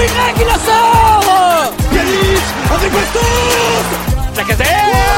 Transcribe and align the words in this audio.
Wingray 0.00 0.32
qui 0.34 0.44
la 0.44 0.54
sort. 0.54 1.72
Pjanic 1.90 2.44
avec 2.74 2.90
Bastos. 2.90 3.88
Lacazette 4.34 5.09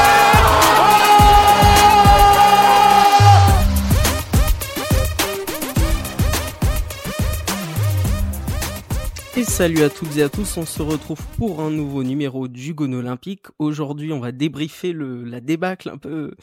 salut 9.53 9.83
à 9.83 9.89
toutes 9.91 10.17
et 10.17 10.23
à 10.23 10.29
tous, 10.29 10.57
on 10.57 10.65
se 10.65 10.81
retrouve 10.81 11.23
pour 11.37 11.61
un 11.61 11.69
nouveau 11.69 12.03
numéro 12.03 12.47
du 12.47 12.73
Gone 12.73 12.95
Olympique. 12.95 13.45
Aujourd'hui, 13.59 14.11
on 14.11 14.19
va 14.19 14.31
débriefer 14.31 14.95
la 14.97 15.41
débâcle 15.41 15.89
un 15.89 15.99
peu 15.99 16.33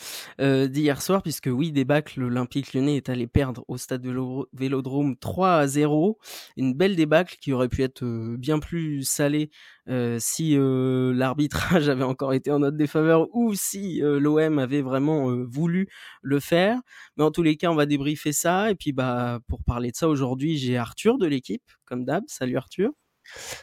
euh, 0.41 0.69
d'hier 0.69 1.03
soir, 1.03 1.21
puisque 1.21 1.49
oui, 1.53 1.73
débâcle, 1.73 2.21
l'Olympique 2.21 2.73
lyonnais 2.73 2.97
est 2.97 3.09
allé 3.09 3.27
perdre 3.27 3.65
au 3.67 3.79
stade 3.79 4.07
Vélo- 4.07 4.47
Vélodrome 4.53 5.17
3 5.17 5.55
à 5.55 5.67
0. 5.67 6.19
Une 6.57 6.73
belle 6.73 6.95
débâcle 6.95 7.37
qui 7.41 7.53
aurait 7.53 7.69
pu 7.69 7.83
être 7.83 8.05
euh, 8.05 8.37
bien 8.39 8.61
plus 8.61 9.03
salée 9.03 9.51
euh, 9.89 10.19
si 10.21 10.57
l'arbitrage 10.57 11.89
avait 11.89 12.05
encore 12.05 12.33
été 12.33 12.53
en 12.53 12.61
notre 12.61 12.77
défaveur 12.77 13.27
ou 13.35 13.55
si 13.57 14.01
l'OM 14.03 14.61
avait 14.61 14.83
vraiment 14.83 15.35
voulu 15.49 15.89
le 16.23 16.39
faire. 16.39 16.79
Mais 17.17 17.25
en 17.25 17.33
tous 17.33 17.43
les 17.43 17.57
cas, 17.57 17.71
on 17.73 17.75
va 17.75 17.87
débriefer 17.87 18.31
ça. 18.33 18.71
Et 18.71 18.77
puis, 18.77 18.93
bah, 18.93 19.41
pour 19.49 19.65
parler 19.65 19.91
de 19.91 19.97
ça 19.97 20.09
aujourd'hui, 20.09 20.59
j'ai 20.59 20.77
Arthur 20.77 21.19
de 21.19 21.27
l'équipe, 21.27 21.65
comme 21.87 22.05
d'hab. 22.05 22.23
Salut 22.29 22.57
Arthur. 22.57 22.93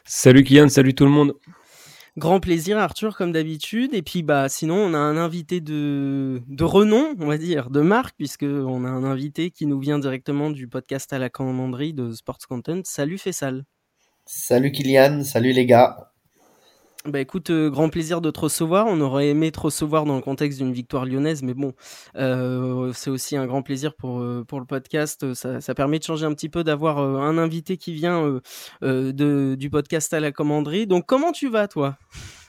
Salut 0.05 0.43
Kylian, 0.43 0.69
salut 0.69 0.93
tout 0.93 1.05
le 1.05 1.11
monde. 1.11 1.33
Grand 2.17 2.39
plaisir 2.39 2.79
Arthur 2.79 3.15
comme 3.15 3.31
d'habitude 3.31 3.93
et 3.93 4.01
puis 4.01 4.23
bah 4.23 4.49
sinon 4.49 4.75
on 4.75 4.95
a 4.95 4.97
un 4.97 5.17
invité 5.17 5.61
de 5.61 6.41
de 6.47 6.63
renom 6.63 7.13
on 7.19 7.27
va 7.27 7.37
dire 7.37 7.69
de 7.69 7.81
marque 7.81 8.15
puisque 8.17 8.41
on 8.41 8.85
a 8.85 8.89
un 8.89 9.03
invité 9.03 9.51
qui 9.51 9.67
nous 9.67 9.79
vient 9.79 9.99
directement 9.99 10.49
du 10.49 10.67
podcast 10.67 11.13
à 11.13 11.19
la 11.19 11.29
commanderie 11.29 11.93
de 11.93 12.11
Sports 12.13 12.39
Content. 12.49 12.81
Salut 12.85 13.19
Fessal. 13.19 13.65
Salut 14.25 14.71
Kylian, 14.71 15.23
salut 15.23 15.51
les 15.51 15.67
gars. 15.67 16.11
Bah 17.05 17.21
écoute, 17.21 17.51
euh, 17.51 17.69
grand 17.69 17.89
plaisir 17.89 18.21
de 18.21 18.31
te 18.31 18.39
recevoir. 18.39 18.87
On 18.87 18.99
aurait 18.99 19.29
aimé 19.29 19.51
te 19.51 19.59
recevoir 19.59 20.05
dans 20.05 20.15
le 20.15 20.21
contexte 20.21 20.57
d'une 20.57 20.73
victoire 20.73 21.05
lyonnaise, 21.05 21.41
mais 21.41 21.53
bon, 21.53 21.73
euh, 22.15 22.91
c'est 22.93 23.09
aussi 23.09 23.37
un 23.37 23.45
grand 23.45 23.61
plaisir 23.61 23.95
pour 23.95 24.19
euh, 24.19 24.43
pour 24.45 24.59
le 24.59 24.65
podcast. 24.65 25.33
Ça, 25.33 25.75
permet 25.75 25.99
de 25.99 26.03
changer 26.03 26.25
un 26.25 26.33
petit 26.33 26.49
peu, 26.49 26.63
d'avoir 26.63 26.97
un 26.97 27.37
invité 27.37 27.77
qui 27.77 27.93
vient 27.93 28.41
du 28.81 29.69
podcast 29.69 30.13
à 30.13 30.19
la 30.19 30.31
commanderie. 30.31 30.87
Donc 30.87 31.05
comment 31.05 31.31
tu 31.31 31.49
vas 31.49 31.67
toi? 31.67 31.97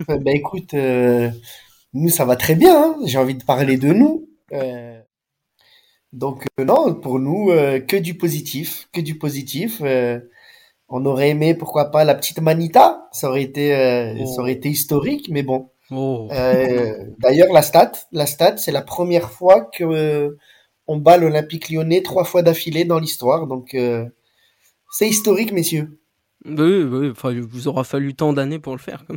Bah 0.08 0.32
écoute, 0.32 0.74
nous 1.92 2.08
ça 2.08 2.24
va 2.24 2.36
très 2.36 2.55
bien, 2.55 2.77
hein. 2.77 2.96
j'ai 3.05 3.18
envie 3.18 3.34
de 3.34 3.44
parler 3.44 3.77
de 3.77 3.92
nous. 3.92 4.28
Donc 6.12 6.46
non, 6.58 6.94
pour 6.94 7.18
nous, 7.20 7.48
que 7.86 7.96
du 7.96 8.16
positif, 8.16 8.88
que 8.92 9.00
du 9.00 9.18
positif. 9.18 9.83
On 10.89 11.05
aurait 11.05 11.31
aimé, 11.31 11.55
pourquoi 11.55 11.91
pas, 11.91 12.05
la 12.05 12.14
petite 12.14 12.41
Manita, 12.41 13.08
ça 13.12 13.28
aurait 13.28 13.42
été, 13.42 13.75
euh, 13.75 14.14
Oh. 14.20 14.27
ça 14.27 14.41
aurait 14.41 14.53
été 14.53 14.69
historique, 14.70 15.28
mais 15.30 15.42
bon. 15.42 15.70
Oh. 15.91 16.28
Euh, 16.33 16.95
D'ailleurs, 17.19 17.53
la 17.53 17.62
stat, 17.62 17.92
la 18.12 18.27
stat, 18.27 18.56
c'est 18.56 18.72
la 18.72 18.83
première 18.83 19.30
fois 19.30 19.62
que 19.62 19.84
euh, 19.84 20.36
on 20.86 20.97
bat 20.97 21.17
l'Olympique 21.19 21.69
Lyonnais 21.70 22.03
trois 22.03 22.25
fois 22.25 22.42
d'affilée 22.42 22.84
dans 22.84 22.98
l'histoire, 22.98 23.47
donc 23.47 23.75
euh, 23.75 24.05
c'est 24.91 25.08
historique, 25.08 25.53
messieurs. 25.53 25.98
Oui, 26.47 26.83
oui, 26.84 27.11
enfin, 27.11 27.33
il 27.33 27.42
vous 27.42 27.69
aura 27.69 27.84
fallu 27.84 28.14
tant 28.14 28.33
d'années 28.33 28.58
pour 28.58 28.73
le 28.73 28.78
faire. 28.78 29.05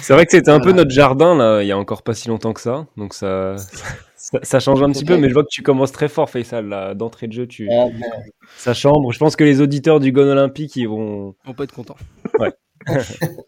C'est 0.00 0.14
vrai 0.14 0.24
que 0.24 0.32
c'était 0.32 0.50
un 0.50 0.60
peu 0.60 0.72
notre 0.72 0.90
jardin 0.90 1.36
là, 1.36 1.60
il 1.62 1.66
y 1.66 1.72
a 1.72 1.76
encore 1.76 2.02
pas 2.02 2.14
si 2.14 2.28
longtemps 2.28 2.54
que 2.54 2.60
ça, 2.62 2.86
donc 2.96 3.12
ça, 3.12 3.56
ça, 4.16 4.38
ça 4.42 4.60
change 4.60 4.82
un 4.82 4.90
petit 4.90 5.04
peu, 5.04 5.16
mais 5.18 5.28
je 5.28 5.34
vois 5.34 5.42
que 5.44 5.48
tu 5.50 5.62
commences 5.62 5.92
très 5.92 6.08
fort, 6.08 6.28
Faisal, 6.30 6.66
là, 6.68 6.94
d'entrée 6.94 7.26
de 7.28 7.32
jeu, 7.32 7.46
tu, 7.46 7.68
Ah, 7.70 7.86
ben, 7.90 8.10
ça 8.56 8.74
chambre. 8.74 9.12
Je 9.12 9.18
pense 9.18 9.36
que 9.36 9.44
les 9.44 9.60
auditeurs 9.60 10.00
du 10.00 10.12
Gone 10.12 10.28
Olympique, 10.28 10.74
ils 10.76 10.86
vont. 10.88 11.34
On 11.46 11.54
peut 11.54 11.64
être 11.64 11.74
content. 11.74 11.96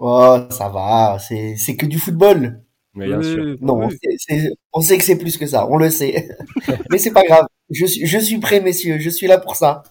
Oh, 0.00 0.38
ça 0.50 0.68
va, 0.68 1.18
c'est 1.18 1.56
c'est 1.56 1.74
que 1.76 1.84
du 1.86 1.98
football. 1.98 2.62
Mais 2.94 3.06
bien 3.06 3.20
sûr. 3.22 3.42
Oui, 3.44 3.56
Non, 3.60 3.86
oui. 3.86 3.96
c'est- 4.00 4.16
c'est- 4.38 4.52
on 4.72 4.80
sait 4.80 4.96
que 4.96 5.04
c'est 5.04 5.18
plus 5.18 5.36
que 5.36 5.46
ça, 5.46 5.66
on 5.68 5.76
le 5.76 5.90
sait. 5.90 6.28
Mais 6.90 6.98
c'est 6.98 7.10
pas 7.12 7.24
grave. 7.24 7.46
Je 7.70 7.84
suis, 7.86 8.06
je 8.06 8.18
suis 8.18 8.38
prêt, 8.38 8.60
messieurs. 8.60 8.98
Je 9.00 9.10
suis 9.10 9.26
là 9.26 9.38
pour 9.38 9.56
ça. 9.56 9.82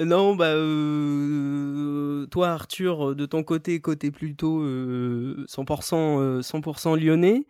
Non, 0.00 0.34
bah, 0.34 0.54
euh, 0.54 2.26
toi, 2.30 2.48
Arthur, 2.48 3.14
de 3.14 3.26
ton 3.26 3.42
côté, 3.42 3.80
côté 3.80 4.10
plutôt 4.10 4.62
euh, 4.62 5.44
100%, 5.46 6.20
euh, 6.20 6.40
100% 6.40 6.96
lyonnais, 6.96 7.44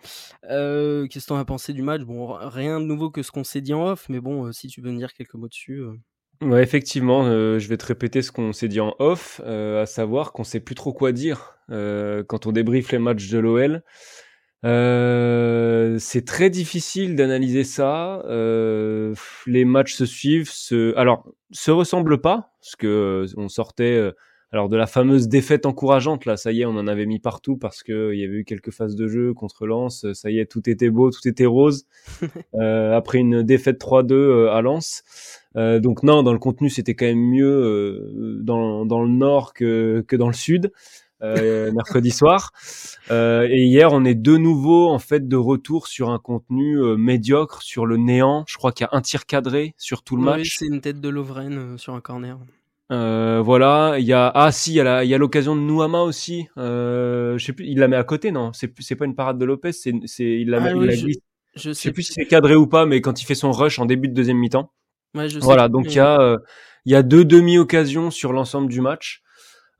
euh, 0.51 1.07
qu'est-ce 1.07 1.27
que 1.27 1.29
t'en 1.29 1.37
as 1.37 1.45
pensé 1.45 1.73
du 1.73 1.83
match? 1.83 2.03
Bon, 2.03 2.27
rien 2.33 2.81
de 2.81 2.87
nouveau 2.87 3.09
que 3.11 3.23
ce 3.23 3.31
qu'on 3.31 3.45
s'est 3.45 3.61
dit 3.61 3.73
en 3.73 3.87
off, 3.87 4.09
mais 4.09 4.21
bon, 4.21 4.47
euh, 4.47 4.53
si 4.53 4.67
tu 4.67 4.81
veux 4.81 4.91
me 4.91 4.99
dire 4.99 5.13
quelques 5.15 5.35
mots 5.35 5.47
dessus. 5.49 5.79
euh. 5.81 5.93
Ouais, 6.43 6.63
effectivement, 6.63 7.25
euh, 7.27 7.59
je 7.61 7.69
vais 7.69 7.77
te 7.77 7.87
répéter 7.87 8.21
ce 8.23 8.33
qu'on 8.33 8.53
s'est 8.53 8.67
dit 8.69 8.81
en 8.81 8.97
off, 8.99 9.41
euh, 9.45 9.83
à 9.83 9.87
savoir 9.87 10.33
qu'on 10.33 10.43
sait 10.43 10.61
plus 10.61 10.75
trop 10.75 10.93
quoi 10.93 11.13
dire 11.13 11.57
euh, 11.71 12.25
quand 12.25 12.47
on 12.47 12.53
débriefe 12.53 12.91
les 12.91 12.99
matchs 12.99 13.29
de 13.29 13.39
l'OL. 13.39 13.83
Euh, 14.65 15.99
c'est 15.99 16.25
très 16.25 16.51
difficile 16.51 17.15
d'analyser 17.15 17.63
ça. 17.65 18.23
Euh, 18.27 19.15
les 19.47 19.65
matchs 19.65 19.95
se 19.95 20.07
suivent, 20.07 20.51
alors 20.97 21.31
se 21.53 21.71
ressemblent 21.71 22.21
pas, 22.21 22.53
parce 22.61 22.77
que 22.77 22.87
euh, 22.87 23.27
on 23.37 23.49
sortait 23.49 23.97
euh, 23.97 24.13
alors 24.53 24.69
de 24.69 24.77
la 24.77 24.87
fameuse 24.87 25.29
défaite 25.29 25.65
encourageante 25.65 26.25
là. 26.25 26.37
Ça 26.37 26.53
y 26.53 26.63
est, 26.63 26.65
on 26.65 26.77
en 26.77 26.87
avait 26.89 27.07
mis 27.07 27.21
partout 27.21 27.57
parce 27.57 27.83
que 27.83 27.93
euh, 27.93 28.15
il 28.15 28.21
y 28.21 28.25
avait 28.25 28.39
eu 28.39 28.45
quelques 28.45 28.73
phases 28.73 28.97
de 28.97 29.07
jeu 29.07 29.33
contre 29.33 29.67
Lens. 29.67 30.07
Ça 30.13 30.31
y 30.31 30.39
est, 30.39 30.47
tout 30.47 30.69
était 30.69 30.91
beau, 30.91 31.11
tout 31.11 31.27
était 31.27 31.47
rose. 31.47 31.87
Euh, 32.55 32.97
après 32.97 33.19
une 33.19 33.43
défaite 33.43 33.81
3-2 33.81 34.13
euh, 34.13 34.53
à 34.53 34.61
Lens. 34.61 35.03
Euh, 35.57 35.79
donc 35.79 36.03
non, 36.03 36.23
dans 36.23 36.33
le 36.33 36.39
contenu, 36.39 36.69
c'était 36.69 36.95
quand 36.95 37.07
même 37.07 37.19
mieux 37.19 37.47
euh, 37.47 38.39
dans, 38.43 38.85
dans 38.85 39.03
le 39.03 39.09
nord 39.09 39.55
que, 39.55 40.05
que 40.07 40.17
dans 40.17 40.27
le 40.27 40.35
sud, 40.35 40.73
euh, 41.23 41.71
mercredi 41.73 42.11
soir. 42.11 42.51
Euh, 43.11 43.47
et 43.51 43.65
hier, 43.65 43.93
on 43.93 44.05
est 44.05 44.15
de 44.15 44.37
nouveau 44.37 44.89
en 44.89 44.99
fait 44.99 45.29
de 45.29 45.37
retour 45.37 45.87
sur 45.87 46.11
un 46.11 46.19
contenu 46.19 46.79
euh, 46.79 46.97
médiocre, 46.97 47.63
sur 47.63 47.87
le 47.87 47.97
néant. 47.97 48.45
Je 48.49 48.57
crois 48.57 48.73
qu'il 48.73 48.85
y 48.85 48.89
a 48.93 48.97
un 48.97 49.01
tir 49.01 49.27
cadré 49.27 49.75
sur 49.77 50.03
tout 50.03 50.17
le 50.17 50.23
Ouais, 50.23 50.39
match. 50.39 50.57
c'est 50.59 50.67
une 50.67 50.81
tête 50.81 51.01
de 51.01 51.09
Lovren 51.09 51.53
euh, 51.59 51.77
sur 51.77 51.95
un 51.95 52.01
corner. 52.01 52.39
Euh, 52.93 53.41
voilà, 53.45 53.97
il 54.01 54.05
y 54.05 54.13
a 54.13 54.27
ah 54.35 54.51
si, 54.51 54.73
il 54.73 54.75
y 54.75 54.81
a 54.81 54.85
la- 54.85 55.05
il 55.05 55.11
y 55.11 55.15
a 55.15 55.19
l'occasion 55.19 55.55
de 55.55 55.61
Nouama 55.61 56.03
aussi. 56.03 56.49
Euh, 56.59 57.39
je 57.39 57.45
sais 57.45 57.53
plus, 57.53 57.65
il 57.67 57.79
la 57.79 57.87
met 57.87 57.95
à 57.97 58.03
côté, 58.03 58.33
non? 58.33 58.53
C'est 58.53 58.73
c'est 58.81 58.97
pas 58.97 59.05
une 59.05 59.15
parade 59.15 59.39
de 59.39 59.45
Lopez, 59.45 59.71
c'est 59.73 59.93
c'est 60.07 60.25
il 60.25 60.51
la, 60.51 60.59
Ah 60.59 60.61
met- 60.61 60.81
il 60.81 60.87
la 60.87 60.95
je- 60.97 61.05
glisse. 61.05 61.19
Je 61.55 61.61
Je 61.61 61.73
sais 61.73 61.83
sais 61.89 61.93
plus 61.93 62.03
si 62.05 62.13
c'est 62.15 62.27
cadré 62.27 62.55
ou 62.57 62.67
pas, 62.67 62.87
mais 62.87 63.01
quand 63.01 63.21
il 63.23 63.25
fait 63.27 63.35
son 63.37 63.53
rush 63.53 63.79
en 63.79 63.85
début 63.87 64.09
de 64.09 64.15
deuxième 64.15 64.39
mi-temps. 64.39 64.73
Ouais, 65.17 65.29
je 65.29 65.39
sais 65.39 65.45
Voilà, 65.45 65.69
donc 65.69 65.85
mais- 65.87 65.91
il 65.93 65.97
y 65.97 66.01
a 66.01 66.21
euh, 66.21 66.39
il 66.85 66.93
y 66.93 66.97
a 66.97 67.03
deux 67.05 67.25
demi-occasions 67.25 68.11
sur 68.11 68.33
l'ensemble 68.33 68.69
du 68.69 68.81
match. 68.81 69.23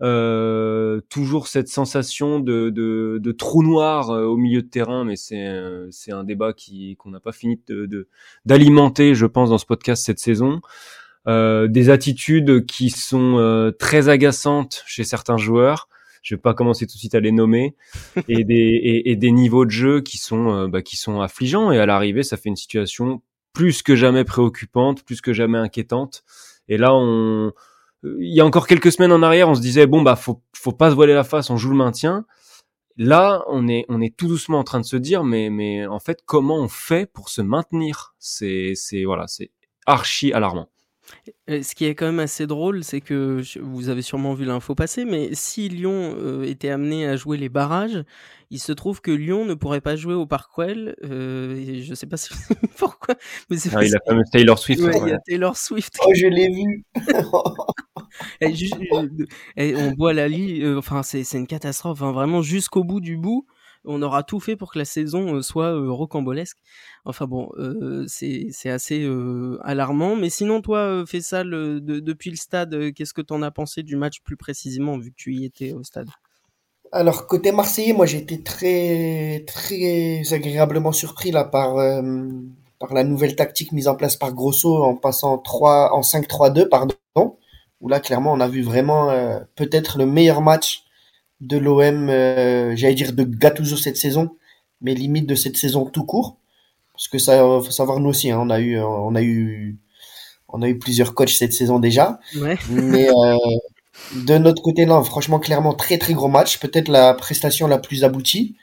Euh, 0.03 1.01
toujours 1.11 1.47
cette 1.47 1.69
sensation 1.69 2.41
de, 2.41 2.71
de, 2.71 3.19
de 3.21 3.33
trou 3.33 3.63
noir 3.63 4.11
euh, 4.11 4.25
au 4.25 4.37
milieu 4.39 4.63
de 4.63 4.67
terrain, 4.69 5.05
mais 5.05 5.17
c'est 5.17 5.47
c'est 5.91 6.11
un 6.13 6.25
débat 6.25 6.53
qui 6.55 6.97
qu'on 6.97 7.11
n'a 7.11 7.21
pas 7.21 7.33
fini 7.33 7.61
de 7.69 7.85
de- 7.87 8.09
d'alimenter, 8.47 9.15
je 9.15 9.27
pense, 9.27 9.51
dans 9.51 9.59
ce 9.59 9.67
podcast 9.67 10.05
cette 10.05 10.19
saison. 10.19 10.61
Euh, 11.29 11.69
des 11.69 11.91
attitudes 11.91 12.65
qui 12.65 12.89
sont 12.89 13.37
euh, 13.39 13.73
très 13.73 14.09
agaçantes 14.09 14.83
chez 14.87 15.05
certains 15.05 15.37
joueurs. 15.37 15.89
Je 16.23 16.35
vais 16.35 16.41
pas 16.41 16.55
commencer 16.55 16.87
tout 16.87 16.95
de 16.95 16.99
suite 16.99 17.15
à 17.15 17.21
les 17.21 17.33
nommer 17.33 17.77
et 18.29 18.45
des 18.45 18.55
et, 18.55 19.11
et 19.11 19.17
des 19.17 19.31
niveaux 19.31 19.67
de 19.67 19.71
jeu 19.71 20.01
qui 20.01 20.17
sont 20.17 20.49
euh, 20.51 20.67
bah, 20.69 20.81
qui 20.81 20.97
sont 20.97 21.21
affligeants 21.21 21.73
et 21.73 21.79
à 21.79 21.85
l'arrivée 21.85 22.23
ça 22.23 22.39
fait 22.39 22.49
une 22.49 22.57
situation 22.57 23.21
plus 23.53 23.83
que 23.83 23.97
jamais 23.97 24.25
préoccupante, 24.25 25.03
plus 25.05 25.21
que 25.21 25.33
jamais 25.35 25.59
inquiétante. 25.59 26.23
Et 26.69 26.79
là, 26.79 26.95
on, 26.95 27.53
il 28.03 28.35
y 28.35 28.41
a 28.41 28.47
encore 28.47 28.67
quelques 28.67 28.93
semaines 28.93 29.13
en 29.13 29.23
arrière, 29.23 29.49
on 29.49 29.55
se 29.55 29.61
disait 29.61 29.87
bon 29.87 30.03
bah 30.03 30.17
faut 30.17 30.43
faut 30.55 30.73
pas 30.73 30.91
se 30.91 30.95
voiler 30.95 31.15
la 31.15 31.25
face, 31.25 31.51
on 31.51 31.57
joue 31.57 31.71
le 31.71 31.77
maintien. 31.77 32.27
Là, 32.97 33.45
on 33.49 33.69
est 33.69 33.85
on 33.89 34.01
est 34.01 34.17
tout 34.17 34.29
doucement 34.29 34.59
en 34.59 34.65
train 34.65 34.81
de 34.81 34.85
se 34.85 34.97
dire 34.97 35.25
mais 35.25 35.51
mais 35.51 35.87
en 35.87 36.01
fait 36.01 36.21
comment 36.27 36.57
on 36.57 36.69
fait 36.69 37.07
pour 37.07 37.29
se 37.29 37.43
maintenir? 37.43 38.15
C'est 38.19 38.73
c'est 38.75 39.05
voilà 39.05 39.27
c'est 39.27 39.51
archi 39.87 40.33
alarmant. 40.33 40.71
Euh, 41.49 41.63
Ce 41.63 41.75
qui 41.75 41.85
est 41.85 41.95
quand 41.95 42.07
même 42.07 42.21
assez 42.21 42.47
drôle, 42.47 42.85
c'est 42.85 43.01
que 43.01 43.43
vous 43.61 43.89
avez 43.89 44.03
sûrement 44.03 44.35
vu 44.35 44.45
l'info 44.45 44.75
passer, 44.75 45.05
mais 45.05 45.31
si 45.35 45.69
Lyon 45.69 46.15
euh, 46.19 46.43
était 46.45 46.71
amené 46.71 47.07
à 47.07 47.17
jouer 47.17 47.37
les 47.37 47.49
barrages, 47.49 48.03
il 48.51 48.59
se 48.59 48.73
trouve 48.73 49.01
que 49.01 49.11
Lyon 49.11 49.45
ne 49.45 49.55
pourrait 49.55 49.81
pas 49.81 49.97
jouer 49.97 50.15
au 50.15 50.27
Parc 50.27 50.57
Well. 50.59 50.97
Euh, 51.05 51.57
et 51.57 51.83
je 51.83 51.95
sais 51.95 52.07
pas 52.07 52.17
si- 52.19 52.31
pourquoi, 52.79 53.15
mais 53.49 53.57
c'est 53.57 53.71
Ah, 53.75 53.85
il 53.85 53.95
a 53.95 53.99
fameux 54.07 54.23
Taylor 54.33 54.59
Swift. 54.59 54.83
Ouais, 54.83 54.99
il 55.03 55.09
y 55.09 55.13
a 55.13 55.19
Taylor 55.27 55.57
Swift. 55.57 55.95
Oh, 56.05 56.11
je 56.15 56.27
l'ai 56.27 56.49
vu. 56.49 56.85
Euh, 58.43 58.49
elle- 59.57 59.77
on 59.77 59.93
boit 59.93 60.13
la 60.13 60.27
lit. 60.29 60.63
euh, 60.63 60.79
enfin, 60.79 61.03
c'est 61.03 61.23
c'est 61.25 61.39
une 61.39 61.47
catastrophe. 61.47 62.03
hein, 62.03 62.13
vraiment 62.13 62.43
jusqu'au 62.43 62.83
bout 62.85 63.01
du 63.01 63.17
bout. 63.17 63.47
On 63.85 64.03
aura 64.03 64.23
tout 64.23 64.41
fait 64.41 64.57
pour 64.57 64.73
que 64.73 64.79
la 64.79 64.85
saison 64.85 65.37
euh, 65.37 65.43
soit 65.43 65.73
euh, 65.75 65.91
rocambolesque. 65.91 66.59
Enfin 67.05 67.27
bon, 67.27 67.51
euh, 67.57 68.05
c'est 68.09 68.51
assez 68.67 69.09
alarmant. 69.63 70.17
Mais 70.17 70.31
sinon, 70.31 70.61
toi, 70.61 71.05
fais 71.07 71.21
ça 71.21 71.45
depuis 71.45 72.31
le 72.31 72.37
stade. 72.37 72.93
Qu'est-ce 72.95 73.15
que 73.15 73.23
t'en 73.23 73.43
as 73.43 73.51
pensé 73.51 73.83
du 73.83 73.97
match 73.97 74.21
plus 74.23 74.37
précisément, 74.37 74.99
vu 74.99 75.11
que 75.11 75.17
tu 75.17 75.35
y 75.35 75.45
étais 75.45 75.73
au 75.73 75.83
stade? 75.83 76.09
Alors, 76.93 77.27
côté 77.27 77.53
Marseillais, 77.53 77.93
moi, 77.93 78.05
j'ai 78.05 78.19
été 78.19 78.43
très, 78.43 79.45
très 79.47 80.23
agréablement 80.33 80.93
surpris, 80.93 81.31
là, 81.31 81.45
par, 81.45 81.77
par 82.79 82.93
la 82.93 83.05
nouvelle 83.05 83.37
tactique 83.37 83.73
mise 83.73 83.87
en 83.87 83.95
place 83.95 84.17
par 84.17 84.35
Grosso 84.35 84.83
en 84.83 84.97
passant 84.97 85.39
3, 85.39 85.95
en 85.95 86.01
5-3-2, 86.01 86.69
pardon. 86.69 86.95
où 87.81 87.89
là, 87.89 88.01
clairement, 88.01 88.33
on 88.33 88.41
a 88.41 88.49
vu 88.49 88.63
vraiment 88.63 89.09
peut-être 89.55 89.99
le 89.99 90.05
meilleur 90.05 90.43
match 90.43 90.85
de 91.41 91.57
l'OM, 91.57 92.09
euh, 92.09 92.77
j'allais 92.77 92.95
dire 92.95 93.13
de 93.13 93.25
Gattuso 93.25 93.77
cette 93.77 93.97
saison, 93.97 94.37
mais 94.81 94.95
limite 94.95 95.27
de 95.27 95.35
cette 95.35 95.57
saison 95.57 95.87
tout 95.87 96.05
court. 96.05 96.37
Parce 96.95 97.09
que 97.09 97.19
ça, 97.19 97.39
faut 97.39 97.71
savoir 97.71 97.99
nous 98.01 98.11
aussi, 98.11 98.31
hein, 98.31 98.39
on 98.43 98.51
a 98.51 98.61
eu, 98.61 98.79
on 98.79 99.15
a 99.15 99.23
eu, 99.23 99.79
on 100.49 100.61
a 100.63 100.69
eu 100.69 100.79
plusieurs 100.79 101.15
coachs 101.15 101.31
cette 101.31 101.55
saison 101.55 101.79
déjà. 101.79 102.21
Ouais. 102.37 102.59
Mais 102.69 103.09
euh, 103.09 103.37
de 104.17 104.39
notre 104.39 104.63
côté, 104.63 104.85
là, 104.85 105.03
franchement, 105.03 105.39
clairement, 105.39 105.73
très 105.73 105.99
très 105.99 106.13
gros 106.13 106.29
match. 106.29 106.59
Peut-être 106.59 106.89
la 106.89 107.15
prestation 107.15 107.67
la 107.67 107.79
plus 107.79 108.05
aboutie 108.05 108.57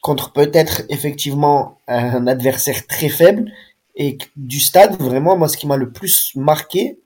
contre 0.00 0.32
peut-être 0.32 0.82
effectivement 0.88 1.78
un 1.86 2.26
adversaire 2.26 2.86
très 2.86 3.08
faible 3.08 3.52
et 3.94 4.18
du 4.36 4.60
stade. 4.60 4.96
Vraiment, 4.98 5.36
moi, 5.36 5.48
ce 5.48 5.56
qui 5.56 5.66
m'a 5.66 5.76
le 5.76 5.92
plus 5.92 6.32
marqué 6.34 6.98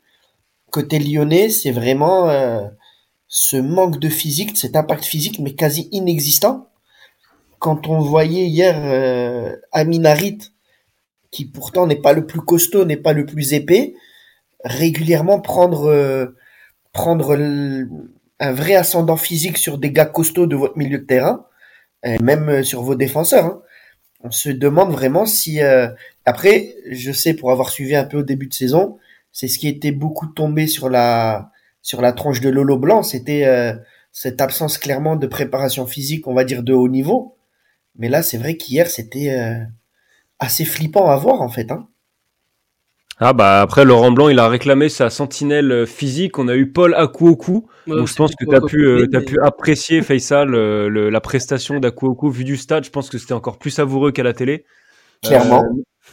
côté 0.71 0.99
lyonnais, 0.99 1.49
c'est 1.49 1.71
vraiment 1.71 2.29
euh, 2.29 2.69
ce 3.29 3.57
manque 3.57 3.99
de 3.99 4.09
physique, 4.09 4.57
cet 4.57 4.77
impact 4.77 5.05
physique, 5.05 5.39
mais 5.39 5.55
quasi 5.55 5.89
inexistant. 5.93 6.71
Quand 7.59 7.89
on 7.89 8.01
voyait 8.01 8.47
hier 8.47 8.77
euh, 8.85 9.57
Aminarit, 9.73 10.39
qui 11.31 11.45
pourtant 11.45 11.87
n'est 11.87 11.97
pas 11.97 12.13
le 12.13 12.27
plus 12.27 12.41
costaud, 12.41 12.85
n'est 12.85 12.97
pas 12.97 13.13
le 13.13 13.27
plus 13.27 13.53
épais, 13.53 13.95
régulièrement 14.65 15.41
prendre 15.41 15.87
euh, 15.87 16.37
prendre 16.93 17.37
un 18.39 18.53
vrai 18.53 18.75
ascendant 18.75 19.17
physique 19.17 19.59
sur 19.59 19.79
des 19.79 19.93
gars 19.93 20.07
costauds 20.07 20.47
de 20.47 20.57
votre 20.57 20.79
milieu 20.79 20.99
de 20.99 21.05
terrain, 21.05 21.47
et 22.05 22.19
même 22.23 22.49
euh, 22.49 22.63
sur 22.63 22.83
vos 22.83 22.95
défenseurs. 22.95 23.45
Hein. 23.45 23.63
On 24.23 24.31
se 24.31 24.49
demande 24.49 24.93
vraiment 24.93 25.27
si... 25.27 25.61
Euh, 25.61 25.89
après, 26.25 26.75
je 26.91 27.13
sais, 27.13 27.35
pour 27.35 27.53
avoir 27.53 27.71
suivi 27.71 27.95
un 27.95 28.05
peu 28.05 28.19
au 28.19 28.23
début 28.23 28.47
de 28.47 28.55
saison, 28.55 28.99
c'est 29.31 29.49
ce 29.49 29.59
qui 29.59 29.69
était 29.69 29.93
beaucoup 29.93 30.27
tombé 30.27 30.67
sur 30.67 30.89
la 30.89 31.51
sur 31.87 32.01
la 32.03 32.13
tronche 32.13 32.41
de 32.41 32.51
Lolo 32.51 32.79
Blanc, 32.79 33.03
c'était 33.03 33.47
euh, 33.47 33.73
cette 34.11 34.41
absence 34.41 34.77
clairement 34.77 35.15
de 35.15 35.27
préparation 35.27 35.87
physique, 35.87 36.27
on 36.27 36.35
va 36.35 36.45
dire 36.45 36.63
de 36.63 36.73
haut 36.73 36.89
niveau. 36.89 37.37
Mais 37.97 38.09
là, 38.09 38.23
c'est 38.23 38.39
vrai 38.39 38.57
qu'hier, 38.57 38.89
c'était 38.89 39.35
assez 40.39 40.65
flippant 40.65 41.09
à 41.09 41.17
voir 41.17 41.43
en 41.43 41.49
fait. 41.49 41.71
Hein. 41.71 41.89
Ah 43.19 43.33
bah 43.33 43.63
après 43.63 43.87
Laurent 43.87 44.11
Blanc 44.11 44.29
il 44.29 44.39
a 44.39 44.49
réclamé 44.49 44.91
sa 44.91 45.09
sentinelle 45.09 45.73
euh, 45.73 45.87
physique. 45.87 46.39
On 46.39 46.49
a 46.49 46.57
eu 46.57 46.71
Paul 46.71 46.95
Akuoku. 46.95 47.67
donc 47.87 48.09
je 48.09 48.15
pense 48.15 48.35
que 48.35 48.45
tu 48.45 48.55
as 48.55 48.61
pu 48.61 48.85
euh, 48.85 49.07
as 49.15 49.21
pu 49.23 49.39
apprécier 49.41 50.03
Faisal 50.03 50.55
euh, 50.55 50.89
le, 50.91 51.09
la 51.09 51.21
prestation 51.23 51.79
d'Akuoku 51.79 52.31
vu 52.31 52.45
du 52.45 52.59
stade. 52.59 52.85
Je 52.85 52.91
pense 52.91 53.09
que 53.09 53.17
c'était 53.17 53.33
encore 53.33 53.59
plus 53.59 53.71
savoureux 53.71 54.13
qu'à 54.13 54.23
la 54.23 54.35
télé. 54.35 54.67
Clairement. 55.23 55.65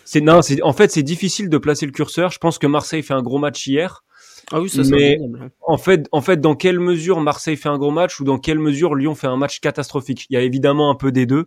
c'est 0.06 0.22
non, 0.22 0.42
c'est 0.42 0.62
en 0.62 0.72
fait 0.72 0.92
c'est 0.92 1.04
difficile 1.04 1.50
de 1.50 1.58
placer 1.58 1.86
le 1.86 1.92
curseur. 1.92 2.32
Je 2.32 2.38
pense 2.38 2.58
que 2.58 2.68
Marseille 2.68 3.04
fait 3.04 3.14
un 3.14 3.22
gros 3.22 3.40
match 3.40 3.68
hier. 3.68 4.06
Ah 4.52 4.62
oui, 4.62 4.70
ça, 4.70 4.82
mais 4.90 5.20
en 5.62 5.78
fait, 5.78 6.08
en 6.12 6.22
fait, 6.22 6.40
dans 6.40 6.56
quelle 6.56 6.80
mesure 6.80 7.22
Marseille 7.22 7.56
fait 7.56 7.70
un 7.70 7.78
gros 7.78 7.92
match 7.92 8.20
ou 8.20 8.24
dans 8.24 8.38
quelle 8.38 8.60
mesure 8.60 8.96
Lyon 8.96 9.16
fait 9.16 9.28
un 9.28 9.38
match 9.38 9.60
catastrophique? 9.60 10.26
Il 10.30 10.34
y 10.34 10.38
a 10.38 10.42
évidemment 10.42 10.92
un 10.92 10.96
peu 10.96 11.12
des 11.12 11.26
deux, 11.26 11.46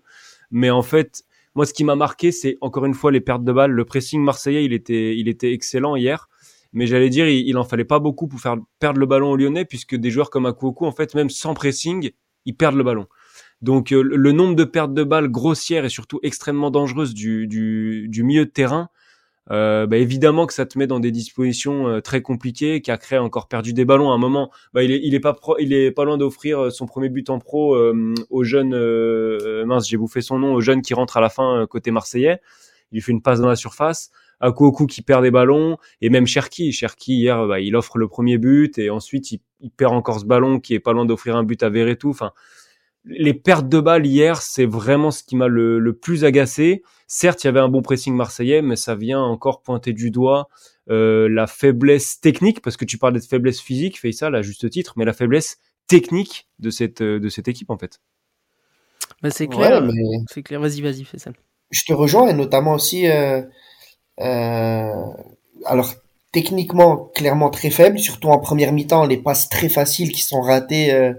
mais 0.50 0.70
en 0.70 0.82
fait, 0.82 1.24
moi, 1.54 1.66
ce 1.66 1.72
qui 1.72 1.84
m'a 1.84 1.96
marqué, 1.96 2.32
c'est 2.32 2.56
encore 2.60 2.84
une 2.84 2.94
fois 2.94 3.12
les 3.12 3.20
pertes 3.20 3.44
de 3.44 3.52
balles. 3.52 3.70
Le 3.70 3.84
pressing 3.84 4.22
marseillais, 4.22 4.64
il 4.64 4.72
était, 4.72 5.16
il 5.16 5.28
était 5.28 5.52
excellent 5.52 5.96
hier. 5.96 6.28
Mais 6.72 6.86
j'allais 6.86 7.08
dire, 7.08 7.28
il, 7.28 7.48
il 7.48 7.56
en 7.56 7.64
fallait 7.64 7.84
pas 7.84 7.98
beaucoup 7.98 8.28
pour 8.28 8.40
faire 8.40 8.56
perdre 8.78 8.98
le 9.00 9.06
ballon 9.06 9.30
aux 9.30 9.36
Lyonnais, 9.36 9.64
puisque 9.64 9.94
des 9.94 10.10
joueurs 10.10 10.30
comme 10.30 10.44
Akuoku, 10.46 10.84
en 10.84 10.92
fait, 10.92 11.14
même 11.14 11.30
sans 11.30 11.54
pressing, 11.54 12.10
ils 12.44 12.56
perdent 12.56 12.76
le 12.76 12.84
ballon. 12.84 13.06
Donc 13.62 13.92
euh, 13.92 14.02
le 14.02 14.32
nombre 14.32 14.54
de 14.54 14.64
pertes 14.64 14.92
de 14.92 15.02
balles 15.02 15.28
grossières 15.28 15.84
et 15.84 15.88
surtout 15.88 16.20
extrêmement 16.22 16.70
dangereuses 16.70 17.14
du, 17.14 17.46
du, 17.46 18.06
du 18.08 18.22
milieu 18.22 18.44
de 18.44 18.50
terrain, 18.50 18.88
euh, 19.50 19.86
bah, 19.86 19.96
évidemment 19.96 20.46
que 20.46 20.52
ça 20.52 20.66
te 20.66 20.78
met 20.78 20.86
dans 20.86 21.00
des 21.00 21.10
dispositions 21.10 21.88
euh, 21.88 22.00
très 22.00 22.22
compliquées. 22.22 22.80
créé 22.80 23.18
encore 23.18 23.48
perdu 23.48 23.72
des 23.72 23.84
ballons 23.84 24.10
à 24.10 24.14
un 24.14 24.18
moment. 24.18 24.50
Bah, 24.72 24.82
il 24.82 24.90
est, 24.90 25.00
il 25.02 25.14
est 25.14 25.20
pas 25.20 25.34
pro, 25.34 25.56
il 25.58 25.72
est 25.72 25.92
pas 25.92 26.04
loin 26.04 26.18
d'offrir 26.18 26.64
euh, 26.64 26.70
son 26.70 26.86
premier 26.86 27.08
but 27.08 27.30
en 27.30 27.38
pro 27.38 27.74
euh, 27.74 28.14
au 28.30 28.44
jeune 28.44 28.74
mince, 29.64 29.88
j'ai 29.88 29.96
bouffé 29.96 30.20
son 30.20 30.38
nom, 30.38 30.54
au 30.54 30.60
jeune 30.60 30.82
qui 30.82 30.94
rentre 30.94 31.16
à 31.16 31.20
la 31.20 31.28
fin 31.28 31.66
côté 31.68 31.90
marseillais. 31.90 32.40
Il 32.92 33.02
fait 33.02 33.12
une 33.12 33.22
passe 33.22 33.40
dans 33.40 33.48
la 33.48 33.56
surface. 33.56 34.10
Koukou 34.40 34.86
qui 34.86 35.00
perd 35.00 35.22
des 35.22 35.30
ballons 35.30 35.78
et 36.02 36.10
même 36.10 36.26
Cherki. 36.26 36.70
Cherki 36.70 37.14
hier, 37.14 37.46
bah, 37.46 37.60
il 37.60 37.74
offre 37.74 37.98
le 37.98 38.06
premier 38.06 38.38
but 38.38 38.78
et 38.78 38.90
ensuite 38.90 39.32
il, 39.32 39.40
il, 39.60 39.70
perd 39.70 39.94
encore 39.94 40.20
ce 40.20 40.26
ballon 40.26 40.60
qui 40.60 40.74
est 40.74 40.80
pas 40.80 40.92
loin 40.92 41.06
d'offrir 41.06 41.36
un 41.36 41.42
but 41.42 41.62
à 41.62 41.70
Verretou. 41.70 42.10
Enfin, 42.10 42.32
les 43.06 43.34
pertes 43.34 43.68
de 43.68 43.80
balles 43.80 44.06
hier, 44.06 44.42
c'est 44.42 44.66
vraiment 44.66 45.10
ce 45.10 45.22
qui 45.22 45.36
m'a 45.36 45.48
le, 45.48 45.78
le, 45.78 45.92
plus 45.92 46.24
agacé. 46.24 46.82
Certes, 47.06 47.44
il 47.44 47.46
y 47.46 47.48
avait 47.48 47.60
un 47.60 47.68
bon 47.68 47.82
pressing 47.82 48.14
marseillais, 48.14 48.62
mais 48.62 48.76
ça 48.76 48.94
vient 48.94 49.20
encore 49.20 49.62
pointer 49.62 49.92
du 49.92 50.10
doigt 50.10 50.48
euh, 50.90 51.28
la 51.28 51.46
faiblesse 51.46 52.20
technique, 52.20 52.60
parce 52.60 52.76
que 52.76 52.84
tu 52.84 52.98
parlais 52.98 53.20
de 53.20 53.24
faiblesse 53.24 53.60
physique, 53.60 53.98
fait 53.98 54.12
ça 54.12 54.28
à 54.28 54.42
juste 54.42 54.68
titre, 54.70 54.94
mais 54.96 55.04
la 55.04 55.12
faiblesse 55.12 55.58
technique 55.86 56.48
de 56.58 56.70
cette 56.70 57.00
euh, 57.00 57.20
de 57.20 57.28
cette 57.28 57.48
équipe 57.48 57.70
en 57.70 57.78
fait. 57.78 58.00
Bah, 59.22 59.30
c'est 59.30 59.46
clair, 59.46 59.82
ouais, 59.82 59.88
mais... 59.92 60.18
c'est 60.30 60.42
clair. 60.42 60.60
Vas-y, 60.60 60.80
vas-y, 60.80 61.04
fais 61.04 61.18
ça. 61.18 61.30
Je 61.70 61.82
te 61.84 61.92
rejoins 61.92 62.28
et 62.28 62.32
notamment 62.32 62.74
aussi, 62.74 63.08
euh, 63.08 63.42
euh, 64.20 64.92
alors 65.64 65.94
techniquement 66.32 67.10
clairement 67.14 67.50
très 67.50 67.70
faible, 67.70 67.98
surtout 67.98 68.28
en 68.28 68.38
première 68.38 68.72
mi-temps, 68.72 69.06
les 69.06 69.16
passes 69.16 69.48
très 69.48 69.68
faciles 69.68 70.12
qui 70.12 70.22
sont 70.22 70.40
ratées 70.40 70.92
euh, 70.92 71.14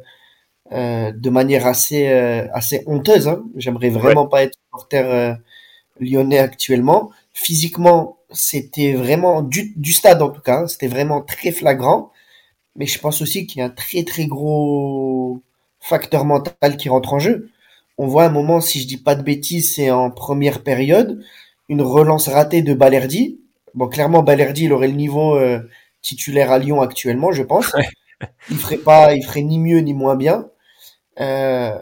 de 0.72 1.30
manière 1.30 1.66
assez 1.68 2.10
euh, 2.10 2.48
assez 2.54 2.84
honteuse. 2.88 3.28
Hein. 3.28 3.44
J'aimerais 3.56 3.90
vraiment 3.90 4.28
pas 4.28 4.44
être 4.44 4.58
porteur 4.72 5.10
euh, 5.10 5.34
lyonnais 6.00 6.40
actuellement. 6.40 7.12
Physiquement, 7.34 8.18
c'était 8.32 8.94
vraiment 8.94 9.42
du, 9.42 9.74
du 9.76 9.94
stade 9.94 10.22
en 10.22 10.30
tout 10.30 10.42
cas, 10.42 10.62
hein. 10.62 10.68
c'était 10.68 10.88
vraiment 10.88 11.22
très 11.22 11.52
flagrant. 11.52 12.12
Mais 12.76 12.86
je 12.86 13.00
pense 13.00 13.22
aussi 13.22 13.48
qu'il 13.48 13.60
y 13.60 13.62
a 13.64 13.68
un 13.68 13.70
très 13.70 14.04
très 14.04 14.28
gros 14.28 15.42
facteur 15.80 16.26
mental 16.26 16.78
qui 16.78 16.90
rentre 16.90 17.14
en 17.14 17.20
jeu. 17.20 17.50
On 17.98 18.08
voit 18.08 18.26
un 18.26 18.30
moment, 18.30 18.62
si 18.62 18.82
je 18.82 18.88
dis 18.88 18.98
pas 18.98 19.16
de 19.16 19.24
bêtises, 19.24 19.76
c'est 19.76 19.90
en 19.92 20.12
première 20.12 20.64
période, 20.64 21.24
une 21.70 21.82
relance 21.82 22.28
ratée 22.30 22.62
de 22.62 22.74
Balerdi. 22.74 23.40
Bon, 23.74 23.88
clairement, 23.88 24.22
Balerdi, 24.24 24.66
il 24.66 24.74
aurait 24.74 24.88
le 24.88 24.94
niveau 24.94 25.40
titulaire 26.04 26.52
à 26.52 26.60
Lyon 26.60 26.82
actuellement, 26.82 27.32
je 27.32 27.44
pense. 27.44 27.72
Il 28.52 28.58
ferait 28.58 28.78
pas, 28.78 29.16
il 29.16 29.24
ferait 29.24 29.42
ni 29.42 29.60
mieux 29.60 29.80
ni 29.80 29.94
moins 29.94 30.16
bien 30.16 30.48
euh, 31.20 31.78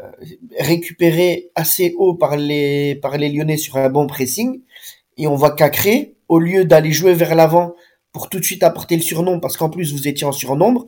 récupéré 0.60 1.50
assez 1.56 1.94
haut 1.98 2.14
par 2.14 2.38
les 2.38 2.96
par 2.96 3.18
les 3.18 3.30
Lyonnais 3.30 3.58
sur 3.58 3.78
un 3.78 3.90
bon 3.90 4.08
pressing 4.08 4.62
et 5.18 5.28
on 5.28 5.36
voit 5.36 5.56
Cacré 5.56 6.16
au 6.28 6.40
lieu 6.40 6.66
d'aller 6.66 6.92
jouer 6.92 7.14
vers 7.14 7.36
l'avant 7.36 7.74
pour 8.12 8.30
tout 8.30 8.40
de 8.40 8.46
suite 8.46 8.64
apporter 8.64 8.96
le 8.96 9.02
surnom 9.02 9.40
parce 9.40 9.58
qu'en 9.58 9.70
plus 9.70 9.94
vous 9.94 10.08
étiez 10.08 10.26
en 10.26 10.32
surnombre, 10.32 10.88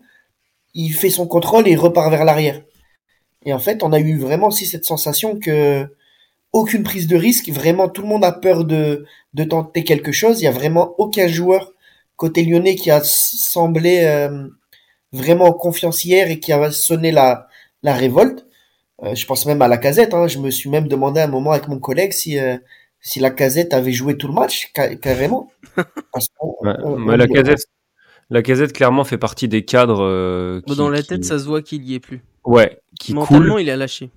il 0.73 0.93
fait 0.93 1.09
son 1.09 1.27
contrôle 1.27 1.67
et 1.67 1.75
repart 1.75 2.09
vers 2.09 2.23
l'arrière. 2.23 2.61
Et 3.45 3.53
en 3.53 3.59
fait, 3.59 3.83
on 3.83 3.91
a 3.93 3.99
eu 3.99 4.17
vraiment 4.17 4.47
aussi 4.47 4.65
cette 4.65 4.85
sensation 4.85 5.37
que 5.37 5.87
aucune 6.53 6.83
prise 6.83 7.07
de 7.07 7.17
risque, 7.17 7.49
vraiment 7.49 7.89
tout 7.89 8.01
le 8.01 8.07
monde 8.07 8.23
a 8.23 8.31
peur 8.31 8.65
de 8.65 9.05
de 9.33 9.43
tenter 9.43 9.83
quelque 9.83 10.11
chose, 10.11 10.41
il 10.41 10.45
y 10.45 10.47
a 10.47 10.51
vraiment 10.51 10.95
aucun 10.97 11.27
joueur 11.27 11.73
côté 12.15 12.43
lyonnais 12.43 12.75
qui 12.75 12.89
a 12.91 13.01
semblé 13.03 14.01
euh, 14.03 14.47
vraiment 15.11 15.51
confiance 15.53 16.05
hier 16.05 16.31
et 16.31 16.39
qui 16.39 16.53
a 16.53 16.71
sonné 16.71 17.11
la 17.11 17.47
la 17.83 17.93
révolte. 17.93 18.46
Euh, 19.03 19.15
je 19.15 19.25
pense 19.25 19.45
même 19.45 19.61
à 19.61 19.67
la 19.67 19.77
casette. 19.77 20.13
Hein. 20.13 20.27
Je 20.27 20.39
me 20.39 20.49
suis 20.49 20.69
même 20.69 20.87
demandé 20.87 21.19
à 21.19 21.25
un 21.25 21.27
moment 21.27 21.51
avec 21.51 21.67
mon 21.67 21.79
collègue 21.79 22.13
si, 22.13 22.39
euh, 22.39 22.57
si 22.99 23.19
la 23.19 23.29
casette 23.29 23.73
avait 23.73 23.91
joué 23.91 24.17
tout 24.17 24.27
le 24.27 24.33
match, 24.33 24.71
carrément. 25.01 25.51
la 26.63 27.27
casette, 27.27 27.67
la 28.29 28.41
casette 28.41 28.73
clairement 28.73 29.03
fait 29.03 29.17
partie 29.17 29.47
des 29.47 29.63
cadres. 29.65 30.03
Euh, 30.03 30.61
qui, 30.65 30.75
Dans 30.75 30.89
la 30.89 31.03
tête, 31.03 31.25
ça 31.25 31.39
se 31.39 31.45
voit 31.45 31.61
qu'il 31.61 31.83
y 31.83 31.93
est 31.95 31.99
plus. 31.99 32.21
Ouais, 32.43 32.79
qui 32.99 33.13
Mentalement, 33.13 33.57
il 33.57 33.69
a 33.69 33.77
lâché. 33.77 34.09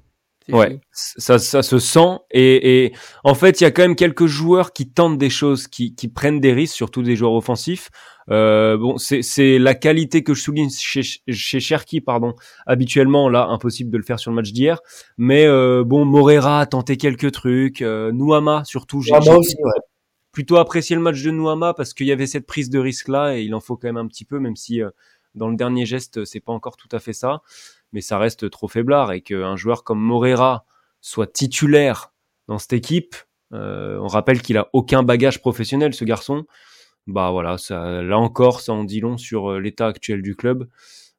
Ouais, 0.52 0.80
ça, 0.92 1.38
ça 1.38 1.62
se 1.62 1.78
sent 1.78 2.18
et, 2.30 2.84
et 2.84 2.92
en 3.24 3.34
fait 3.34 3.60
il 3.60 3.64
y 3.64 3.66
a 3.66 3.70
quand 3.70 3.82
même 3.82 3.96
quelques 3.96 4.26
joueurs 4.26 4.72
qui 4.72 4.90
tentent 4.90 5.18
des 5.18 5.30
choses, 5.30 5.68
qui, 5.68 5.94
qui 5.94 6.08
prennent 6.08 6.40
des 6.40 6.52
risques, 6.52 6.74
surtout 6.74 7.02
des 7.02 7.16
joueurs 7.16 7.32
offensifs. 7.32 7.90
Euh, 8.30 8.76
bon, 8.76 8.96
c'est 8.98 9.58
la 9.58 9.74
qualité 9.74 10.22
que 10.22 10.34
je 10.34 10.42
souligne 10.42 10.70
chez, 10.70 11.02
chez 11.02 11.60
Cherki, 11.60 12.00
pardon. 12.00 12.34
Habituellement, 12.64 13.28
là, 13.28 13.46
impossible 13.48 13.90
de 13.90 13.96
le 13.96 14.04
faire 14.04 14.20
sur 14.20 14.30
le 14.30 14.36
match 14.36 14.52
d'hier. 14.52 14.80
Mais 15.18 15.46
euh, 15.46 15.82
bon, 15.84 16.04
Morera 16.04 16.60
a 16.60 16.66
tenté 16.66 16.96
quelques 16.96 17.32
trucs. 17.32 17.82
Euh, 17.82 18.12
Nouama, 18.12 18.62
surtout. 18.64 19.02
J'ai 19.02 19.14
plutôt 20.32 20.58
apprécié 20.58 20.94
le 20.94 21.02
match 21.02 21.20
de 21.22 21.32
Nouama 21.32 21.74
parce 21.74 21.92
qu'il 21.92 22.06
y 22.06 22.12
avait 22.12 22.28
cette 22.28 22.46
prise 22.46 22.70
de 22.70 22.78
risque 22.78 23.08
là 23.08 23.36
et 23.36 23.42
il 23.42 23.52
en 23.52 23.58
faut 23.58 23.76
quand 23.76 23.88
même 23.88 23.96
un 23.96 24.06
petit 24.06 24.24
peu, 24.24 24.38
même 24.38 24.54
si 24.54 24.80
euh, 24.80 24.90
dans 25.34 25.48
le 25.48 25.56
dernier 25.56 25.86
geste, 25.86 26.24
c'est 26.24 26.38
pas 26.38 26.52
encore 26.52 26.76
tout 26.76 26.88
à 26.92 27.00
fait 27.00 27.12
ça 27.12 27.42
mais 27.92 28.00
ça 28.00 28.18
reste 28.18 28.50
trop 28.50 28.68
faiblard 28.68 29.12
et 29.12 29.20
qu'un 29.20 29.56
joueur 29.56 29.84
comme 29.84 30.00
Morera 30.00 30.64
soit 31.00 31.32
titulaire 31.32 32.12
dans 32.48 32.58
cette 32.58 32.72
équipe, 32.72 33.16
euh, 33.52 33.98
on 34.00 34.06
rappelle 34.06 34.42
qu'il 34.42 34.58
a 34.58 34.68
aucun 34.72 35.02
bagage 35.02 35.40
professionnel, 35.40 35.94
ce 35.94 36.04
garçon. 36.04 36.44
Bah 37.06 37.30
voilà, 37.30 37.58
ça, 37.58 38.02
là 38.02 38.18
encore, 38.18 38.60
ça 38.60 38.72
en 38.72 38.84
dit 38.84 39.00
long 39.00 39.16
sur 39.16 39.52
euh, 39.52 39.58
l'état 39.58 39.86
actuel 39.86 40.22
du 40.22 40.36
club. 40.36 40.68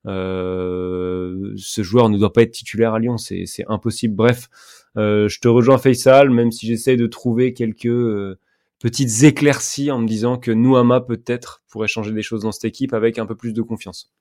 Euh, 0.07 1.53
ce 1.57 1.83
joueur 1.83 2.09
ne 2.09 2.17
doit 2.17 2.33
pas 2.33 2.41
être 2.41 2.51
titulaire 2.51 2.93
à 2.93 2.99
Lyon, 2.99 3.17
c'est 3.17 3.45
impossible. 3.67 4.15
Bref, 4.15 4.49
euh, 4.97 5.27
je 5.27 5.39
te 5.39 5.47
rejoins 5.47 5.77
Faisal, 5.77 6.29
même 6.29 6.51
si 6.51 6.67
j'essaie 6.67 6.97
de 6.97 7.07
trouver 7.07 7.53
quelques 7.53 7.85
euh, 7.85 8.39
petites 8.79 9.23
éclaircies 9.23 9.91
en 9.91 9.99
me 9.99 10.07
disant 10.07 10.37
que 10.37 10.51
Nouama 10.51 11.01
peut-être 11.01 11.63
pourrait 11.69 11.87
changer 11.87 12.11
des 12.11 12.23
choses 12.23 12.41
dans 12.41 12.51
cette 12.51 12.65
équipe 12.65 12.93
avec 12.93 13.19
un 13.19 13.25
peu 13.25 13.35
plus 13.35 13.53
de 13.53 13.61
confiance. 13.61 14.11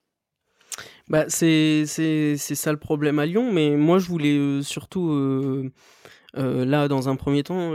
Bah 1.11 1.25
c'est 1.29 1.87
ça 1.87 2.71
le 2.71 2.79
problème 2.79 3.19
à 3.19 3.27
Lyon, 3.27 3.53
mais 3.53 3.71
moi 3.77 3.99
je 3.99 4.07
voulais 4.07 4.39
euh, 4.39 4.63
surtout 4.63 5.11
euh, 5.11 5.69
euh, 6.37 6.65
là 6.65 6.87
dans 6.87 7.09
un 7.09 7.17
premier 7.17 7.43
temps 7.43 7.73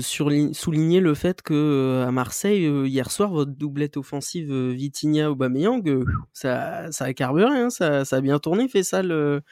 souligner 0.00 1.00
le 1.00 1.14
fait 1.14 1.42
que 1.42 2.04
à 2.08 2.10
Marseille 2.10 2.64
hier 2.86 3.10
soir 3.10 3.30
votre 3.30 3.52
doublette 3.52 3.98
offensive 3.98 4.50
Vitinha 4.50 5.30
Aubameyang 5.30 6.06
ça 6.32 6.90
ça 6.90 7.04
a 7.04 7.12
carburé, 7.12 7.58
hein, 7.58 7.68
ça 7.68 8.06
ça 8.06 8.16
a 8.16 8.20
bien 8.22 8.38
tourné, 8.38 8.66
fait 8.66 8.82
ça 8.82 9.02
le 9.02 9.42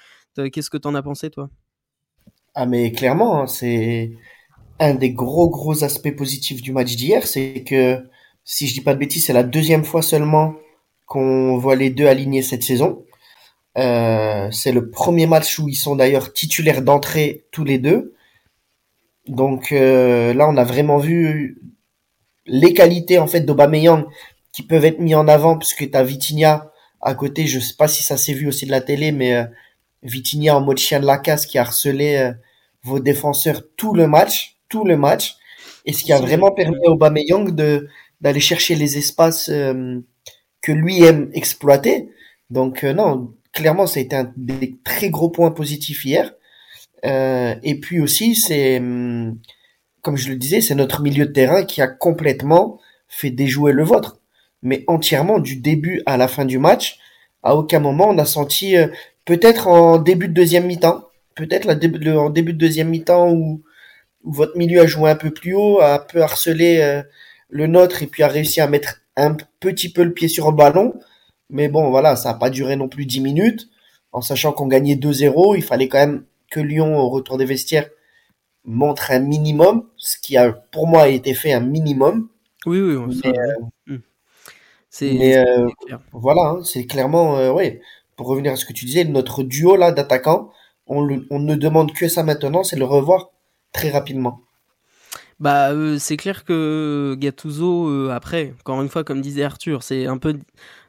qu'est-ce 0.50 0.70
que 0.70 0.78
t'en 0.78 0.94
as 0.94 1.02
pensé 1.02 1.28
toi? 1.28 1.50
Ah 2.54 2.64
mais 2.64 2.92
clairement 2.92 3.42
hein, 3.42 3.46
c'est 3.46 4.12
un 4.80 4.94
des 4.94 5.12
gros 5.12 5.50
gros 5.50 5.84
aspects 5.84 6.16
positifs 6.16 6.62
du 6.62 6.72
match 6.72 6.96
d'hier, 6.96 7.26
c'est 7.26 7.62
que 7.62 7.98
si 8.42 8.66
je 8.66 8.72
dis 8.72 8.80
pas 8.80 8.94
de 8.94 9.00
bêtises, 9.00 9.26
c'est 9.26 9.34
la 9.34 9.42
deuxième 9.42 9.84
fois 9.84 10.00
seulement 10.00 10.54
qu'on 11.06 11.58
voit 11.58 11.76
les 11.76 11.90
deux 11.90 12.06
alignés 12.06 12.42
cette 12.42 12.62
saison. 12.62 13.04
Euh, 13.76 14.48
c'est 14.50 14.72
le 14.72 14.90
premier 14.90 15.26
match 15.26 15.58
où 15.58 15.68
ils 15.68 15.74
sont 15.74 15.96
d'ailleurs 15.96 16.32
titulaires 16.32 16.82
d'entrée 16.82 17.46
tous 17.50 17.64
les 17.64 17.78
deux. 17.78 18.14
Donc 19.26 19.72
euh, 19.72 20.34
là, 20.34 20.48
on 20.48 20.56
a 20.56 20.64
vraiment 20.64 20.98
vu 20.98 21.60
les 22.46 22.74
qualités 22.74 23.18
en 23.18 23.26
fait 23.26 23.40
d'Aubameyang 23.40 24.04
qui 24.52 24.62
peuvent 24.62 24.84
être 24.84 25.00
mis 25.00 25.14
en 25.14 25.28
avant 25.28 25.58
puisque 25.58 25.90
tu 25.90 25.96
as 25.96 26.04
Vitinha 26.04 26.70
à 27.00 27.14
côté. 27.14 27.46
Je 27.46 27.58
sais 27.58 27.74
pas 27.76 27.88
si 27.88 28.02
ça 28.02 28.16
s'est 28.16 28.34
vu 28.34 28.46
aussi 28.46 28.66
de 28.66 28.70
la 28.70 28.80
télé, 28.80 29.12
mais 29.12 29.34
euh, 29.34 29.44
Vitinha 30.02 30.56
en 30.56 30.60
mode 30.60 30.78
chien 30.78 31.00
de 31.00 31.06
la 31.06 31.18
casse 31.18 31.46
qui 31.46 31.58
a 31.58 31.62
harcelé 31.62 32.16
euh, 32.16 32.32
vos 32.82 33.00
défenseurs 33.00 33.62
tout 33.76 33.94
le 33.94 34.06
match, 34.06 34.58
tout 34.68 34.84
le 34.84 34.96
match, 34.96 35.36
et 35.86 35.92
ce 35.92 36.04
qui 36.04 36.12
a 36.12 36.20
vraiment 36.20 36.52
permis 36.52 36.78
à 36.86 36.90
Aubameyang 36.90 37.50
de 37.54 37.88
d'aller 38.20 38.40
chercher 38.40 38.74
les 38.74 38.96
espaces 38.96 39.50
que 40.64 40.72
lui 40.72 41.02
aime 41.02 41.30
exploiter. 41.34 42.08
Donc 42.48 42.84
euh, 42.84 42.94
non, 42.94 43.34
clairement, 43.52 43.86
ça 43.86 44.00
a 44.00 44.02
été 44.02 44.16
un 44.16 44.32
des 44.36 44.78
très 44.82 45.10
gros 45.10 45.28
points 45.28 45.50
positifs 45.50 46.04
hier. 46.06 46.32
Euh, 47.04 47.54
et 47.62 47.78
puis 47.78 48.00
aussi, 48.00 48.34
c'est, 48.34 48.78
hum, 48.78 49.38
comme 50.00 50.16
je 50.16 50.30
le 50.30 50.36
disais, 50.36 50.62
c'est 50.62 50.74
notre 50.74 51.02
milieu 51.02 51.26
de 51.26 51.32
terrain 51.32 51.64
qui 51.64 51.82
a 51.82 51.86
complètement 51.86 52.80
fait 53.08 53.30
déjouer 53.30 53.72
le 53.72 53.84
vôtre. 53.84 54.20
Mais 54.62 54.84
entièrement, 54.86 55.38
du 55.38 55.56
début 55.56 56.02
à 56.06 56.16
la 56.16 56.28
fin 56.28 56.46
du 56.46 56.58
match, 56.58 56.98
à 57.42 57.56
aucun 57.56 57.80
moment 57.80 58.08
on 58.08 58.18
a 58.18 58.24
senti, 58.24 58.76
euh, 58.78 58.88
peut-être 59.26 59.68
en 59.68 59.98
début 59.98 60.28
de 60.28 60.34
deuxième 60.34 60.66
mi-temps, 60.66 61.04
peut-être 61.34 61.68
en 61.68 62.30
début 62.30 62.54
de 62.54 62.58
deuxième 62.58 62.88
mi-temps 62.88 63.30
où, 63.30 63.62
où 64.24 64.32
votre 64.32 64.56
milieu 64.56 64.80
a 64.80 64.86
joué 64.86 65.10
un 65.10 65.16
peu 65.16 65.30
plus 65.30 65.54
haut, 65.54 65.80
a 65.80 65.96
un 65.96 65.98
peu 65.98 66.22
harcelé 66.22 67.02
le 67.50 67.66
nôtre 67.66 68.02
et 68.02 68.06
puis 68.06 68.22
a 68.22 68.28
réussi 68.28 68.60
à 68.60 68.66
mettre 68.66 69.03
un 69.16 69.36
petit 69.60 69.92
peu 69.92 70.02
le 70.02 70.12
pied 70.12 70.28
sur 70.28 70.50
le 70.50 70.56
ballon. 70.56 70.94
Mais 71.50 71.68
bon, 71.68 71.90
voilà, 71.90 72.16
ça 72.16 72.32
n'a 72.32 72.38
pas 72.38 72.50
duré 72.50 72.76
non 72.76 72.88
plus 72.88 73.06
10 73.06 73.20
minutes. 73.20 73.68
En 74.12 74.20
sachant 74.20 74.52
qu'on 74.52 74.66
gagnait 74.66 74.94
2-0, 74.94 75.56
il 75.56 75.62
fallait 75.62 75.88
quand 75.88 75.98
même 75.98 76.24
que 76.50 76.60
Lyon, 76.60 76.96
au 76.98 77.08
retour 77.08 77.36
des 77.36 77.44
vestiaires, 77.44 77.88
montre 78.64 79.10
un 79.10 79.18
minimum, 79.18 79.88
ce 79.96 80.16
qui 80.18 80.36
a 80.36 80.52
pour 80.52 80.86
moi 80.86 81.08
été 81.08 81.34
fait 81.34 81.52
un 81.52 81.60
minimum. 81.60 82.28
Oui, 82.66 82.80
oui, 82.80 82.96
on 82.96 83.08
mais, 83.08 83.38
euh, 83.38 83.94
hmm. 83.94 83.98
c'est 84.88 85.36
euh, 85.36 85.68
voilà, 86.12 86.42
hein, 86.50 86.62
c'est 86.64 86.86
clairement, 86.86 87.36
euh, 87.38 87.52
ouais. 87.52 87.80
Pour 88.16 88.28
revenir 88.28 88.52
à 88.52 88.56
ce 88.56 88.64
que 88.64 88.72
tu 88.72 88.84
disais, 88.84 89.04
notre 89.04 89.42
duo 89.42 89.76
là 89.76 89.92
d'attaquants, 89.92 90.50
on, 90.86 91.20
on 91.30 91.40
ne 91.40 91.56
demande 91.56 91.92
que 91.92 92.08
ça 92.08 92.22
maintenant, 92.22 92.62
c'est 92.62 92.76
le 92.76 92.84
revoir 92.84 93.32
très 93.72 93.90
rapidement. 93.90 94.40
Bah, 95.40 95.70
euh, 95.72 95.98
c'est 95.98 96.16
clair 96.16 96.44
que 96.44 97.16
Gattuso, 97.18 97.88
euh, 97.88 98.10
après, 98.10 98.54
encore 98.60 98.80
une 98.82 98.88
fois, 98.88 99.04
comme 99.04 99.20
disait 99.20 99.42
Arthur, 99.42 99.82
c'est 99.82 100.06
un 100.06 100.16
peu 100.18 100.38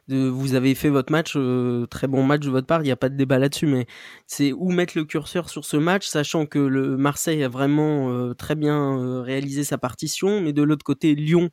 de, 0.08 0.28
vous 0.28 0.54
avez 0.54 0.74
fait 0.76 0.88
votre 0.88 1.10
match, 1.10 1.32
euh, 1.36 1.86
très 1.86 2.06
bon 2.06 2.22
match 2.22 2.42
de 2.44 2.50
votre 2.50 2.66
part, 2.66 2.80
il 2.82 2.84
n'y 2.84 2.92
a 2.92 2.96
pas 2.96 3.08
de 3.08 3.16
débat 3.16 3.38
là-dessus, 3.38 3.66
mais 3.66 3.86
c'est 4.28 4.52
où 4.52 4.70
mettre 4.70 4.96
le 4.96 5.04
curseur 5.04 5.50
sur 5.50 5.64
ce 5.64 5.76
match, 5.76 6.06
sachant 6.06 6.46
que 6.46 6.60
le 6.60 6.96
Marseille 6.96 7.42
a 7.42 7.48
vraiment 7.48 8.32
très 8.34 8.54
bien 8.54 9.20
réalisé 9.22 9.64
sa 9.64 9.78
partition, 9.78 10.40
mais 10.40 10.52
de 10.52 10.62
l'autre 10.62 10.84
côté, 10.84 11.16
Lyon, 11.16 11.50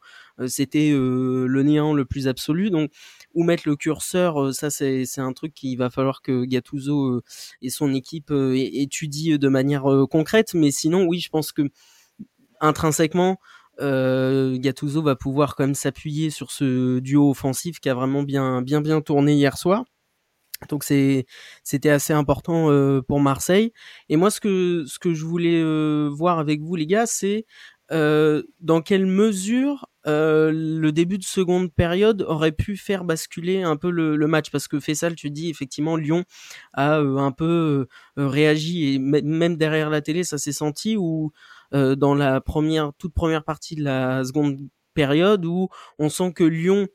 c'était 0.48 0.92
le 0.94 1.64
néant 1.64 1.94
le 1.94 2.06
plus 2.06 2.28
absolu, 2.28 2.70
donc 2.70 2.92
où 3.34 3.44
mettre 3.44 3.64
le 3.68 3.76
curseur, 3.76 4.54
ça 4.54 4.70
c'est 4.70 5.06
c'est 5.06 5.22
un 5.22 5.34
truc 5.34 5.54
qu'il 5.56 5.78
va 5.78 5.90
falloir 5.90 6.22
que 6.22 6.46
Gattuso 6.46 7.22
et 7.64 7.70
son 7.72 7.92
équipe 7.94 8.32
étudient 8.54 9.38
de 9.38 9.48
manière 9.50 9.84
concrète, 10.12 10.54
mais 10.54 10.70
sinon, 10.72 11.06
oui, 11.06 11.20
je 11.20 11.30
pense 11.30 11.52
que 11.52 11.64
intrinsèquement, 12.64 13.38
euh, 13.82 14.58
Gattuso 14.58 15.02
va 15.04 15.16
pouvoir 15.16 15.56
quand 15.56 15.66
même 15.66 15.76
s'appuyer 15.76 16.30
sur 16.32 16.52
ce 16.52 17.00
duo 17.00 17.30
offensif 17.32 17.80
qui 17.80 17.90
a 17.90 17.94
vraiment 17.94 18.24
bien 18.24 18.62
bien 18.62 18.82
bien 18.82 19.02
tourné 19.02 19.34
hier 19.36 19.58
soir. 19.58 19.84
Donc 20.70 20.84
c'est 20.84 21.26
c'était 21.64 21.90
assez 21.90 22.14
important 22.14 22.72
euh, 22.72 23.02
pour 23.02 23.20
Marseille. 23.20 23.74
Et 24.10 24.18
moi 24.18 24.32
ce 24.32 24.40
que 24.40 24.86
ce 24.88 25.00
que 25.00 25.14
je 25.14 25.26
voulais 25.26 25.62
euh, 25.62 26.10
voir 26.12 26.40
avec 26.40 26.62
vous 26.62 26.76
les 26.76 26.88
gars, 26.88 27.06
c'est 27.06 27.46
euh, 27.92 28.44
dans 28.60 28.82
quelle 28.82 29.06
mesure 29.06 29.88
le 30.06 30.92
début 30.92 31.18
de 31.18 31.24
seconde 31.24 31.74
période 31.74 32.24
aurait 32.24 32.52
pu 32.52 32.76
faire 32.76 33.06
basculer 33.06 33.64
un 33.64 33.78
peu 33.78 33.90
le, 33.90 34.18
match? 34.28 34.52
Parce 34.52 34.68
que 34.68 34.80
Fessal 34.80 35.16
tu 35.16 35.30
dis 35.32 35.50
effectivement 35.50 35.96
Lyon 35.96 36.26
a 36.74 36.98
un 36.98 37.32
peu 37.32 37.88
réagi 38.18 38.96
et 38.96 39.00
même 39.00 39.56
derrière 39.58 39.90
la 39.90 40.02
télé 40.02 40.24
ça 40.26 40.38
s'est 40.38 40.52
senti 40.52 40.98
ou 40.98 41.32
dans 41.74 42.16
la 42.16 42.40
première, 42.42 42.92
toute 42.98 43.14
première 43.14 43.44
partie 43.44 43.76
de 43.76 43.84
la 43.84 44.24
seconde 44.24 44.60
période 44.94 45.46
où 45.46 45.70
on 46.00 46.10
sent 46.10 46.34
que 46.34 46.44
Lyon 46.44 46.88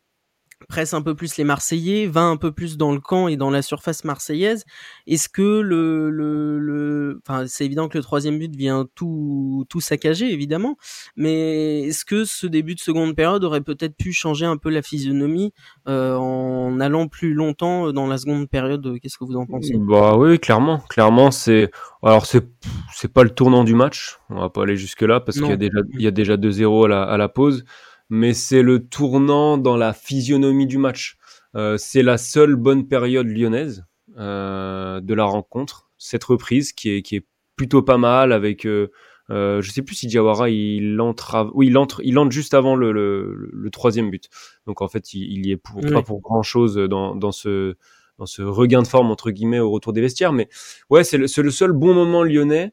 presse 0.66 0.94
un 0.94 1.02
peu 1.02 1.14
plus 1.14 1.36
les 1.36 1.44
Marseillais, 1.44 2.06
va 2.06 2.22
un 2.22 2.36
peu 2.36 2.52
plus 2.52 2.76
dans 2.76 2.92
le 2.92 3.00
camp 3.00 3.28
et 3.28 3.36
dans 3.36 3.50
la 3.50 3.62
surface 3.62 4.04
marseillaise. 4.04 4.64
Est-ce 5.06 5.28
que 5.28 5.60
le, 5.60 6.10
le, 6.10 6.58
le... 6.58 7.20
enfin, 7.26 7.44
c'est 7.46 7.64
évident 7.64 7.88
que 7.88 7.96
le 7.96 8.04
troisième 8.04 8.38
but 8.38 8.54
vient 8.54 8.86
tout, 8.94 9.64
tout 9.68 9.80
saccager, 9.80 10.32
évidemment, 10.32 10.76
mais 11.16 11.82
est-ce 11.82 12.04
que 12.04 12.24
ce 12.24 12.46
début 12.46 12.74
de 12.74 12.80
seconde 12.80 13.14
période 13.14 13.44
aurait 13.44 13.60
peut-être 13.60 13.96
pu 13.96 14.12
changer 14.12 14.46
un 14.46 14.56
peu 14.56 14.70
la 14.70 14.82
physionomie 14.82 15.52
euh, 15.88 16.16
en 16.16 16.80
allant 16.80 17.08
plus 17.08 17.34
longtemps 17.34 17.92
dans 17.92 18.06
la 18.06 18.18
seconde 18.18 18.48
période 18.48 18.98
Qu'est-ce 19.00 19.18
que 19.18 19.24
vous 19.24 19.36
en 19.36 19.46
pensez? 19.46 19.74
Bah 19.76 20.16
oui, 20.16 20.38
clairement, 20.38 20.78
clairement, 20.88 21.30
c'est 21.30 21.70
alors 22.02 22.26
c'est 22.26 22.46
c'est 22.94 23.12
pas 23.12 23.22
le 23.22 23.30
tournant 23.30 23.64
du 23.64 23.74
match. 23.74 24.18
On 24.30 24.40
va 24.40 24.50
pas 24.50 24.62
aller 24.62 24.76
jusque 24.76 25.02
là 25.02 25.20
parce 25.20 25.38
qu'il 25.38 25.48
y 25.48 25.52
a 25.52 25.56
déjà 25.56 25.78
il 25.94 26.02
y 26.02 26.06
a 26.06 26.10
déjà 26.10 26.36
2-0 26.36 26.84
à 26.84 26.88
la, 26.88 27.02
à 27.02 27.16
la 27.16 27.28
pause 27.28 27.64
mais 28.10 28.34
c'est 28.34 28.62
le 28.62 28.86
tournant 28.86 29.58
dans 29.58 29.76
la 29.76 29.92
physionomie 29.92 30.66
du 30.66 30.78
match. 30.78 31.18
Euh, 31.54 31.76
c'est 31.78 32.02
la 32.02 32.18
seule 32.18 32.56
bonne 32.56 32.86
période 32.86 33.26
lyonnaise 33.26 33.84
euh, 34.18 35.00
de 35.00 35.14
la 35.14 35.24
rencontre, 35.24 35.90
cette 35.98 36.24
reprise 36.24 36.72
qui 36.72 36.90
est, 36.90 37.02
qui 37.02 37.16
est 37.16 37.26
plutôt 37.56 37.82
pas 37.82 37.98
mal 37.98 38.32
avec. 38.32 38.66
Euh, 38.66 38.90
euh 39.30 39.60
je 39.60 39.70
sais 39.70 39.82
plus 39.82 39.94
si 39.94 40.06
Diawara 40.06 40.48
il 40.48 40.98
entre, 41.00 41.50
oui 41.54 41.66
il 41.66 41.76
entre, 41.76 42.00
il 42.02 42.18
entre 42.18 42.30
juste 42.30 42.54
avant 42.54 42.76
le, 42.76 42.92
le, 42.92 43.50
le 43.52 43.70
troisième 43.70 44.10
but. 44.10 44.30
Donc 44.66 44.80
en 44.80 44.88
fait 44.88 45.12
il, 45.12 45.24
il 45.30 45.46
y 45.46 45.52
est 45.52 45.56
pour, 45.58 45.80
pas 45.82 46.02
pour 46.02 46.20
grand 46.20 46.42
chose 46.42 46.76
dans, 46.76 47.14
dans 47.14 47.32
ce 47.32 47.76
dans 48.18 48.26
ce 48.26 48.40
regain 48.42 48.82
de 48.82 48.86
forme 48.86 49.10
entre 49.10 49.30
guillemets 49.30 49.60
au 49.60 49.70
retour 49.70 49.92
des 49.92 50.00
vestiaires. 50.00 50.32
Mais 50.32 50.48
ouais 50.88 51.04
c'est 51.04 51.18
le, 51.18 51.26
le 51.26 51.50
seul 51.50 51.72
bon 51.72 51.92
moment 51.92 52.24
lyonnais 52.24 52.72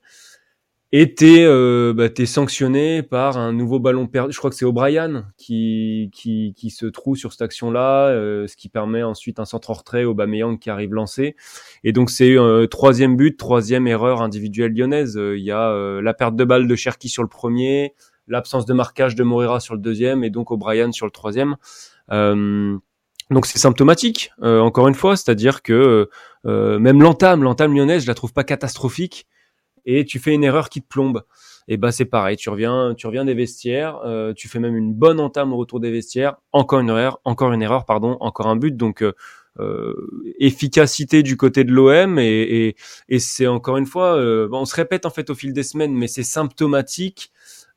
et 0.98 1.14
t'es 1.14 1.44
euh, 1.44 1.94
bah, 1.94 2.08
sanctionné 2.26 3.04
par 3.04 3.38
un 3.38 3.52
nouveau 3.52 3.80
ballon 3.80 4.08
perdu. 4.08 4.32
Je 4.32 4.38
crois 4.38 4.50
que 4.50 4.56
c'est 4.56 4.64
O'Brien 4.64 5.26
qui, 5.36 6.10
qui, 6.14 6.54
qui 6.56 6.70
se 6.70 6.86
trouve 6.86 7.18
sur 7.18 7.34
cette 7.34 7.42
action-là, 7.42 8.08
euh, 8.12 8.48
ce 8.48 8.56
qui 8.56 8.70
permet 8.70 9.04
ensuite 9.04 9.42
un 9.42 9.44
centre 9.44 9.72
en 9.72 9.74
retrait, 9.74 10.06
Aubameyang 10.06 10.58
qui 10.58 10.70
arrive 10.70 10.94
lancé. 10.94 11.36
Et 11.84 11.92
donc 11.92 12.10
c'est 12.10 12.38
euh, 12.38 12.68
troisième 12.68 13.18
but, 13.18 13.36
troisième 13.36 13.88
erreur 13.88 14.22
individuelle 14.22 14.72
lyonnaise. 14.72 15.18
Euh, 15.18 15.38
il 15.38 15.44
y 15.44 15.52
a 15.52 15.70
euh, 15.70 16.02
la 16.02 16.14
perte 16.14 16.38
de 16.38 16.46
balle 16.46 16.66
de 16.66 16.76
Cherki 16.78 17.10
sur 17.10 17.24
le 17.24 17.28
premier, 17.28 17.94
l'absence 18.30 18.66
de 18.66 18.74
marquage 18.74 19.16
de 19.16 19.24
Morera 19.26 19.60
sur 19.60 19.74
le 19.74 19.82
deuxième, 19.82 20.24
et 20.24 20.30
donc 20.30 20.50
O'Brien 20.50 20.94
sur 20.94 21.06
le 21.06 21.12
troisième. 21.12 21.58
donc 22.10 23.46
c'est 23.48 23.60
symptomatique, 23.60 24.32
encore 24.42 24.88
une 24.88 24.96
fois, 24.96 25.18
c'est-à-dire 25.18 25.62
que 25.62 26.08
même 26.46 27.02
l'entame, 27.02 27.44
l'entame 27.44 27.76
lyonnaise, 27.76 28.04
je 28.04 28.08
la 28.08 28.14
trouve 28.14 28.32
pas 28.32 28.46
catastrophique 28.46 29.28
et 29.86 30.06
tu 30.06 30.20
fais 30.20 30.34
une 30.34 30.44
erreur 30.44 30.70
qui 30.70 30.82
te 30.82 30.88
plombe. 30.88 31.24
Et 31.68 31.78
bah 31.78 31.92
c'est 31.92 32.06
pareil, 32.06 32.38
tu 32.38 32.50
reviens, 32.50 32.94
tu 32.96 33.08
reviens 33.08 33.26
des 33.26 33.34
vestiaires, 33.34 34.00
euh, 34.06 34.34
tu 34.34 34.48
fais 34.48 34.60
même 34.60 34.76
une 34.76 34.94
bonne 34.94 35.20
entame 35.20 35.52
au 35.52 35.58
retour 35.58 35.80
des 35.80 35.92
vestiaires, 35.92 36.36
encore 36.52 36.80
une 36.80 36.90
erreur, 36.90 37.20
encore 37.24 37.54
une 37.54 37.64
erreur, 37.64 37.86
pardon, 37.86 38.18
encore 38.20 38.48
un 38.48 38.56
but. 38.56 38.78
Donc 38.78 39.02
euh, 39.02 39.14
euh 39.60 39.94
efficacité 40.38 41.24
du 41.24 41.38
côté 41.38 41.64
de 41.64 41.72
l'OM 41.72 42.20
et, 42.20 42.26
et, 42.26 42.76
et 43.10 43.20
c'est 43.20 43.48
encore 43.48 43.78
une 43.78 43.86
fois, 43.86 44.16
euh, 44.18 44.48
on 44.52 44.66
se 44.66 44.76
répète 44.76 45.06
en 45.06 45.10
fait 45.10 45.30
au 45.30 45.36
fil 45.36 45.54
des 45.54 45.64
semaines, 45.64 45.94
mais 45.94 46.08
c'est 46.08 46.24
symptomatique 46.24 47.32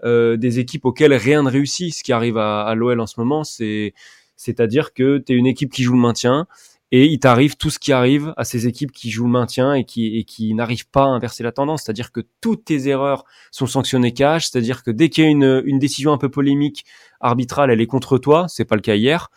euh, 0.04 0.36
des 0.36 0.58
équipes 0.58 0.84
auxquelles 0.84 1.14
rien 1.14 1.42
ne 1.42 1.50
réussit. 1.50 1.94
Ce 1.94 2.04
qui 2.04 2.12
arrive 2.12 2.36
à, 2.36 2.62
à 2.62 2.74
l'OL 2.74 3.00
en 3.00 3.06
ce 3.06 3.18
moment, 3.18 3.42
c'est 3.42 3.94
c'est-à-dire 4.36 4.92
que 4.92 5.18
tu 5.18 5.32
es 5.32 5.36
une 5.36 5.46
équipe 5.46 5.72
qui 5.72 5.82
joue 5.82 5.94
le 5.94 6.00
maintien 6.00 6.46
et 6.90 7.07
il 7.07 7.18
t'arrive 7.18 7.57
tout 7.57 7.71
ce 7.71 7.78
qui 7.78 7.92
arrive 7.92 8.33
à 8.37 8.45
ces 8.45 8.66
équipes 8.66 8.92
qui 8.92 9.11
jouent 9.11 9.26
le 9.26 9.30
maintien 9.30 9.75
et 9.75 9.85
qui, 9.85 10.18
et 10.18 10.25
qui 10.25 10.54
n'arrivent 10.54 10.88
pas 10.88 11.02
à 11.02 11.09
inverser 11.09 11.42
la 11.42 11.52
tendance. 11.52 11.83
C'est-à-dire 11.83 12.12
que 12.12 12.21
toutes 12.40 12.64
tes 12.64 12.88
erreurs 12.88 13.25
sont 13.50 13.66
sanctionnées 13.66 14.14
cash. 14.14 14.49
C'est-à-dire 14.49 14.83
que 14.83 14.90
dès 14.90 15.11
qu'il 15.11 15.25
y 15.25 15.26
a 15.26 15.30
une, 15.30 15.62
une 15.66 15.78
décision 15.78 16.12
un 16.12 16.18
peu 16.18 16.30
polémique 16.30 16.85
arbitrale, 17.21 17.71
elle 17.71 17.80
est 17.80 17.87
contre 17.87 18.16
toi. 18.16 18.47
C'est 18.49 18.64
pas 18.64 18.76
le 18.76 18.80
cas 18.80 18.95
hier. 18.95 19.30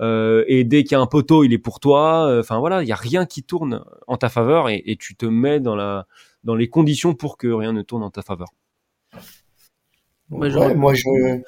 Euh, 0.00 0.44
et 0.48 0.64
dès 0.64 0.82
qu'il 0.82 0.92
y 0.92 0.94
a 0.94 1.00
un 1.00 1.06
poteau, 1.06 1.44
il 1.44 1.52
est 1.52 1.58
pour 1.58 1.78
toi. 1.78 2.38
Enfin 2.40 2.58
voilà, 2.58 2.82
il 2.82 2.88
y 2.88 2.92
a 2.92 2.96
rien 2.96 3.26
qui 3.26 3.42
tourne 3.42 3.84
en 4.06 4.16
ta 4.16 4.28
faveur 4.28 4.68
et, 4.68 4.82
et, 4.86 4.96
tu 4.96 5.14
te 5.14 5.26
mets 5.26 5.60
dans 5.60 5.76
la 5.76 6.06
dans 6.42 6.54
les 6.54 6.68
conditions 6.68 7.14
pour 7.14 7.36
que 7.36 7.48
rien 7.48 7.72
ne 7.72 7.82
tourne 7.82 8.02
en 8.02 8.10
ta 8.10 8.22
faveur. 8.22 8.48
moi, 10.30 10.48
je, 10.48 11.40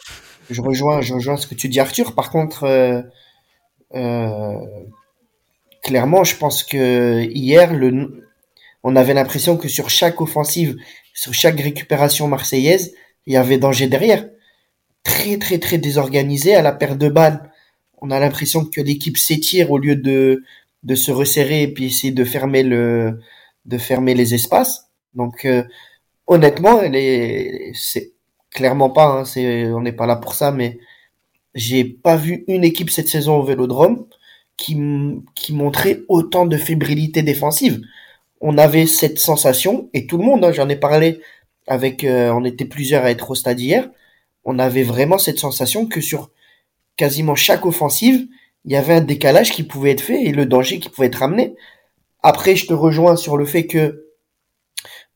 je 0.51 0.63
rejoins, 0.63 1.01
je 1.01 1.15
rejoins 1.15 1.37
ce 1.37 1.47
que 1.47 1.55
tu 1.55 1.69
dis, 1.69 1.81
Arthur. 1.81 2.15
Par 2.15 2.31
contre, 2.31 2.65
euh, 2.65 3.03
euh, 3.95 4.59
clairement, 5.87 6.25
je 6.25 6.37
pense 6.37 6.64
que 6.64 7.23
hier, 7.33 7.73
le, 7.73 8.26
on 8.83 8.97
avait 8.97 9.14
l'impression 9.14 9.57
que 9.57 9.69
sur 9.69 9.88
chaque 9.88 10.21
offensive, 10.21 10.76
sur 11.14 11.33
chaque 11.33 11.61
récupération 11.61 12.26
marseillaise, 12.26 12.93
il 13.26 13.35
y 13.35 13.37
avait 13.37 13.59
danger 13.59 13.87
derrière. 13.87 14.28
Très, 15.05 15.38
très, 15.38 15.59
très 15.61 15.78
désorganisé 15.78 16.57
à 16.57 16.62
la 16.62 16.73
perte 16.73 16.99
de 16.99 17.09
balles. 17.09 17.52
On 18.02 18.11
a 18.11 18.19
l'impression 18.19 18.64
que 18.64 18.81
l'équipe 18.81 19.16
s'étire 19.16 19.71
au 19.71 19.78
lieu 19.78 19.95
de, 19.95 20.43
de 20.83 20.95
se 20.97 21.12
resserrer 21.12 21.62
et 21.62 21.69
puis 21.69 21.87
essayer 21.87 22.12
de 22.12 22.25
fermer 22.25 22.64
le, 22.64 23.21
de 23.64 23.78
fermer 23.78 24.14
les 24.14 24.35
espaces. 24.35 24.88
Donc, 25.14 25.45
euh, 25.45 25.62
honnêtement, 26.26 26.81
c'est 27.75 28.12
clairement 28.50 28.90
pas, 28.90 29.07
hein, 29.07 29.25
on 29.73 29.83
n'est 29.83 29.93
pas 29.93 30.07
là 30.07 30.16
pour 30.16 30.35
ça, 30.35 30.50
mais 30.50 30.81
j'ai 31.55 31.85
pas 31.85 32.16
vu 32.16 32.45
une 32.49 32.64
équipe 32.64 32.90
cette 32.90 33.09
saison 33.09 33.37
au 33.37 33.45
Vélodrome 33.45 34.07
qui, 34.57 34.77
qui 35.35 35.53
montrait 35.53 36.03
autant 36.09 36.47
de 36.47 36.57
fébrilité 36.57 37.23
défensive. 37.23 37.81
On 38.41 38.59
avait 38.59 38.87
cette 38.87 39.19
sensation, 39.19 39.89
et 39.93 40.07
tout 40.07 40.19
le 40.19 40.25
monde, 40.25 40.45
hein, 40.45 40.53
j'en 40.53 40.69
ai 40.69 40.77
parlé 40.77 41.21
avec, 41.67 42.05
euh, 42.05 42.31
on 42.31 42.45
était 42.45 42.65
plusieurs 42.65 43.05
à 43.05 43.11
être 43.11 43.31
au 43.31 43.35
stade 43.35 43.61
hier, 43.61 43.89
on 44.45 44.59
avait 44.59 44.83
vraiment 44.83 45.19
cette 45.19 45.39
sensation 45.39 45.87
que 45.87 46.01
sur 46.01 46.31
quasiment 46.97 47.35
chaque 47.35 47.67
offensive, 47.67 48.27
il 48.65 48.73
y 48.73 48.77
avait 48.77 48.95
un 48.95 49.01
décalage 49.01 49.53
qui 49.53 49.63
pouvait 49.63 49.93
être 49.93 50.01
fait 50.01 50.25
et 50.25 50.33
le 50.33 50.47
danger 50.47 50.79
qui 50.79 50.89
pouvait 50.89 51.09
être 51.09 51.23
amené. 51.23 51.55
Après, 52.23 52.57
je 52.57 52.67
te 52.67 52.73
rejoins 52.73 53.17
sur 53.17 53.37
le 53.37 53.45
fait 53.45 53.67
que 53.67 54.07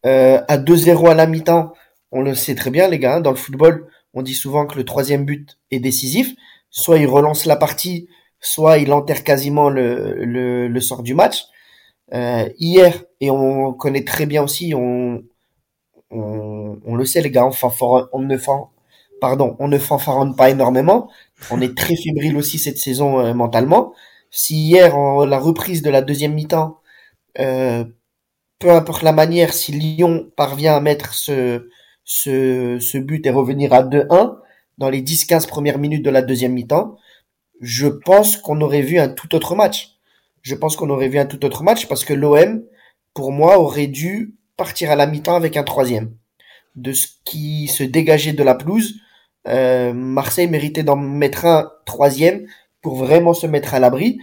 euh, 0.06 0.40
à 0.48 0.58
2-0 0.58 1.10
à 1.10 1.14
la 1.14 1.26
mi-temps, 1.26 1.72
on 2.12 2.22
le 2.22 2.34
sait 2.34 2.54
très 2.54 2.70
bien, 2.70 2.88
les 2.88 2.98
gars, 2.98 3.16
hein, 3.16 3.20
dans 3.20 3.30
le 3.30 3.36
football, 3.36 3.86
on 4.14 4.22
dit 4.22 4.34
souvent 4.34 4.66
que 4.66 4.76
le 4.76 4.84
troisième 4.84 5.24
but 5.24 5.58
est 5.70 5.80
décisif. 5.80 6.34
Soit 6.70 6.98
il 6.98 7.06
relance 7.06 7.46
la 7.46 7.56
partie, 7.56 8.08
soit 8.40 8.78
il 8.78 8.92
enterre 8.92 9.24
quasiment 9.24 9.70
le, 9.70 10.24
le, 10.24 10.68
le 10.68 10.80
sort 10.80 11.02
du 11.02 11.14
match. 11.14 11.44
Euh, 12.14 12.48
hier, 12.58 13.04
et 13.20 13.30
on 13.30 13.72
connaît 13.74 14.04
très 14.04 14.26
bien 14.26 14.42
aussi, 14.44 14.74
on, 14.74 15.22
on, 16.10 16.78
on 16.84 16.96
le 16.96 17.04
sait, 17.06 17.22
les 17.22 17.30
gars, 17.30 17.46
on, 17.46 17.52
on 18.12 18.20
ne 18.20 18.36
pardon, 19.20 19.56
on 19.58 19.68
ne 19.68 19.78
fanfaronne 19.78 20.34
pas 20.36 20.50
énormément. 20.50 21.10
On 21.50 21.60
est 21.60 21.76
très 21.76 21.96
fébrile 21.96 22.36
aussi 22.36 22.58
cette 22.58 22.78
saison 22.78 23.20
euh, 23.20 23.34
mentalement. 23.34 23.92
Si 24.30 24.56
hier, 24.56 24.96
en 24.96 25.24
la 25.24 25.38
reprise 25.38 25.82
de 25.82 25.90
la 25.90 26.02
deuxième 26.02 26.34
mi-temps, 26.34 26.78
euh, 27.40 27.84
peu 28.58 28.70
importe 28.72 29.02
la 29.02 29.12
manière, 29.12 29.52
si 29.54 29.72
Lyon 29.72 30.30
parvient 30.36 30.76
à 30.76 30.80
mettre 30.80 31.14
ce, 31.14 31.68
ce, 32.04 32.78
ce 32.80 32.98
but 32.98 33.26
et 33.26 33.30
revenir 33.30 33.72
à 33.72 33.82
2-1 33.82 34.38
dans 34.78 34.90
les 34.90 35.02
10-15 35.02 35.46
premières 35.48 35.78
minutes 35.78 36.04
de 36.04 36.10
la 36.10 36.22
deuxième 36.22 36.52
mi-temps, 36.54 36.96
je 37.60 37.86
pense 37.86 38.36
qu'on 38.36 38.60
aurait 38.60 38.82
vu 38.82 38.98
un 38.98 39.08
tout 39.08 39.34
autre 39.34 39.54
match. 39.54 39.98
Je 40.42 40.54
pense 40.54 40.76
qu'on 40.76 40.90
aurait 40.90 41.08
vu 41.08 41.18
un 41.18 41.26
tout 41.26 41.44
autre 41.44 41.62
match 41.62 41.86
parce 41.86 42.04
que 42.04 42.14
l'OM, 42.14 42.64
pour 43.14 43.32
moi, 43.32 43.58
aurait 43.58 43.86
dû 43.86 44.34
partir 44.56 44.90
à 44.90 44.96
la 44.96 45.06
mi-temps 45.06 45.36
avec 45.36 45.56
un 45.56 45.62
troisième. 45.62 46.14
De 46.76 46.92
ce 46.92 47.08
qui 47.24 47.68
se 47.68 47.82
dégageait 47.82 48.32
de 48.32 48.42
la 48.42 48.54
pelouse, 48.54 48.94
euh, 49.48 49.92
Marseille 49.92 50.48
méritait 50.48 50.82
d'en 50.82 50.96
mettre 50.96 51.44
un 51.44 51.70
troisième 51.84 52.46
pour 52.80 52.96
vraiment 52.96 53.34
se 53.34 53.46
mettre 53.46 53.74
à 53.74 53.78
l'abri. 53.78 54.18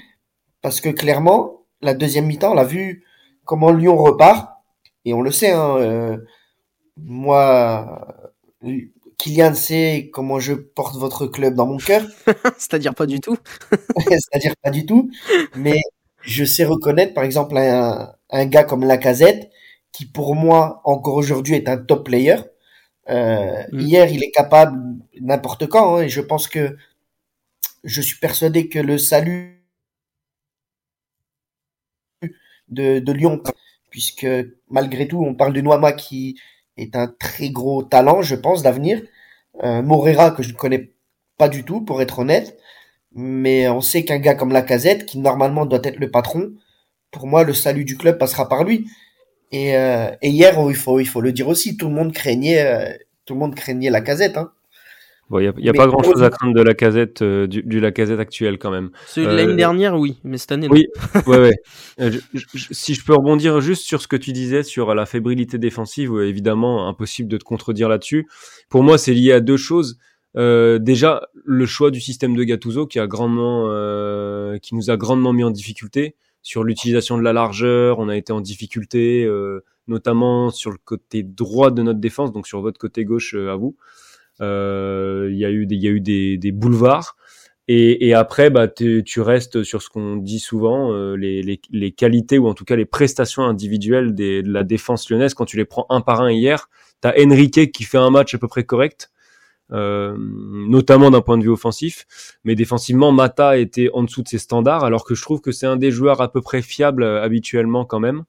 Parce 0.61 0.81
que 0.81 0.89
clairement, 0.89 1.61
la 1.81 1.93
deuxième 1.93 2.25
mi-temps, 2.25 2.51
on 2.51 2.55
l'a 2.55 2.63
vu 2.63 3.03
comment 3.45 3.71
Lyon 3.71 3.97
repart. 3.97 4.49
Et 5.05 5.13
on 5.13 5.21
le 5.21 5.31
sait, 5.31 5.51
hein, 5.51 5.77
euh, 5.77 6.17
moi, 6.97 8.07
Kylian 9.17 9.55
sait 9.55 10.09
comment 10.13 10.39
je 10.39 10.53
porte 10.53 10.95
votre 10.95 11.25
club 11.27 11.55
dans 11.55 11.65
mon 11.65 11.77
cœur. 11.77 12.03
C'est-à-dire 12.57 12.93
pas 12.95 13.05
du 13.05 13.19
tout. 13.19 13.37
C'est-à-dire 14.09 14.53
pas 14.61 14.69
du 14.69 14.85
tout. 14.85 15.09
Mais 15.55 15.79
je 16.21 16.45
sais 16.45 16.65
reconnaître, 16.65 17.13
par 17.13 17.23
exemple, 17.23 17.57
un, 17.57 18.13
un 18.29 18.45
gars 18.45 18.63
comme 18.63 18.83
Lacazette, 18.85 19.49
qui 19.91 20.05
pour 20.05 20.35
moi, 20.35 20.81
encore 20.85 21.15
aujourd'hui, 21.15 21.55
est 21.55 21.69
un 21.69 21.77
top 21.77 22.05
player. 22.05 22.37
Euh, 23.09 23.63
mm. 23.71 23.79
Hier, 23.79 24.11
il 24.11 24.23
est 24.23 24.31
capable 24.31 24.79
n'importe 25.21 25.67
quand, 25.67 25.97
hein, 25.97 26.03
et 26.03 26.09
je 26.09 26.21
pense 26.21 26.47
que 26.47 26.77
je 27.83 28.01
suis 28.01 28.19
persuadé 28.19 28.69
que 28.69 28.79
le 28.79 28.97
salut 28.99 29.63
de, 32.69 32.99
de 32.99 33.11
Lyon, 33.11 33.41
puisque 33.89 34.27
malgré 34.69 35.07
tout, 35.07 35.19
on 35.23 35.35
parle 35.35 35.53
de 35.53 35.61
Noama 35.61 35.93
qui 35.93 36.39
est 36.77 36.95
un 36.95 37.07
très 37.07 37.49
gros 37.49 37.83
talent, 37.83 38.21
je 38.21 38.35
pense, 38.35 38.63
d'avenir. 38.63 39.01
Euh, 39.63 39.81
Morera, 39.81 40.31
que 40.31 40.43
je 40.43 40.49
ne 40.49 40.57
connais 40.57 40.91
pas 41.37 41.49
du 41.49 41.63
tout, 41.63 41.81
pour 41.81 42.01
être 42.01 42.19
honnête. 42.19 42.57
Mais 43.13 43.67
on 43.69 43.81
sait 43.81 44.05
qu'un 44.05 44.19
gars 44.19 44.35
comme 44.35 44.51
Lacazette, 44.51 45.05
qui 45.05 45.19
normalement 45.19 45.65
doit 45.65 45.81
être 45.83 45.99
le 45.99 46.11
patron, 46.11 46.51
pour 47.11 47.27
moi, 47.27 47.43
le 47.43 47.53
salut 47.53 47.85
du 47.85 47.97
club 47.97 48.17
passera 48.17 48.47
par 48.49 48.63
lui. 48.63 48.87
Et, 49.51 49.75
euh, 49.77 50.11
et 50.21 50.29
hier, 50.29 50.59
oh, 50.59 50.69
il 50.69 50.75
faut, 50.75 50.99
il 50.99 51.07
faut 51.07 51.21
le 51.21 51.31
dire 51.31 51.47
aussi, 51.47 51.77
tout 51.77 51.87
le 51.87 51.95
monde 51.95 52.13
craignait, 52.13 52.61
euh, 52.61 52.93
tout 53.25 53.33
le 53.33 53.39
monde 53.39 53.55
craignait 53.55 53.89
Lacazette. 53.89 54.37
Hein. 54.37 54.51
Bon, 55.29 55.39
il 55.39 55.53
n'y 55.57 55.69
a, 55.69 55.73
pas 55.73 55.87
grand 55.87 56.01
chose 56.03 56.23
à 56.23 56.29
craindre 56.29 56.53
de 56.53 56.61
la 56.61 56.73
casette, 56.73 57.21
euh, 57.21 57.47
du, 57.47 57.61
du 57.61 57.81
la 57.81 57.91
casette 57.91 58.19
actuelle 58.19 58.57
quand 58.57 58.71
même. 58.71 58.91
Celui 59.07 59.27
de 59.27 59.33
l'année 59.33 59.51
euh, 59.51 59.55
dernière, 59.55 59.99
oui, 59.99 60.19
mais 60.23 60.37
cette 60.37 60.53
année, 60.53 60.69
non. 60.69 60.73
Oui, 60.73 60.87
ouais, 61.27 61.39
ouais. 61.39 61.55
Euh, 61.99 62.11
si 62.71 62.93
je 62.93 63.03
peux 63.03 63.13
rebondir 63.13 63.59
juste 63.59 63.83
sur 63.83 64.01
ce 64.01 64.07
que 64.07 64.15
tu 64.15 64.31
disais 64.31 64.63
sur 64.63 64.95
la 64.95 65.05
fébrilité 65.05 65.57
défensive, 65.57 66.13
évidemment, 66.21 66.87
impossible 66.87 67.27
de 67.27 67.35
te 67.35 67.43
contredire 67.43 67.89
là-dessus. 67.89 68.25
Pour 68.69 68.83
moi, 68.83 68.97
c'est 68.97 69.13
lié 69.13 69.33
à 69.33 69.41
deux 69.41 69.57
choses. 69.57 69.97
Euh, 70.37 70.79
déjà, 70.79 71.27
le 71.43 71.65
choix 71.65 71.91
du 71.91 71.99
système 71.99 72.33
de 72.33 72.43
Gattuso 72.45 72.87
qui 72.87 72.99
a 72.99 73.07
grandement, 73.07 73.63
qui 74.59 74.75
nous 74.75 74.89
a 74.89 74.95
grandement 74.95 75.33
mis 75.33 75.43
en 75.43 75.51
difficulté 75.51 76.15
sur 76.41 76.63
l'utilisation 76.63 77.17
de 77.17 77.23
la 77.23 77.33
largeur. 77.33 77.99
On 77.99 78.07
a 78.07 78.15
été 78.15 78.31
en 78.31 78.39
difficulté, 78.39 79.29
notamment 79.89 80.51
sur 80.51 80.71
le 80.71 80.77
côté 80.85 81.21
droit 81.23 81.69
de 81.69 81.81
notre 81.81 81.99
défense, 81.99 82.31
donc 82.31 82.47
sur 82.47 82.61
votre 82.61 82.79
côté 82.79 83.03
gauche 83.03 83.33
à 83.33 83.55
vous. 83.57 83.75
Euh, 84.41 85.29
il 85.31 85.37
y 85.37 85.45
a 85.45 85.51
eu 85.51 85.65
des, 85.65 85.75
il 85.75 85.83
y 85.83 85.87
a 85.87 85.91
eu 85.91 86.01
des, 86.01 86.37
des 86.37 86.51
boulevards. 86.51 87.15
Et, 87.69 88.07
et, 88.07 88.13
après, 88.13 88.49
bah, 88.49 88.69
tu 88.69 89.03
restes 89.17 89.63
sur 89.63 89.81
ce 89.81 89.89
qu'on 89.89 90.15
dit 90.15 90.39
souvent, 90.39 90.93
euh, 90.93 91.15
les, 91.15 91.41
les, 91.41 91.59
les, 91.69 91.91
qualités 91.91 92.37
ou 92.37 92.47
en 92.47 92.53
tout 92.53 92.63
cas 92.63 92.77
les 92.77 92.85
prestations 92.85 93.43
individuelles 93.43 94.15
des, 94.15 94.41
de 94.41 94.49
la 94.49 94.63
défense 94.63 95.09
lyonnaise. 95.09 95.33
Quand 95.33 95.43
tu 95.43 95.57
les 95.57 95.65
prends 95.65 95.85
un 95.89 95.99
par 95.99 96.21
un 96.21 96.31
hier, 96.31 96.69
tu 97.01 97.09
as 97.09 97.15
Enrique 97.19 97.73
qui 97.73 97.83
fait 97.83 97.97
un 97.97 98.09
match 98.09 98.33
à 98.33 98.37
peu 98.37 98.47
près 98.47 98.63
correct, 98.63 99.11
euh, 99.73 100.15
notamment 100.17 101.11
d'un 101.11 101.19
point 101.19 101.37
de 101.37 101.43
vue 101.43 101.49
offensif, 101.49 102.37
mais 102.45 102.55
défensivement, 102.55 103.11
Mata 103.11 103.57
était 103.57 103.89
en 103.93 104.03
dessous 104.03 104.23
de 104.23 104.29
ses 104.29 104.37
standards, 104.37 104.85
alors 104.85 105.03
que 105.03 105.13
je 105.13 105.21
trouve 105.21 105.41
que 105.41 105.51
c'est 105.51 105.67
un 105.67 105.75
des 105.75 105.91
joueurs 105.91 106.21
à 106.21 106.31
peu 106.31 106.39
près 106.39 106.61
fiables 106.61 107.03
euh, 107.03 107.21
habituellement 107.21 107.83
quand 107.83 107.99
même. 107.99 108.23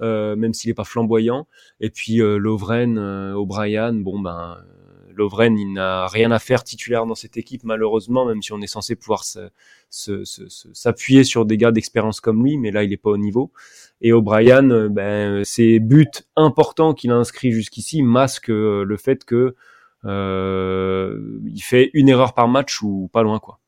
Euh, 0.00 0.36
même 0.36 0.54
s'il 0.54 0.70
est 0.70 0.74
pas 0.74 0.84
flamboyant. 0.84 1.48
Et 1.80 1.90
puis 1.90 2.18
Lovren, 2.18 2.96
O'Brien, 3.34 3.92
bon 3.94 4.20
ben 4.20 4.56
Lovren, 5.18 5.58
il 5.58 5.72
n'a 5.72 6.06
rien 6.06 6.30
à 6.30 6.38
faire 6.38 6.64
titulaire 6.64 7.04
dans 7.04 7.16
cette 7.16 7.36
équipe, 7.36 7.64
malheureusement, 7.64 8.24
même 8.24 8.40
si 8.40 8.52
on 8.52 8.60
est 8.60 8.68
censé 8.68 8.94
pouvoir 8.94 9.24
s'appuyer 9.90 11.24
sur 11.24 11.44
des 11.44 11.56
gars 11.58 11.72
d'expérience 11.72 12.20
comme 12.20 12.44
lui, 12.44 12.56
mais 12.56 12.70
là, 12.70 12.84
il 12.84 12.90
n'est 12.90 12.96
pas 12.96 13.10
au 13.10 13.18
niveau. 13.18 13.52
Et 14.00 14.12
O'Brien, 14.12 14.70
euh, 14.70 14.88
ben, 14.88 15.44
ses 15.44 15.80
buts 15.80 16.06
importants 16.36 16.94
qu'il 16.94 17.10
a 17.10 17.16
inscrits 17.16 17.50
jusqu'ici 17.50 18.02
masquent 18.02 18.50
euh, 18.50 18.84
le 18.84 18.96
fait 18.96 19.24
que 19.24 19.56
euh, 20.04 21.40
il 21.44 21.60
fait 21.60 21.90
une 21.94 22.08
erreur 22.08 22.32
par 22.32 22.46
match 22.46 22.80
ou 22.82 23.10
pas 23.12 23.22
loin, 23.22 23.40
quoi. 23.40 23.58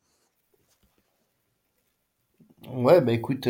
Ouais, 2.73 3.01
bah 3.01 3.13
écoute, 3.13 3.49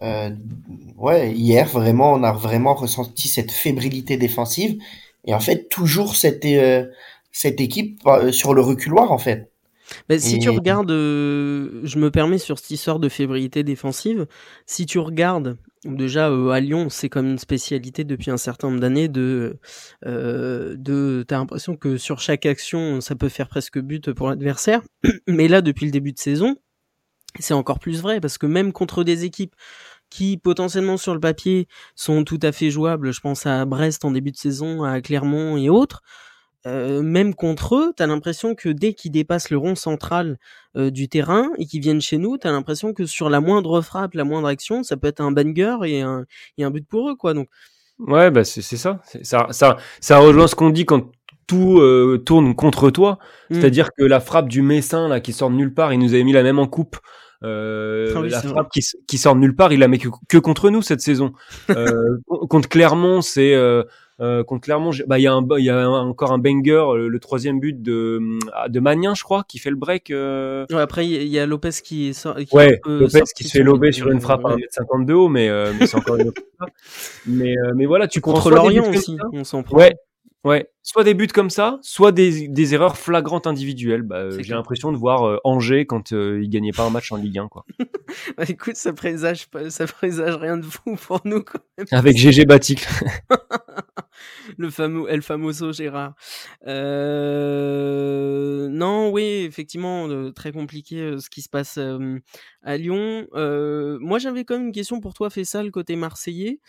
ouais, 0.00 1.32
hier 1.32 1.66
vraiment, 1.66 2.12
on 2.12 2.22
a 2.22 2.32
vraiment 2.32 2.74
ressenti 2.74 3.26
cette 3.26 3.50
fébrilité 3.50 4.16
défensive 4.16 4.78
et 5.26 5.34
en 5.34 5.40
fait, 5.40 5.68
toujours 5.68 6.16
cette, 6.16 6.44
euh, 6.44 6.86
cette 7.32 7.60
équipe 7.60 8.00
euh, 8.06 8.32
sur 8.32 8.54
le 8.54 8.60
reculoir, 8.60 9.12
en 9.12 9.18
fait. 9.18 9.50
Mais 10.08 10.18
si 10.18 10.38
tu 10.38 10.48
regardes, 10.48 10.90
euh, 10.90 11.82
je 11.84 11.98
me 11.98 12.10
permets 12.10 12.38
sur 12.38 12.58
cette 12.58 12.70
histoire 12.70 12.98
de 12.98 13.10
fébrilité 13.10 13.62
défensive, 13.62 14.26
si 14.64 14.86
tu 14.86 14.98
regardes, 14.98 15.58
déjà 15.84 16.28
à 16.28 16.60
Lyon, 16.60 16.88
c'est 16.88 17.10
comme 17.10 17.26
une 17.26 17.38
spécialité 17.38 18.02
depuis 18.02 18.30
un 18.30 18.38
certain 18.38 18.68
nombre 18.68 18.80
d'années 18.80 19.08
de, 19.08 19.58
de, 20.06 21.24
t'as 21.28 21.36
l'impression 21.36 21.76
que 21.76 21.98
sur 21.98 22.18
chaque 22.18 22.46
action, 22.46 23.02
ça 23.02 23.14
peut 23.14 23.28
faire 23.28 23.48
presque 23.48 23.78
but 23.78 24.10
pour 24.12 24.30
l'adversaire. 24.30 24.80
Mais 25.28 25.48
là, 25.48 25.60
depuis 25.60 25.84
le 25.84 25.92
début 25.92 26.12
de 26.12 26.18
saison, 26.18 26.56
c'est 27.38 27.54
encore 27.54 27.78
plus 27.78 28.00
vrai 28.00 28.20
parce 28.20 28.38
que 28.38 28.46
même 28.46 28.72
contre 28.72 29.04
des 29.04 29.24
équipes 29.24 29.54
qui 30.10 30.36
potentiellement 30.36 30.96
sur 30.96 31.14
le 31.14 31.20
papier 31.20 31.66
sont 31.96 32.24
tout 32.24 32.38
à 32.42 32.52
fait 32.52 32.70
jouables. 32.70 33.12
Je 33.12 33.20
pense 33.20 33.46
à 33.46 33.64
Brest 33.64 34.04
en 34.04 34.10
début 34.12 34.30
de 34.30 34.36
saison, 34.36 34.84
à 34.84 35.00
Clermont 35.00 35.56
et 35.56 35.68
autres. 35.68 36.02
euh, 36.66 37.02
même 37.02 37.34
contre 37.34 37.76
eux, 37.76 37.92
t'as 37.94 38.06
l'impression 38.06 38.54
que 38.54 38.70
dès 38.70 38.94
qu'ils 38.94 39.10
dépassent 39.12 39.50
le 39.50 39.58
rond 39.58 39.74
central 39.74 40.38
euh, 40.78 40.90
du 40.90 41.08
terrain 41.10 41.50
et 41.58 41.66
qu'ils 41.66 41.82
viennent 41.82 42.00
chez 42.00 42.16
nous, 42.16 42.38
t'as 42.38 42.52
l'impression 42.52 42.94
que 42.94 43.04
sur 43.04 43.28
la 43.28 43.40
moindre 43.40 43.82
frappe, 43.82 44.14
la 44.14 44.24
moindre 44.24 44.48
action, 44.48 44.82
ça 44.82 44.96
peut 44.96 45.08
être 45.08 45.20
un 45.20 45.30
banger 45.30 45.76
et 45.84 46.00
un, 46.00 46.24
et 46.56 46.64
un 46.64 46.70
but 46.70 46.86
pour 46.88 47.10
eux, 47.10 47.16
quoi. 47.16 47.34
Donc, 47.34 47.48
Ouais, 47.98 48.30
bah 48.30 48.44
c'est 48.44 48.62
ça. 48.62 49.00
C'est- 49.06 49.24
Ça, 49.24 49.46
ça, 49.50 49.76
ça 50.00 50.18
rejoint 50.18 50.46
ce 50.48 50.54
qu'on 50.54 50.70
dit 50.70 50.86
quand 50.86 51.12
tout 51.46 51.78
euh, 51.80 52.16
tourne 52.24 52.54
contre 52.56 52.90
toi. 52.90 53.18
Mm. 53.50 53.54
C'est-à-dire 53.60 53.90
que 53.96 54.02
la 54.02 54.18
frappe 54.20 54.48
du 54.48 54.62
Messin 54.62 55.06
là 55.08 55.20
qui 55.20 55.32
sort 55.34 55.50
de 55.50 55.56
nulle 55.56 55.74
part, 55.74 55.92
il 55.92 55.98
nous 55.98 56.14
avait 56.14 56.24
mis 56.24 56.32
la 56.32 56.42
même 56.42 56.58
en 56.58 56.66
coupe. 56.66 56.96
Euh, 57.42 58.12
Ah 58.16 58.20
oui, 58.20 58.28
la 58.30 58.40
frappe 58.42 58.70
qui, 58.70 58.78
s- 58.80 58.96
qui 59.06 59.18
sort 59.18 59.34
de 59.34 59.40
nulle 59.40 59.54
part, 59.56 59.72
il 59.72 59.80
la 59.80 59.88
met 59.88 59.98
que, 59.98 60.08
que 60.28 60.38
contre 60.38 60.70
nous 60.70 60.82
cette 60.82 61.00
saison. 61.00 61.32
Euh, 61.70 62.18
contre 62.48 62.68
Clermont, 62.68 63.20
c'est 63.20 63.54
euh, 63.54 63.82
euh, 64.20 64.44
contre 64.44 64.62
Clermont, 64.66 64.92
bah 65.08 65.18
il 65.18 65.22
y 65.22 65.26
a 65.26 65.34
un, 65.34 65.44
il 65.58 65.64
y 65.64 65.70
a 65.70 65.76
un- 65.76 66.06
encore 66.08 66.32
un 66.32 66.38
banger, 66.38 66.84
le, 66.96 67.08
le 67.08 67.18
troisième 67.18 67.58
but 67.60 67.82
de 67.82 68.20
de 68.68 68.80
Magnin, 68.80 69.14
je 69.14 69.24
crois, 69.24 69.42
qui 69.46 69.58
fait 69.58 69.70
le 69.70 69.76
break. 69.76 70.10
euh, 70.10 70.64
ouais, 70.70 70.80
après, 70.80 71.04
il 71.06 71.26
y, 71.26 71.38
a- 71.38 71.46
Lopez 71.46 71.70
qui 71.82 72.08
est, 72.10 72.12
sor- 72.12 72.36
qui 72.36 72.54
Ouais, 72.54 72.80
Lopez 72.86 73.22
qui 73.36 73.44
se 73.44 73.50
fait 73.58 73.62
lober 73.64 73.90
sur 73.92 74.08
une 74.10 74.20
frappe 74.20 74.44
à 74.46 74.54
ouais. 74.54 74.62
1m50 74.70 75.04
de 75.04 75.12
haut, 75.14 75.28
mais, 75.28 75.48
euh, 75.48 75.72
mais 75.78 75.86
c'est 75.86 75.96
encore 75.96 76.16
une 76.16 76.28
autre. 76.28 76.40
Mais, 77.26 77.56
euh, 77.58 77.72
mais 77.74 77.84
voilà, 77.86 78.06
tu 78.08 78.20
Contre 78.20 78.50
Lorient 78.50 78.88
aussi, 78.88 79.18
on 79.32 79.44
s'en 79.44 79.62
prend. 79.62 79.76
Ouais, 79.76 79.94
ouais. 80.44 80.68
Soit 80.86 81.02
des 81.02 81.14
buts 81.14 81.28
comme 81.28 81.48
ça, 81.48 81.78
soit 81.80 82.12
des, 82.12 82.46
des 82.46 82.74
erreurs 82.74 82.98
flagrantes 82.98 83.46
individuelles. 83.46 84.02
Bah, 84.02 84.18
euh, 84.18 84.42
j'ai 84.42 84.52
l'impression 84.52 84.92
de 84.92 84.98
voir 84.98 85.26
euh, 85.26 85.38
Angers 85.42 85.86
quand 85.86 86.12
euh, 86.12 86.42
il 86.42 86.50
gagnait 86.50 86.72
pas 86.72 86.84
un 86.84 86.90
match 86.90 87.10
en 87.10 87.16
Ligue 87.16 87.38
1, 87.38 87.48
quoi. 87.48 87.64
Bah, 88.36 88.44
écoute, 88.46 88.76
ça 88.76 88.92
présage, 88.92 89.46
ça 89.70 89.86
présage 89.86 90.36
rien 90.36 90.58
de 90.58 90.64
fou 90.64 90.96
pour 90.96 91.22
nous, 91.24 91.42
quand 91.42 91.58
même. 91.78 91.86
Avec 91.90 92.18
GG 92.18 92.44
Baticle. 92.44 92.86
le 94.58 94.70
fameux 94.70 95.06
El 95.08 95.22
Famoso 95.22 95.72
Gérard. 95.72 96.14
Euh, 96.66 98.68
non, 98.68 99.10
oui, 99.10 99.44
effectivement, 99.48 100.08
euh, 100.08 100.30
très 100.30 100.52
compliqué 100.52 101.16
ce 101.18 101.30
qui 101.30 101.42
se 101.42 101.48
passe 101.48 101.78
à 102.62 102.76
Lyon. 102.76 103.26
Moi, 103.32 104.18
j'avais 104.18 104.44
quand 104.44 104.56
même 104.56 104.66
une 104.66 104.72
question 104.72 105.00
pour 105.00 105.14
toi, 105.14 105.30
Fessal, 105.30 105.70
côté 105.70 105.96
marseillais. 105.96 106.60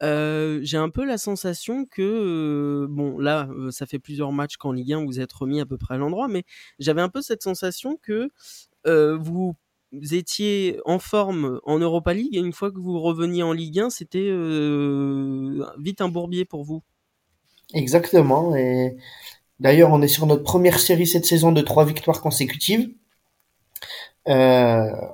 J'ai 0.00 0.76
un 0.76 0.90
peu 0.90 1.04
la 1.04 1.18
sensation 1.18 1.86
que, 1.86 2.86
bon, 2.88 3.18
là, 3.18 3.48
euh, 3.66 3.70
ça 3.70 3.86
fait 3.86 3.98
plusieurs 3.98 4.32
matchs 4.32 4.56
qu'en 4.56 4.72
Ligue 4.72 4.92
1, 4.94 5.04
vous 5.04 5.20
êtes 5.20 5.32
remis 5.32 5.60
à 5.60 5.66
peu 5.66 5.78
près 5.78 5.94
à 5.94 5.98
l'endroit, 5.98 6.28
mais 6.28 6.44
j'avais 6.78 7.00
un 7.02 7.08
peu 7.08 7.22
cette 7.22 7.42
sensation 7.42 7.98
que 8.02 8.30
euh, 8.86 9.16
vous 9.18 9.56
étiez 10.12 10.80
en 10.86 10.98
forme 10.98 11.60
en 11.64 11.78
Europa 11.78 12.14
League 12.14 12.34
et 12.36 12.40
une 12.40 12.52
fois 12.52 12.70
que 12.72 12.78
vous 12.80 13.00
reveniez 13.00 13.42
en 13.42 13.52
Ligue 13.52 13.80
1, 13.80 13.90
c'était 13.90 14.28
euh, 14.30 15.64
vite 15.78 16.00
un 16.00 16.08
bourbier 16.08 16.44
pour 16.44 16.64
vous. 16.64 16.82
Exactement. 17.74 18.56
Et 18.56 18.96
d'ailleurs, 19.60 19.90
on 19.92 20.02
est 20.02 20.08
sur 20.08 20.26
notre 20.26 20.44
première 20.44 20.80
série 20.80 21.06
cette 21.06 21.26
saison 21.26 21.52
de 21.52 21.62
trois 21.62 21.84
victoires 21.86 22.20
consécutives. 22.22 22.90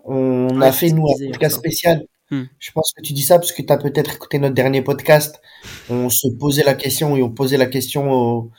On 0.05 0.61
Ouais, 0.61 0.69
a 0.69 0.73
fait 0.73 0.91
nous 0.91 1.07
un 1.09 1.15
podcast 1.27 1.55
ça. 1.55 1.59
spécial. 1.59 2.05
Hmm. 2.31 2.45
Je 2.59 2.71
pense 2.73 2.93
que 2.95 3.03
tu 3.03 3.13
dis 3.13 3.23
ça 3.23 3.39
parce 3.39 3.53
que 3.53 3.63
tu 3.63 3.73
as 3.73 3.79
peut-être 3.79 4.15
écouté 4.15 4.39
notre 4.39 4.55
dernier 4.55 4.83
podcast. 4.83 5.41
On 5.89 6.11
se 6.11 6.29
posait 6.29 6.65
la 6.65 6.75
question 6.75 7.17
et 7.17 7.23
on 7.23 7.31
posait 7.31 7.57
la 7.57 7.67
question 7.67 8.51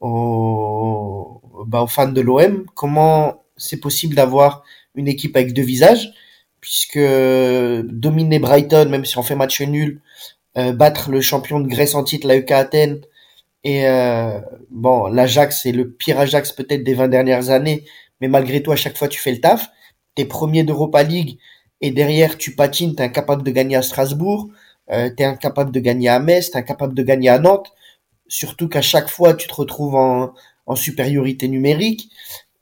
aux, 0.00 1.42
bah, 1.66 1.82
aux 1.82 1.86
fans 1.86 2.12
de 2.12 2.20
l'OM. 2.20 2.64
Comment 2.74 3.42
c'est 3.56 3.80
possible 3.80 4.14
d'avoir 4.14 4.62
une 4.94 5.08
équipe 5.08 5.36
avec 5.36 5.52
deux 5.52 5.62
visages? 5.62 6.12
Puisque 6.60 6.98
dominer 6.98 8.38
Brighton, 8.38 8.88
même 8.88 9.04
si 9.04 9.18
on 9.18 9.22
fait 9.22 9.36
match 9.36 9.60
nul, 9.62 10.00
euh, 10.56 10.72
battre 10.72 11.10
le 11.10 11.20
champion 11.20 11.60
de 11.60 11.68
Grèce 11.68 11.94
en 11.94 12.02
titre, 12.02 12.26
la 12.26 12.36
UK 12.36 12.50
Athènes, 12.50 13.00
et 13.64 13.86
euh, 13.86 14.40
bon, 14.70 15.08
l'Ajax, 15.08 15.62
c'est 15.62 15.72
le 15.72 15.90
pire 15.90 16.18
Ajax 16.18 16.52
peut-être 16.52 16.84
des 16.84 16.94
20 16.94 17.08
dernières 17.08 17.50
années, 17.50 17.84
mais 18.20 18.28
malgré 18.28 18.62
tout, 18.62 18.72
à 18.72 18.76
chaque 18.76 18.96
fois, 18.96 19.08
tu 19.08 19.20
fais 19.20 19.32
le 19.32 19.40
taf. 19.40 19.68
T'es 20.14 20.24
premier 20.24 20.64
d'Europa 20.64 21.02
League, 21.02 21.38
et 21.80 21.90
derrière, 21.90 22.38
tu 22.38 22.54
patines, 22.54 22.94
t'es 22.94 23.04
incapable 23.04 23.42
de 23.42 23.50
gagner 23.50 23.76
à 23.76 23.82
Strasbourg, 23.82 24.48
euh, 24.90 25.10
t'es 25.10 25.24
incapable 25.24 25.70
de 25.72 25.80
gagner 25.80 26.08
à 26.08 26.18
Metz, 26.20 26.50
t'es 26.50 26.58
incapable 26.58 26.94
de 26.94 27.02
gagner 27.02 27.28
à 27.28 27.38
Nantes, 27.38 27.72
surtout 28.28 28.68
qu'à 28.68 28.82
chaque 28.82 29.08
fois, 29.08 29.34
tu 29.34 29.48
te 29.48 29.54
retrouves 29.54 29.94
en, 29.96 30.34
en 30.66 30.76
supériorité 30.76 31.48
numérique. 31.48 32.10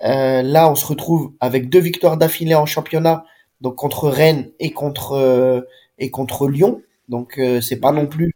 Euh, 0.03 0.43
là, 0.43 0.71
on 0.71 0.75
se 0.75 0.87
retrouve 0.87 1.33
avec 1.41 1.69
deux 1.71 1.81
victoires 1.81 2.17
d'affilée 2.19 2.55
en 2.55 2.67
championnat, 2.67 3.25
donc 3.61 3.77
contre 3.77 4.09
Rennes 4.09 4.51
et 4.61 4.71
contre 4.73 5.13
euh, 5.13 5.63
et 5.99 6.11
contre 6.11 6.49
Lyon. 6.49 6.83
Donc 7.09 7.39
euh, 7.39 7.61
c'est 7.61 7.81
pas 7.81 7.93
non 7.93 8.07
plus, 8.07 8.35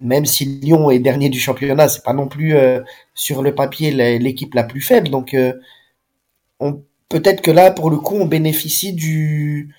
même 0.00 0.26
si 0.26 0.44
Lyon 0.44 0.90
est 0.90 0.98
dernier 0.98 1.28
du 1.28 1.40
championnat, 1.40 1.88
c'est 1.88 2.04
pas 2.04 2.12
non 2.12 2.28
plus 2.28 2.54
euh, 2.56 2.80
sur 3.14 3.42
le 3.42 3.54
papier 3.54 3.90
l'équipe 4.18 4.54
la 4.54 4.64
plus 4.64 4.80
faible. 4.80 5.08
Donc 5.08 5.34
euh, 5.34 5.54
on 6.60 6.82
peut-être 7.08 7.40
que 7.42 7.50
là, 7.50 7.70
pour 7.70 7.90
le 7.90 7.96
coup, 7.98 8.16
on 8.16 8.26
bénéficie 8.26 8.92
du 8.92 9.74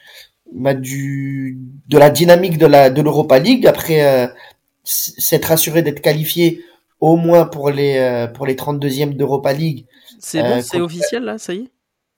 bah, 0.54 0.74
du 0.74 1.58
de 1.88 1.98
la 1.98 2.10
dynamique 2.10 2.58
de 2.58 2.66
la 2.68 2.90
de 2.90 3.02
l'Europa 3.02 3.40
League 3.40 3.66
après 3.68 4.06
euh, 4.06 4.28
s'être 4.84 5.52
assuré 5.52 5.82
d'être 5.82 6.02
qualifié 6.02 6.62
au 7.00 7.16
moins 7.18 7.46
pour 7.46 7.70
les 7.72 7.98
euh, 7.98 8.28
pour 8.28 8.46
les 8.46 8.56
32e 8.56 9.16
d'Europa 9.16 9.54
League 9.54 9.86
C'est 10.20 10.40
Euh, 10.42 10.56
bon, 10.56 10.62
c'est 10.62 10.72
contre- 10.78 10.84
officiel 10.86 11.24
là, 11.24 11.38
ça 11.38 11.54
y 11.54 11.58
est? 11.64 11.72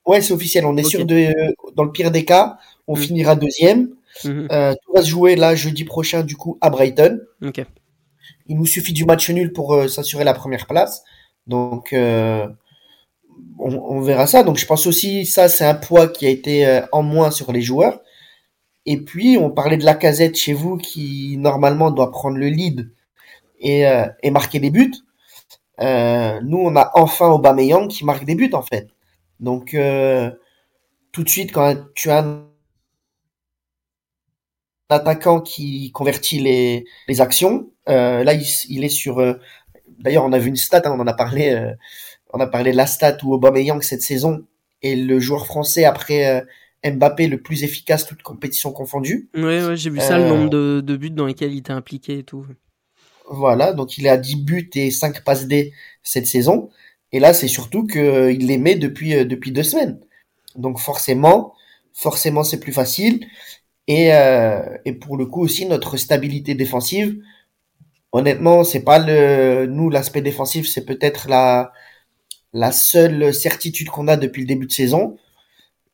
Ouais, 0.05 0.21
c'est 0.21 0.33
officiel. 0.33 0.65
On 0.65 0.77
est 0.77 0.83
sûr 0.83 1.05
de, 1.05 1.33
dans 1.75 1.83
le 1.83 1.91
pire 1.91 2.11
des 2.11 2.23
cas, 2.25 2.57
on 2.87 2.93
Mm. 2.95 2.97
finira 3.01 3.35
deuxième. 3.35 3.89
Mhm. 4.23 4.47
Euh, 4.51 4.73
tout 4.83 4.93
va 4.93 5.01
se 5.01 5.09
jouer 5.09 5.35
là 5.35 5.53
jeudi 5.55 5.83
prochain 5.83 6.23
du 6.23 6.35
coup 6.35 6.57
à 6.61 6.69
Brighton. 6.69 7.19
Ok. 7.45 7.63
Il 8.47 8.57
nous 8.57 8.65
suffit 8.65 8.93
du 8.93 9.05
match 9.05 9.29
nul 9.29 9.51
pour 9.53 9.73
euh, 9.73 9.87
s'assurer 9.87 10.23
la 10.23 10.33
première 10.33 10.65
place. 10.67 11.03
Donc 11.47 11.91
euh, 11.93 12.47
on, 13.59 14.01
verra 14.01 14.27
ça. 14.27 14.43
Donc 14.43 14.57
je 14.57 14.65
pense 14.65 14.87
aussi 14.87 15.25
ça 15.25 15.49
c'est 15.49 15.65
un 15.65 15.75
poids 15.75 16.07
qui 16.07 16.25
a 16.25 16.29
été 16.29 16.67
euh, 16.67 16.81
en 16.91 17.03
moins 17.03 17.31
sur 17.31 17.51
les 17.51 17.61
joueurs. 17.61 18.01
Et 18.85 18.97
puis 18.97 19.37
on 19.37 19.51
parlait 19.51 19.77
de 19.77 19.85
la 19.85 19.95
casette 19.95 20.37
chez 20.37 20.53
vous 20.53 20.77
qui 20.77 21.37
normalement 21.37 21.91
doit 21.91 22.11
prendre 22.11 22.37
le 22.37 22.47
lead 22.47 22.91
et, 23.59 23.87
euh, 23.87 24.07
et 24.23 24.31
marquer 24.31 24.59
des 24.59 24.71
buts. 24.71 24.93
Euh, 25.81 26.39
nous 26.43 26.57
on 26.59 26.75
a 26.75 26.91
enfin 26.95 27.27
Aubameyang 27.29 27.87
qui 27.87 28.05
marque 28.05 28.25
des 28.25 28.35
buts 28.35 28.51
en 28.53 28.61
fait. 28.63 28.87
Donc 29.39 29.73
euh, 29.73 30.31
tout 31.11 31.23
de 31.23 31.29
suite 31.29 31.51
quand 31.51 31.75
tu 31.95 32.09
as 32.11 32.19
un 32.19 32.45
attaquant 34.89 35.41
qui 35.41 35.91
convertit 35.91 36.39
les, 36.39 36.85
les 37.07 37.21
actions. 37.21 37.69
Là, 37.87 38.33
il, 38.33 38.45
il 38.69 38.83
est 38.83 38.89
sur. 38.89 39.21
D'ailleurs, 39.99 40.25
on 40.25 40.33
a 40.33 40.39
vu 40.39 40.49
une 40.49 40.57
stat, 40.57 40.81
hein, 40.85 40.91
on 40.93 40.99
en 40.99 41.07
a 41.07 41.13
parlé. 41.13 41.73
On 42.37 42.39
a 42.39 42.47
parlé 42.47 42.71
de 42.71 42.77
la 42.77 42.85
stat 42.87 43.17
où 43.23 43.33
Aubameyang 43.33 43.81
cette 43.81 44.01
saison 44.01 44.45
est 44.83 44.95
le 44.95 45.19
joueur 45.19 45.45
français 45.47 45.85
après 45.85 46.27
euh, 46.27 46.41
Mbappé 46.91 47.27
le 47.27 47.41
plus 47.41 47.63
efficace 47.63 48.05
toute 48.05 48.21
compétition 48.21 48.71
confondue. 48.71 49.27
Ouais, 49.35 49.65
ouais, 49.65 49.75
j'ai 49.75 49.89
vu 49.89 49.99
ça, 49.99 50.17
le 50.19 50.25
Euh, 50.25 50.29
nombre 50.29 50.49
de, 50.49 50.81
de 50.81 50.95
buts 50.95 51.09
dans 51.09 51.25
lesquels 51.25 51.51
il 51.51 51.57
était 51.57 51.71
impliqué 51.73 52.19
et 52.19 52.23
tout. 52.23 52.45
Voilà, 53.29 53.73
donc 53.73 53.97
il 53.97 54.07
à 54.07 54.17
10 54.17 54.35
buts 54.37 54.69
et 54.75 54.91
5 54.91 55.23
passes 55.23 55.47
D 55.47 55.73
cette 56.03 56.27
saison. 56.27 56.69
Et 57.11 57.19
là, 57.19 57.33
c'est 57.33 57.47
surtout 57.47 57.85
que 57.87 57.99
euh, 57.99 58.31
les 58.31 58.57
met 58.57 58.75
depuis 58.75 59.25
depuis 59.25 59.51
deux 59.51 59.63
semaines. 59.63 59.99
Donc 60.55 60.79
forcément, 60.79 61.53
forcément, 61.93 62.43
c'est 62.43 62.59
plus 62.59 62.73
facile. 62.73 63.25
Et 63.87 64.09
et 64.85 64.93
pour 64.93 65.15
le 65.17 65.25
coup 65.25 65.41
aussi 65.41 65.65
notre 65.65 65.95
stabilité 65.97 66.55
défensive. 66.55 67.17
Honnêtement, 68.11 68.63
c'est 68.63 68.83
pas 68.83 68.99
le 68.99 69.65
nous 69.65 69.89
l'aspect 69.89 70.21
défensif, 70.21 70.67
c'est 70.67 70.85
peut-être 70.85 71.29
la 71.29 71.71
la 72.57 72.71
seule 72.71 73.33
certitude 73.33 73.89
qu'on 73.89 74.07
a 74.07 74.17
depuis 74.17 74.41
le 74.41 74.47
début 74.47 74.65
de 74.65 74.71
saison. 74.71 75.17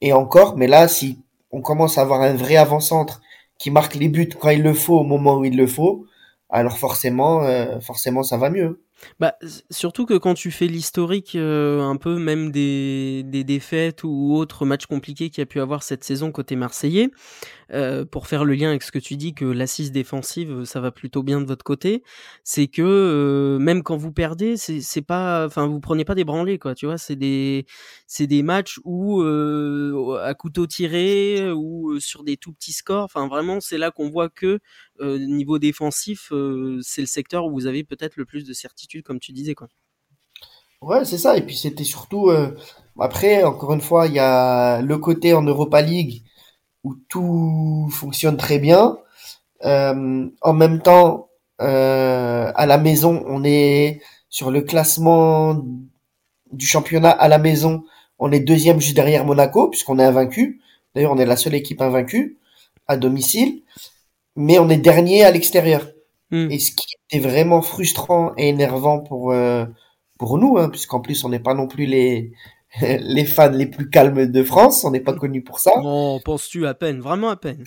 Et 0.01 0.13
encore, 0.13 0.57
mais 0.57 0.67
là, 0.67 0.87
si 0.87 1.19
on 1.51 1.61
commence 1.61 1.97
à 1.97 2.01
avoir 2.01 2.21
un 2.21 2.33
vrai 2.33 2.55
avant-centre 2.55 3.21
qui 3.57 3.69
marque 3.69 3.95
les 3.95 4.09
buts 4.09 4.29
quand 4.39 4.49
il 4.49 4.63
le 4.63 4.73
faut 4.73 4.97
au 4.97 5.03
moment 5.03 5.37
où 5.37 5.45
il 5.45 5.57
le 5.57 5.67
faut, 5.67 6.05
alors 6.49 6.77
forcément, 6.77 7.43
euh, 7.43 7.79
forcément, 7.81 8.23
ça 8.23 8.37
va 8.37 8.49
mieux. 8.49 8.82
Bah, 9.19 9.35
surtout 9.69 10.05
que 10.05 10.13
quand 10.13 10.33
tu 10.33 10.51
fais 10.51 10.67
l'historique 10.67 11.35
euh, 11.35 11.81
un 11.81 11.97
peu 11.97 12.17
même 12.17 12.51
des, 12.51 13.23
des 13.25 13.43
défaites 13.43 14.03
ou 14.03 14.35
autres 14.35 14.65
matchs 14.65 14.85
compliqués 14.85 15.29
qu'il 15.29 15.41
y 15.41 15.43
a 15.43 15.45
pu 15.45 15.59
avoir 15.59 15.83
cette 15.83 16.03
saison 16.03 16.31
côté 16.31 16.55
marseillais, 16.55 17.09
euh, 17.71 18.05
pour 18.05 18.27
faire 18.27 18.45
le 18.45 18.53
lien 18.53 18.69
avec 18.69 18.83
ce 18.83 18.91
que 18.91 18.99
tu 18.99 19.15
dis 19.17 19.33
que 19.33 19.45
l'assise 19.45 19.91
défensive 19.91 20.63
ça 20.65 20.79
va 20.81 20.91
plutôt 20.91 21.23
bien 21.23 21.41
de 21.41 21.45
votre 21.45 21.63
côté, 21.65 22.03
c'est 22.43 22.67
que 22.67 22.81
euh, 22.83 23.59
même 23.59 23.83
quand 23.83 23.97
vous 23.97 24.11
perdez, 24.11 24.57
c'est 24.57 25.01
pas, 25.01 25.45
enfin 25.45 25.67
vous 25.67 25.79
prenez 25.79 26.05
pas 26.05 26.15
des 26.15 26.23
branlés 26.25 26.59
quoi, 26.59 26.75
tu 26.75 26.85
vois, 26.85 26.97
c'est 26.97 27.15
des 27.15 27.65
c'est 28.07 28.27
des 28.27 28.43
matchs 28.43 28.79
où 28.83 29.21
euh, 29.21 30.19
à 30.23 30.33
couteau 30.33 30.67
tiré 30.67 31.51
ou 31.51 31.91
euh, 31.91 31.99
sur 31.99 32.23
des 32.23 32.37
tout 32.37 32.53
petits 32.53 32.73
scores, 32.73 33.03
enfin 33.05 33.27
vraiment 33.27 33.59
c'est 33.61 33.77
là 33.77 33.91
qu'on 33.91 34.09
voit 34.09 34.29
que 34.29 34.59
niveau 35.01 35.59
défensif, 35.59 36.31
euh, 36.31 36.79
c'est 36.81 37.01
le 37.01 37.07
secteur 37.07 37.45
où 37.45 37.51
vous 37.51 37.65
avez 37.65 37.83
peut-être 37.83 38.15
le 38.17 38.25
plus 38.25 38.43
de 38.43 38.53
certitude, 38.53 39.03
comme 39.03 39.19
tu 39.19 39.31
disais, 39.31 39.55
quoi. 39.55 39.67
Ouais, 40.81 41.05
c'est 41.05 41.17
ça. 41.17 41.37
Et 41.37 41.41
puis 41.41 41.55
c'était 41.55 41.85
surtout 41.85 42.29
euh, 42.29 42.51
après, 42.99 43.43
encore 43.43 43.73
une 43.73 43.81
fois, 43.81 44.07
il 44.07 44.13
y 44.13 44.19
a 44.19 44.81
le 44.81 44.97
côté 44.97 45.33
en 45.33 45.41
Europa 45.41 45.81
League 45.81 46.23
où 46.83 46.95
tout 47.09 47.87
fonctionne 47.91 48.37
très 48.37 48.59
bien. 48.59 48.97
Euh, 49.65 50.27
en 50.41 50.53
même 50.53 50.81
temps, 50.81 51.29
euh, 51.61 52.51
à 52.55 52.65
la 52.65 52.77
maison, 52.77 53.23
on 53.27 53.43
est 53.45 54.01
sur 54.29 54.51
le 54.51 54.61
classement 54.61 55.63
du 56.51 56.65
championnat 56.65 57.11
à 57.11 57.27
la 57.27 57.37
maison, 57.37 57.83
on 58.19 58.31
est 58.31 58.39
deuxième 58.39 58.79
juste 58.81 58.95
derrière 58.95 59.25
Monaco, 59.25 59.69
puisqu'on 59.69 59.99
est 59.99 60.03
invaincu. 60.03 60.61
D'ailleurs, 60.95 61.13
on 61.13 61.17
est 61.17 61.25
la 61.25 61.37
seule 61.37 61.55
équipe 61.55 61.81
invaincue 61.81 62.37
à 62.87 62.97
domicile, 62.97 63.63
mais 64.35 64.59
on 64.59 64.69
est 64.69 64.77
dernier 64.77 65.23
à 65.23 65.31
l'extérieur. 65.31 65.87
Hmm. 66.31 66.49
Et 66.49 66.59
ce 66.59 66.71
qui 66.71 66.87
était 67.09 67.25
vraiment 67.25 67.61
frustrant 67.61 68.33
et 68.37 68.49
énervant 68.49 68.99
pour 68.99 69.31
euh, 69.31 69.65
pour 70.17 70.37
nous, 70.37 70.57
hein, 70.57 70.69
puisqu'en 70.69 70.99
plus 70.99 71.23
on 71.23 71.29
n'est 71.29 71.39
pas 71.39 71.53
non 71.53 71.67
plus 71.67 71.85
les 71.85 72.31
les 72.81 73.25
fans 73.25 73.51
les 73.51 73.67
plus 73.67 73.89
calmes 73.89 74.25
de 74.25 74.43
France, 74.43 74.83
on 74.83 74.91
n'est 74.91 74.99
pas 74.99 75.13
connu 75.13 75.43
pour 75.43 75.59
ça. 75.59 75.71
Oh, 75.83 76.19
penses-tu 76.23 76.65
à 76.65 76.73
peine, 76.73 76.99
vraiment 77.01 77.29
à 77.29 77.35
peine. 77.35 77.63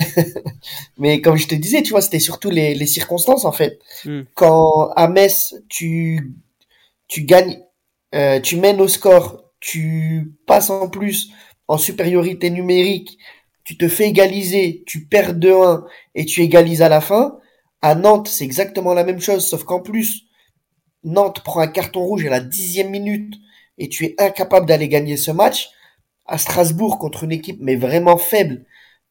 Mais 0.98 1.20
comme 1.20 1.36
je 1.36 1.48
te 1.48 1.54
disais, 1.54 1.82
tu 1.82 1.90
vois, 1.90 2.00
c'était 2.00 2.20
surtout 2.20 2.50
les, 2.50 2.74
les 2.74 2.86
circonstances 2.86 3.44
en 3.44 3.52
fait. 3.52 3.80
Hmm. 4.04 4.22
Quand 4.34 4.90
à 4.96 5.08
Metz, 5.08 5.54
tu 5.68 6.34
tu 7.08 7.22
gagnes, 7.22 7.60
euh, 8.14 8.40
tu 8.40 8.56
mènes 8.56 8.80
au 8.80 8.88
score, 8.88 9.44
tu 9.60 10.32
passes 10.46 10.70
en 10.70 10.88
plus 10.88 11.30
en 11.66 11.76
supériorité 11.76 12.50
numérique, 12.50 13.18
tu 13.68 13.76
te 13.76 13.86
fais 13.86 14.08
égaliser, 14.08 14.82
tu 14.86 15.04
perds 15.04 15.34
2-1 15.34 15.84
et 16.14 16.24
tu 16.24 16.40
égalises 16.40 16.80
à 16.80 16.88
la 16.88 17.02
fin. 17.02 17.38
À 17.82 17.94
Nantes, 17.94 18.26
c'est 18.26 18.44
exactement 18.44 18.94
la 18.94 19.04
même 19.04 19.20
chose, 19.20 19.46
sauf 19.46 19.64
qu'en 19.64 19.80
plus, 19.80 20.22
Nantes 21.04 21.42
prend 21.44 21.60
un 21.60 21.66
carton 21.66 22.00
rouge 22.00 22.24
à 22.24 22.30
la 22.30 22.40
dixième 22.40 22.88
minute 22.88 23.34
et 23.76 23.90
tu 23.90 24.06
es 24.06 24.14
incapable 24.16 24.64
d'aller 24.64 24.88
gagner 24.88 25.18
ce 25.18 25.32
match. 25.32 25.68
À 26.24 26.38
Strasbourg, 26.38 26.98
contre 26.98 27.24
une 27.24 27.32
équipe 27.32 27.58
mais 27.60 27.76
vraiment 27.76 28.16
faible, 28.16 28.64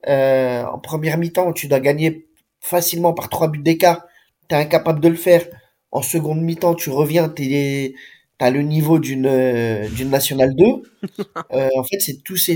euh, 0.07 0.63
en 0.65 0.79
première 0.79 1.19
mi-temps, 1.19 1.53
tu 1.53 1.67
dois 1.67 1.79
gagner 1.79 2.25
facilement 2.59 3.13
par 3.13 3.29
trois 3.29 3.49
buts 3.49 3.61
d'écart. 3.61 4.07
Tu 4.49 4.55
es 4.55 4.57
incapable 4.57 5.01
de 5.01 5.09
le 5.09 5.15
faire. 5.17 5.45
En 5.91 6.01
seconde 6.01 6.41
mi-temps, 6.41 6.73
tu 6.73 6.89
reviens, 6.89 7.29
tu 7.29 7.93
as 8.39 8.49
le 8.49 8.61
niveau 8.63 8.97
d'une 8.97 9.27
euh, 9.27 9.87
d'une 9.89 10.09
nationale 10.09 10.55
2. 10.55 10.65
Euh, 11.53 11.69
en 11.77 11.83
fait, 11.83 11.99
c'est 11.99 12.23
tous 12.23 12.37
ces 12.37 12.55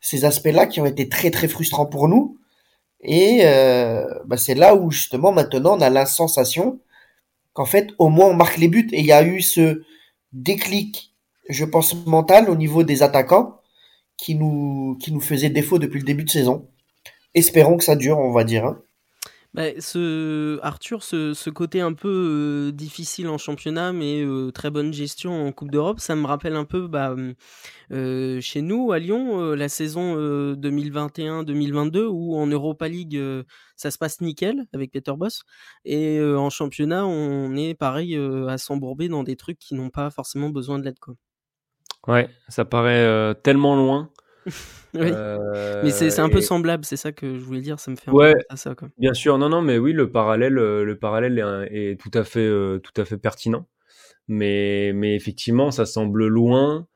ces 0.00 0.24
aspects-là 0.24 0.66
qui 0.66 0.80
ont 0.80 0.86
été 0.86 1.08
très 1.08 1.30
très 1.30 1.48
frustrants 1.48 1.86
pour 1.86 2.08
nous. 2.08 2.38
Et 3.02 3.40
euh, 3.44 4.06
bah, 4.26 4.36
c'est 4.36 4.54
là 4.54 4.74
où 4.76 4.90
justement 4.90 5.32
maintenant 5.32 5.76
on 5.78 5.80
a 5.80 5.90
la 5.90 6.06
sensation 6.06 6.80
qu'en 7.54 7.66
fait 7.66 7.90
au 7.98 8.08
moins 8.10 8.28
on 8.28 8.34
marque 8.34 8.58
les 8.58 8.68
buts 8.68 8.88
et 8.92 9.00
il 9.00 9.06
y 9.06 9.12
a 9.12 9.24
eu 9.24 9.40
ce 9.42 9.82
déclic, 10.32 11.14
je 11.48 11.64
pense 11.64 11.94
mental 12.06 12.50
au 12.50 12.56
niveau 12.56 12.82
des 12.84 13.02
attaquants 13.02 13.60
qui 14.18 14.34
nous 14.36 14.96
qui 15.00 15.12
nous 15.12 15.20
faisait 15.20 15.50
défaut 15.50 15.78
depuis 15.78 16.00
le 16.00 16.06
début 16.06 16.24
de 16.24 16.30
saison. 16.30 16.68
Espérons 17.34 17.78
que 17.78 17.84
ça 17.84 17.96
dure, 17.96 18.18
on 18.18 18.32
va 18.32 18.44
dire. 18.44 18.66
hein. 18.66 18.82
Bah, 19.56 19.70
ce 19.80 20.60
Arthur, 20.62 21.02
ce, 21.02 21.32
ce 21.32 21.48
côté 21.48 21.80
un 21.80 21.94
peu 21.94 22.68
euh, 22.68 22.72
difficile 22.72 23.26
en 23.28 23.38
championnat, 23.38 23.94
mais 23.94 24.20
euh, 24.22 24.50
très 24.52 24.70
bonne 24.70 24.92
gestion 24.92 25.46
en 25.46 25.50
Coupe 25.50 25.70
d'Europe, 25.70 25.98
ça 25.98 26.14
me 26.14 26.26
rappelle 26.26 26.56
un 26.56 26.66
peu 26.66 26.88
bah, 26.88 27.16
euh, 27.90 28.40
chez 28.42 28.60
nous 28.60 28.92
à 28.92 28.98
Lyon 28.98 29.40
euh, 29.40 29.56
la 29.56 29.70
saison 29.70 30.14
euh, 30.18 30.54
2021-2022 30.56 32.04
où 32.04 32.36
en 32.36 32.46
Europa 32.46 32.86
League 32.86 33.16
euh, 33.16 33.44
ça 33.76 33.90
se 33.90 33.96
passe 33.96 34.20
nickel 34.20 34.66
avec 34.74 34.92
Peter 34.92 35.12
Boss 35.16 35.44
et 35.86 36.18
euh, 36.18 36.38
en 36.38 36.50
championnat 36.50 37.06
on 37.06 37.56
est 37.56 37.72
pareil 37.72 38.14
euh, 38.14 38.48
à 38.48 38.58
s'embourber 38.58 39.08
dans 39.08 39.22
des 39.22 39.36
trucs 39.36 39.58
qui 39.58 39.74
n'ont 39.74 39.90
pas 39.90 40.10
forcément 40.10 40.50
besoin 40.50 40.78
de 40.78 40.84
l'aide. 40.84 40.98
Ouais, 42.06 42.28
ça 42.48 42.66
paraît 42.66 43.04
euh, 43.04 43.32
tellement 43.32 43.74
loin. 43.74 44.10
Oui. 44.94 45.08
Euh, 45.12 45.82
Mais 45.84 45.90
c'est 45.90 46.18
un 46.20 46.28
peu 46.28 46.38
et- 46.38 46.42
semblable, 46.42 46.84
c'est 46.84 46.96
ça 46.96 47.12
que 47.12 47.34
je 47.38 47.44
voulais 47.44 47.60
dire, 47.60 47.78
ça 47.80 47.90
me 47.90 47.96
fait 47.96 48.08
un 48.10 48.12
Ouais. 48.14 48.32
peu 48.34 48.38
penser 48.48 48.68
à 48.68 48.70
ça 48.70 48.74
quoi. 48.74 48.88
Bien 48.98 49.12
sûr, 49.14 49.36
non, 49.38 49.48
non, 49.48 49.60
mais 49.60 49.76
oui, 49.78 49.92
le 49.92 50.10
parallèle, 50.10 50.58
euh, 50.58 50.84
le 50.84 50.96
parallèle 50.96 51.38
est, 51.70 51.92
est 51.92 52.00
tout 52.00 52.10
à 52.14 52.24
fait, 52.24 52.40
euh, 52.40 52.78
tout 52.78 52.98
à 53.00 53.04
fait 53.04 53.18
pertinent. 53.18 53.66
Mais, 54.28 54.92
mais 54.94 55.14
effectivement, 55.14 55.70
ça 55.70 55.86
semble 55.86 56.26
loin. 56.26 56.86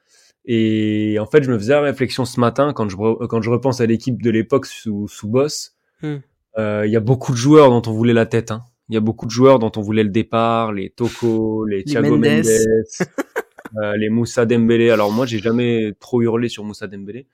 Et 0.47 1.19
en 1.21 1.27
fait, 1.27 1.43
je 1.43 1.51
me 1.53 1.59
faisais 1.59 1.75
la 1.75 1.83
réflexion 1.83 2.25
ce 2.25 2.41
matin 2.41 2.73
quand 2.73 2.89
je, 2.89 2.97
quand 3.27 3.43
je 3.43 3.51
repense 3.51 3.81
à 3.81 3.87
l'équipe 3.87 4.21
de 4.23 4.31
l'époque 4.31 4.67
sous, 4.67 5.07
sous 5.07 5.29
Boss. 5.29 5.77
Hmm. 6.03 6.17
Euh, 6.59 6.85
Il 6.87 6.93
y 6.93 6.97
a 6.97 7.01
beaucoup 7.01 7.33
de 7.33 7.37
joueurs 7.37 7.69
dont 7.71 7.83
on 7.89 7.93
voulait 7.95 8.15
la 8.15 8.27
tête. 8.27 8.51
Hein. 8.51 8.63
Il 8.89 8.95
y 8.95 8.97
a 8.97 9.01
beaucoup 9.01 9.27
de 9.27 9.31
joueurs 9.31 9.59
dont 9.61 9.71
on 9.77 9.81
voulait 9.83 10.03
le 10.03 10.09
départ, 10.11 10.73
les 10.73 10.91
Toko, 10.91 11.65
les 11.67 11.85
Thiago 11.85 12.17
Mendes. 12.17 12.25
Mendes, 12.25 12.47
euh, 13.83 13.97
les 13.97 14.09
Moussa 14.09 14.47
Dembélé. 14.47 14.91
Alors 14.91 15.13
moi, 15.13 15.27
j'ai 15.27 15.39
jamais 15.39 15.93
trop 16.01 16.23
hurlé 16.23 16.49
sur 16.49 16.65
Moussa 16.65 16.87
Dembélé. 16.89 17.27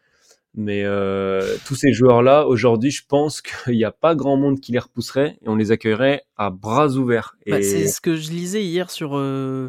Mais 0.59 0.85
euh, 0.85 1.59
tous 1.67 1.75
ces 1.75 1.93
joueurs-là, 1.93 2.47
aujourd'hui, 2.47 2.91
je 2.91 3.03
pense 3.07 3.43
qu'il 3.43 3.77
n'y 3.77 3.85
a 3.85 3.93
pas 3.93 4.15
grand 4.15 4.39
monde 4.39 4.59
qui 4.59 4.73
les 4.73 4.79
repousserait 4.79 5.37
et 5.43 5.49
on 5.51 5.55
les 5.55 5.71
accueillerait 5.71 6.23
à 6.39 6.49
bras 6.49 6.89
ouverts. 6.97 7.37
Bah, 7.47 7.63
c'est 7.63 7.87
ce 7.87 8.01
que 8.01 8.17
je 8.17 8.31
lisais 8.31 8.65
hier 8.65 8.91
sur 8.91 9.19
euh, 9.19 9.69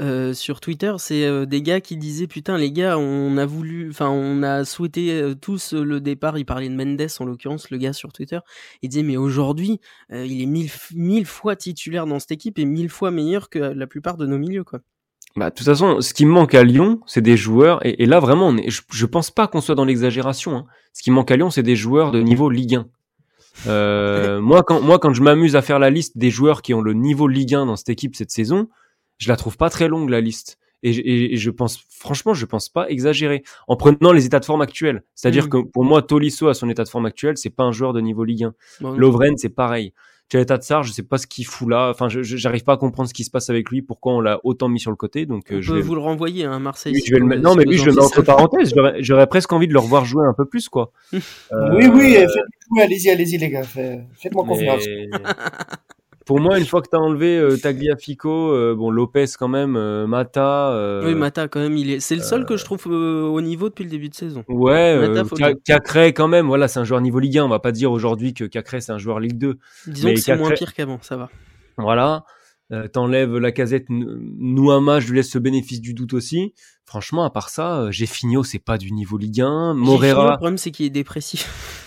euh, 0.00 0.32
sur 0.32 0.60
Twitter, 0.60 0.94
c'est 0.96 1.46
des 1.46 1.60
gars 1.60 1.82
qui 1.82 1.98
disaient 1.98 2.26
putain 2.26 2.56
les 2.56 2.72
gars, 2.72 2.96
on 2.96 3.36
a 3.36 3.44
voulu, 3.44 3.90
enfin 3.90 4.08
on 4.08 4.42
a 4.42 4.64
souhaité 4.64 5.34
tous 5.42 5.74
le 5.74 6.00
départ. 6.00 6.38
Il 6.38 6.46
parlait 6.46 6.70
de 6.70 6.74
Mendes 6.74 7.06
en 7.20 7.24
l'occurrence, 7.26 7.70
le 7.70 7.76
gars 7.76 7.92
sur 7.92 8.10
Twitter. 8.14 8.38
Il 8.80 8.88
disait 8.88 9.02
mais 9.02 9.18
aujourd'hui, 9.18 9.80
il 10.10 10.40
est 10.40 10.46
mille 10.46 10.70
mille 10.94 11.26
fois 11.26 11.56
titulaire 11.56 12.06
dans 12.06 12.18
cette 12.18 12.32
équipe 12.32 12.58
et 12.58 12.64
mille 12.64 12.88
fois 12.88 13.10
meilleur 13.10 13.50
que 13.50 13.58
la 13.58 13.86
plupart 13.86 14.16
de 14.16 14.24
nos 14.24 14.38
milieux 14.38 14.64
quoi. 14.64 14.80
Bah, 15.36 15.50
de 15.50 15.54
toute 15.54 15.64
façon, 15.66 16.00
ce 16.00 16.12
qui 16.12 16.26
me 16.26 16.30
manque 16.30 16.54
à 16.54 16.62
Lyon, 16.62 17.00
c'est 17.06 17.22
des 17.22 17.36
joueurs, 17.38 17.84
et, 17.86 18.02
et 18.02 18.06
là 18.06 18.20
vraiment, 18.20 18.48
on 18.48 18.56
est- 18.58 18.68
je, 18.70 18.82
je 18.92 19.06
pense 19.06 19.30
pas 19.30 19.46
qu'on 19.46 19.60
soit 19.62 19.74
dans 19.74 19.84
l'exagération. 19.86 20.56
hein. 20.56 20.64
Ce 20.92 21.02
qui 21.02 21.10
manque 21.10 21.30
à 21.30 21.36
Lyon, 21.36 21.48
c'est 21.50 21.62
des 21.62 21.76
joueurs 21.76 22.10
de 22.10 22.20
niveau 22.20 22.50
Ligue 22.50 22.74
1. 22.76 22.86
Euh, 23.66 24.40
moi, 24.40 24.62
quand, 24.62 24.80
moi, 24.80 24.98
quand 24.98 25.12
je 25.14 25.22
m'amuse 25.22 25.56
à 25.56 25.62
faire 25.62 25.78
la 25.78 25.90
liste 25.90 26.18
des 26.18 26.30
joueurs 26.30 26.62
qui 26.62 26.74
ont 26.74 26.82
le 26.82 26.92
niveau 26.92 27.28
Ligue 27.28 27.54
1 27.54 27.66
dans 27.66 27.76
cette 27.76 27.88
équipe 27.88 28.14
cette 28.16 28.30
saison, 28.30 28.68
je 29.18 29.28
la 29.28 29.36
trouve 29.36 29.56
pas 29.56 29.70
très 29.70 29.88
longue 29.88 30.10
la 30.10 30.20
liste. 30.20 30.58
Et, 30.82 30.92
je- 30.92 31.00
et- 31.00 31.34
et 31.34 31.36
je 31.36 31.50
pense, 31.50 31.78
franchement, 31.90 32.34
je 32.34 32.44
pense 32.44 32.68
pas 32.68 32.88
exagérer. 32.90 33.44
En 33.68 33.76
prenant 33.76 34.12
les 34.12 34.26
états 34.26 34.40
de 34.40 34.44
forme 34.44 34.62
actuels, 34.62 35.04
c'est-à-dire 35.14 35.46
Mm. 35.46 35.48
que 35.48 35.56
pour 35.58 35.84
moi, 35.84 36.02
Tolisso 36.02 36.48
à 36.48 36.54
son 36.54 36.68
état 36.68 36.82
de 36.82 36.88
forme 36.88 37.06
actuel, 37.06 37.36
c'est 37.36 37.50
pas 37.50 37.62
un 37.62 37.72
joueur 37.72 37.92
de 37.92 38.00
niveau 38.00 38.24
Ligue 38.24 38.44
1. 38.44 38.54
Bon, 38.80 38.92
Lovren, 38.92 39.36
c'est 39.38 39.48
pareil. 39.48 39.92
Tchaleta 40.32 40.56
Tsar, 40.56 40.82
je 40.82 40.92
sais 40.92 41.02
pas 41.02 41.18
ce 41.18 41.26
qu'il 41.26 41.44
fout 41.44 41.68
là. 41.68 41.90
Enfin, 41.90 42.08
je 42.08 42.22
je- 42.22 42.38
j'arrive 42.38 42.64
pas 42.64 42.72
à 42.72 42.76
comprendre 42.78 43.06
ce 43.06 43.12
qui 43.12 43.22
se 43.22 43.30
passe 43.30 43.50
avec 43.50 43.68
lui, 43.68 43.82
pourquoi 43.82 44.14
on 44.14 44.20
l'a 44.22 44.40
autant 44.44 44.68
mis 44.70 44.80
sur 44.80 44.90
le 44.90 44.96
côté. 44.96 45.26
Donc, 45.26 45.44
on 45.50 45.56
euh, 45.56 45.60
je 45.60 45.68
peut 45.70 45.76
vais, 45.76 45.82
vous 45.82 45.94
le 45.94 46.00
renvoyer 46.00 46.46
à 46.46 46.58
Marseille. 46.58 46.94
lui, 46.94 47.02
si 47.02 47.08
je 47.08 47.12
vais 47.12 47.18
le 47.18 47.24
vous- 47.24 47.28
mettre. 47.28 47.42
Non, 47.42 47.54
mais 47.54 47.64
lui, 47.64 47.76
je 47.76 47.84
le 47.84 47.92
mets 47.92 48.00
entre 48.02 48.22
parenthèses. 48.22 48.72
J'aurais- 49.00 49.26
presque 49.26 49.52
envie 49.52 49.68
de 49.68 49.74
le 49.74 49.78
revoir 49.78 50.06
jouer 50.06 50.24
un 50.26 50.32
peu 50.32 50.46
plus, 50.46 50.70
quoi. 50.70 50.90
Oui, 51.12 51.20
Euh, 51.52 51.90
oui, 51.92 52.16
allez-y, 52.80 53.10
allez-y 53.10 53.36
les 53.36 53.50
gars, 53.50 53.62
fait- 53.62 54.00
faites-moi 54.14 54.44
confiance. 54.44 54.84
mais- 54.86 55.10
Pour 56.32 56.40
moi, 56.40 56.58
une 56.58 56.64
fois 56.64 56.80
que 56.80 56.88
t'as 56.90 56.96
enlevé 56.96 57.36
euh, 57.36 57.58
Tagliafico, 57.58 58.54
euh, 58.54 58.74
bon 58.74 58.90
Lopez 58.90 59.26
quand 59.38 59.48
même, 59.48 59.76
euh, 59.76 60.06
Mata. 60.06 61.02
Oui, 61.04 61.14
Mata 61.14 61.46
quand 61.46 61.60
même, 61.60 61.76
il 61.76 61.90
est, 61.90 62.00
c'est 62.00 62.16
le 62.16 62.22
seul 62.22 62.46
que 62.46 62.56
je 62.56 62.64
trouve 62.64 62.86
au 62.86 63.40
niveau 63.42 63.68
depuis 63.68 63.84
le 63.84 63.90
début 63.90 64.08
de 64.08 64.14
saison. 64.14 64.42
Ouais, 64.48 65.10
Mata. 65.10 65.52
Cacré 65.62 66.14
quand 66.14 66.28
même. 66.28 66.46
Voilà, 66.46 66.68
c'est 66.68 66.80
un 66.80 66.84
joueur 66.84 67.02
niveau 67.02 67.18
Ligue 67.18 67.36
1. 67.36 67.44
On 67.44 67.50
va 67.50 67.58
pas 67.58 67.70
dire 67.70 67.92
aujourd'hui 67.92 68.32
que 68.32 68.44
Cacré 68.44 68.80
c'est 68.80 68.92
un 68.92 68.98
joueur 68.98 69.20
Ligue 69.20 69.36
2. 69.36 69.58
Disons 69.88 70.08
Mais 70.08 70.14
que 70.14 70.20
c'est 70.20 70.34
moins 70.34 70.52
pire 70.52 70.72
qu'avant, 70.72 71.00
ça 71.02 71.18
va. 71.18 71.28
Voilà. 71.76 72.24
T'enlèves 72.94 73.36
la 73.36 73.52
casette 73.52 73.84
Nouama, 73.90 75.00
je 75.00 75.08
lui 75.08 75.16
laisse 75.16 75.30
ce 75.30 75.38
bénéfice 75.38 75.82
du 75.82 75.92
doute 75.92 76.14
aussi. 76.14 76.54
Franchement, 76.86 77.24
à 77.24 77.30
part 77.30 77.50
ça, 77.50 77.90
Géfinio, 77.90 78.42
c'est 78.42 78.58
pas 78.58 78.78
du 78.78 78.92
niveau 78.92 79.18
Ligue 79.18 79.42
1. 79.42 79.74
Giglio, 79.74 79.98
Le 80.00 80.14
Morera, 80.14 80.36
problème 80.38 80.56
c'est 80.56 80.70
qu'il 80.70 80.86
est 80.86 80.90
dépressif. 80.90 81.81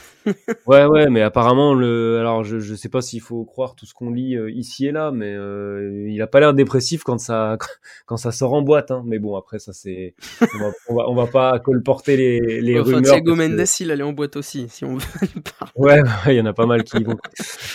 Ouais, 0.68 0.86
ouais, 0.86 1.10
mais 1.10 1.22
apparemment, 1.22 1.74
le, 1.74 2.20
alors 2.20 2.44
je, 2.44 2.60
je 2.60 2.76
sais 2.76 2.90
pas 2.90 3.02
s'il 3.02 3.22
faut 3.22 3.44
croire 3.46 3.76
tout 3.76 3.86
ce 3.86 3.94
qu'on 3.94 4.10
lit 4.12 4.36
euh, 4.36 4.50
ici 4.52 4.88
et 4.88 4.92
là, 4.92 5.12
mais 5.12 5.34
euh, 5.34 6.08
il 6.10 6.22
a 6.22 6.28
pas 6.28 6.40
l'air 6.40 6.54
dépressif 6.54 7.04
quand 7.04 7.18
ça, 7.20 7.58
quand 8.06 8.18
ça 8.18 8.32
sort 8.32 8.54
en 8.54 8.62
boîte. 8.62 8.92
Hein. 8.92 9.04
Mais 9.06 9.20
bon, 9.20 9.36
après 9.36 9.60
ça, 9.60 9.74
c'est, 9.74 10.16
on 10.42 10.58
va, 10.60 10.72
on 10.90 10.96
va, 10.96 11.10
on 11.10 11.16
va 11.16 11.28
pas 11.28 11.60
colporter 11.60 12.18
les, 12.18 12.62
les 12.62 12.80
enfin, 12.80 12.96
rumeurs. 12.96 13.12
Thiago 13.14 13.36
parce 13.36 13.48
que- 13.48 13.56
Mendes, 13.56 13.66
il 13.80 13.92
allait 13.92 14.04
en 14.04 14.14
boîte 14.14 14.36
aussi, 14.36 14.68
si 14.70 14.86
on 14.86 14.96
veut. 14.98 15.06
Ouais, 15.76 16.02
il 16.28 16.34
y 16.34 16.42
en 16.42 16.46
a 16.46 16.54
pas 16.54 16.66
mal 16.66 16.84
qui 16.84 16.98
y 16.98 17.04
vont. 17.04 17.18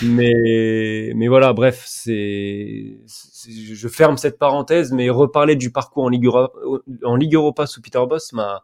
Mais, 0.02 1.12
mais 1.16 1.28
voilà, 1.28 1.52
bref, 1.52 1.82
c'est, 1.86 2.98
c'est- 3.06 3.50
je 3.50 3.88
ferme 3.88 4.16
cette 4.16 4.38
parenthèse, 4.38 4.92
mais 4.92 5.10
reparler 5.10 5.56
du 5.56 5.70
parcours 5.70 6.04
en 6.04 6.08
Ligue 6.08 6.26
Europa, 6.26 6.52
en 7.04 7.16
Ligue 7.16 7.34
Europa 7.34 7.66
sous 7.66 7.80
Peter 7.82 8.00
Boss 8.08 8.32
m'a, 8.32 8.62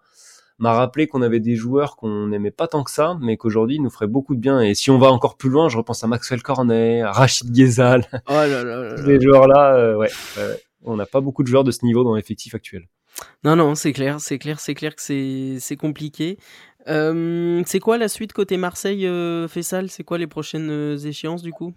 m'a 0.59 0.73
rappelé 0.73 1.07
qu'on 1.07 1.23
avait 1.23 1.41
des 1.41 1.55
joueurs 1.55 1.97
qu'on 1.97 2.29
n'aimait 2.29 2.51
pas 2.51 2.67
tant 2.69 2.83
que 2.83 2.91
ça, 2.91 3.17
mais 3.21 3.37
qu'aujourd'hui 3.37 3.77
ils 3.77 3.83
nous 3.83 3.91
ferait 3.91 4.07
beaucoup 4.07 4.35
de 4.35 4.41
bien. 4.41 4.61
Et 4.61 4.75
si 4.75 4.91
on 4.91 4.99
va 4.99 5.09
encore 5.13 5.37
plus 5.37 5.51
loin, 5.51 5.69
je 5.69 5.77
repense 5.77 6.03
à 6.03 6.07
Maxwell 6.07 6.43
Cornet, 6.43 7.03
à 7.03 7.13
Rachid 7.13 7.51
Ghezal, 7.53 8.07
Oh 8.29 8.33
là 8.33 8.47
là 8.47 8.65
là 8.65 8.95
tous 8.97 9.03
là. 9.03 9.07
ces 9.07 9.21
joueurs-là, 9.21 9.75
euh, 9.77 9.97
ouais, 9.97 10.11
ouais. 10.39 10.63
on 10.85 10.97
n'a 10.97 11.07
pas 11.07 11.21
beaucoup 11.21 11.43
de 11.43 11.49
joueurs 11.49 11.65
de 11.65 11.71
ce 11.71 11.85
niveau 11.85 12.05
dans 12.05 12.15
l'effectif 12.15 12.55
actuel. 12.55 12.89
Non, 13.45 13.57
non, 13.57 13.75
c'est 13.75 13.93
clair, 13.93 14.21
c'est 14.21 14.39
clair, 14.39 14.61
c'est 14.61 14.75
clair 14.75 14.95
que 14.95 15.03
c'est, 15.03 15.57
c'est 15.61 15.77
compliqué. 15.77 16.39
Euh, 16.89 17.63
c'est 17.67 17.81
quoi 17.81 17.99
la 17.99 18.09
suite 18.09 18.33
côté 18.33 18.57
Marseille, 18.59 19.07
euh, 19.07 19.49
Fessal? 19.49 19.91
C'est 19.91 20.05
quoi 20.05 20.19
les 20.19 20.27
prochaines 20.27 20.97
échéances 21.05 21.43
du 21.43 21.53
coup? 21.53 21.73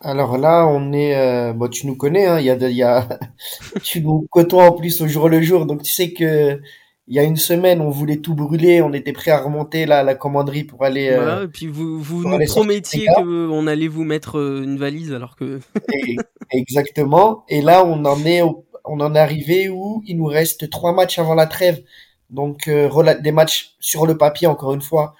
Alors 0.00 0.36
là, 0.36 0.66
on 0.66 0.92
est, 0.92 1.16
euh, 1.16 1.52
bon, 1.54 1.68
tu 1.68 1.86
nous 1.86 1.96
connais, 1.96 2.26
hein, 2.26 2.38
il 2.38 2.44
y 2.44 2.50
a, 2.50 2.56
de- 2.56 2.68
y 2.68 2.82
a, 2.82 3.08
tu 3.82 4.02
nous 4.02 4.26
côtoies 4.30 4.64
en 4.64 4.72
plus 4.72 5.00
au 5.00 5.08
jour 5.08 5.28
le 5.30 5.40
jour, 5.40 5.64
donc 5.66 5.82
tu 5.82 5.90
sais 5.90 6.12
que 6.12 6.60
il 7.08 7.14
y 7.14 7.18
a 7.18 7.22
une 7.22 7.36
semaine, 7.36 7.80
on 7.80 7.90
voulait 7.90 8.16
tout 8.18 8.34
brûler, 8.34 8.82
on 8.82 8.92
était 8.92 9.12
prêt 9.12 9.30
à 9.30 9.40
remonter 9.40 9.86
la, 9.86 10.02
la 10.02 10.14
commanderie 10.14 10.64
pour 10.64 10.84
aller. 10.84 11.08
euh, 11.10 11.16
Voilà, 11.16 11.42
et 11.44 11.48
puis 11.48 11.66
vous, 11.68 12.00
vous 12.00 12.28
nous 12.28 12.38
promettiez 12.46 13.06
qu'on 13.14 13.66
allait 13.66 13.86
vous 13.88 14.04
mettre 14.04 14.38
euh, 14.38 14.62
une 14.64 14.76
valise 14.76 15.12
alors 15.12 15.36
que. 15.36 15.60
et- 15.92 16.16
exactement. 16.52 17.44
Et 17.48 17.62
là, 17.62 17.84
on 17.84 18.04
en 18.04 18.24
est, 18.24 18.42
au- 18.42 18.66
on 18.84 19.00
en 19.00 19.14
est 19.14 19.18
arrivé 19.18 19.68
où 19.68 20.02
il 20.06 20.16
nous 20.16 20.26
reste 20.26 20.68
trois 20.70 20.92
matchs 20.92 21.18
avant 21.18 21.34
la 21.34 21.46
trêve. 21.46 21.82
Donc, 22.30 22.66
euh, 22.66 22.88
des 23.20 23.30
matchs 23.32 23.76
sur 23.78 24.04
le 24.06 24.16
papier, 24.18 24.48
encore 24.48 24.74
une 24.74 24.82
fois, 24.82 25.14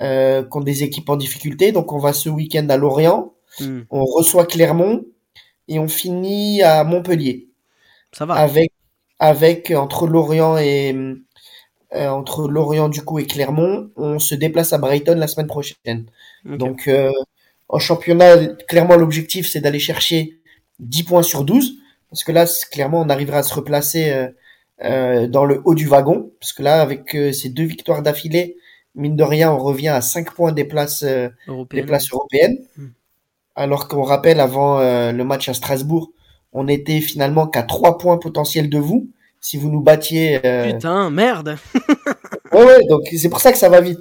euh, 0.00 0.42
contre 0.42 0.64
des 0.64 0.82
équipes 0.82 1.08
en 1.08 1.16
difficulté. 1.16 1.70
Donc, 1.70 1.92
on 1.92 1.98
va 1.98 2.12
ce 2.12 2.28
week-end 2.28 2.66
à 2.68 2.76
Lorient, 2.76 3.32
Hmm, 3.60 3.80
on 3.90 4.04
reçoit 4.04 4.44
Clermont 4.46 5.04
et 5.68 5.78
on 5.80 5.88
finit 5.88 6.62
à 6.62 6.84
Montpellier. 6.84 7.48
ça 8.12 8.24
va. 8.26 8.34
avec 8.34 8.70
avec 9.20 9.72
entre 9.72 10.06
Lorient 10.06 10.56
et 10.58 10.94
euh, 11.94 12.08
entre 12.08 12.48
Lorient 12.48 12.88
du 12.88 13.02
coup 13.02 13.18
et 13.18 13.26
Clermont, 13.26 13.90
on 13.96 14.18
se 14.18 14.34
déplace 14.34 14.72
à 14.72 14.78
Brighton 14.78 15.16
la 15.16 15.26
semaine 15.28 15.46
prochaine. 15.46 16.06
Donc 16.44 16.88
euh, 16.88 17.10
en 17.68 17.78
championnat, 17.78 18.46
clairement 18.68 18.96
l'objectif 18.96 19.48
c'est 19.50 19.60
d'aller 19.60 19.78
chercher 19.78 20.38
10 20.80 21.02
points 21.04 21.22
sur 21.22 21.44
12 21.44 21.76
parce 22.10 22.24
que 22.24 22.32
là 22.32 22.46
clairement 22.70 23.00
on 23.00 23.08
arrivera 23.08 23.38
à 23.38 23.42
se 23.42 23.54
replacer 23.54 24.10
euh, 24.10 24.28
euh, 24.84 25.26
dans 25.26 25.44
le 25.44 25.60
haut 25.64 25.74
du 25.74 25.86
wagon 25.86 26.30
parce 26.40 26.52
que 26.52 26.62
là 26.62 26.80
avec 26.80 27.14
euh, 27.16 27.32
ces 27.32 27.48
deux 27.48 27.64
victoires 27.64 28.02
d'affilée, 28.02 28.56
mine 28.94 29.16
de 29.16 29.24
rien, 29.24 29.50
on 29.52 29.58
revient 29.58 29.88
à 29.88 30.00
5 30.00 30.32
points 30.32 30.52
des 30.52 30.64
places 30.64 31.02
euh, 31.02 31.28
des 31.48 31.52
Européenne. 31.52 31.86
places 31.86 32.10
européennes. 32.12 32.58
Mm. 32.76 32.86
Alors 33.56 33.88
qu'on 33.88 34.02
rappelle 34.04 34.38
avant 34.40 34.78
le 34.78 35.22
match 35.24 35.48
à 35.48 35.54
Strasbourg, 35.54 36.12
on 36.52 36.68
était 36.68 37.00
finalement 37.00 37.48
qu'à 37.48 37.64
3 37.64 37.98
points 37.98 38.18
potentiels 38.18 38.70
de 38.70 38.78
vous 38.78 39.08
si 39.40 39.56
vous 39.56 39.70
nous 39.70 39.80
battiez. 39.80 40.40
euh, 40.46 40.72
Putain, 40.72 41.10
merde. 41.10 41.56
Ouais, 42.52 42.64
ouais, 42.64 42.86
donc 42.88 43.02
c'est 43.14 43.28
pour 43.28 43.40
ça 43.40 43.52
que 43.52 43.58
ça 43.58 43.68
va 43.68 43.82
vite. 43.82 44.00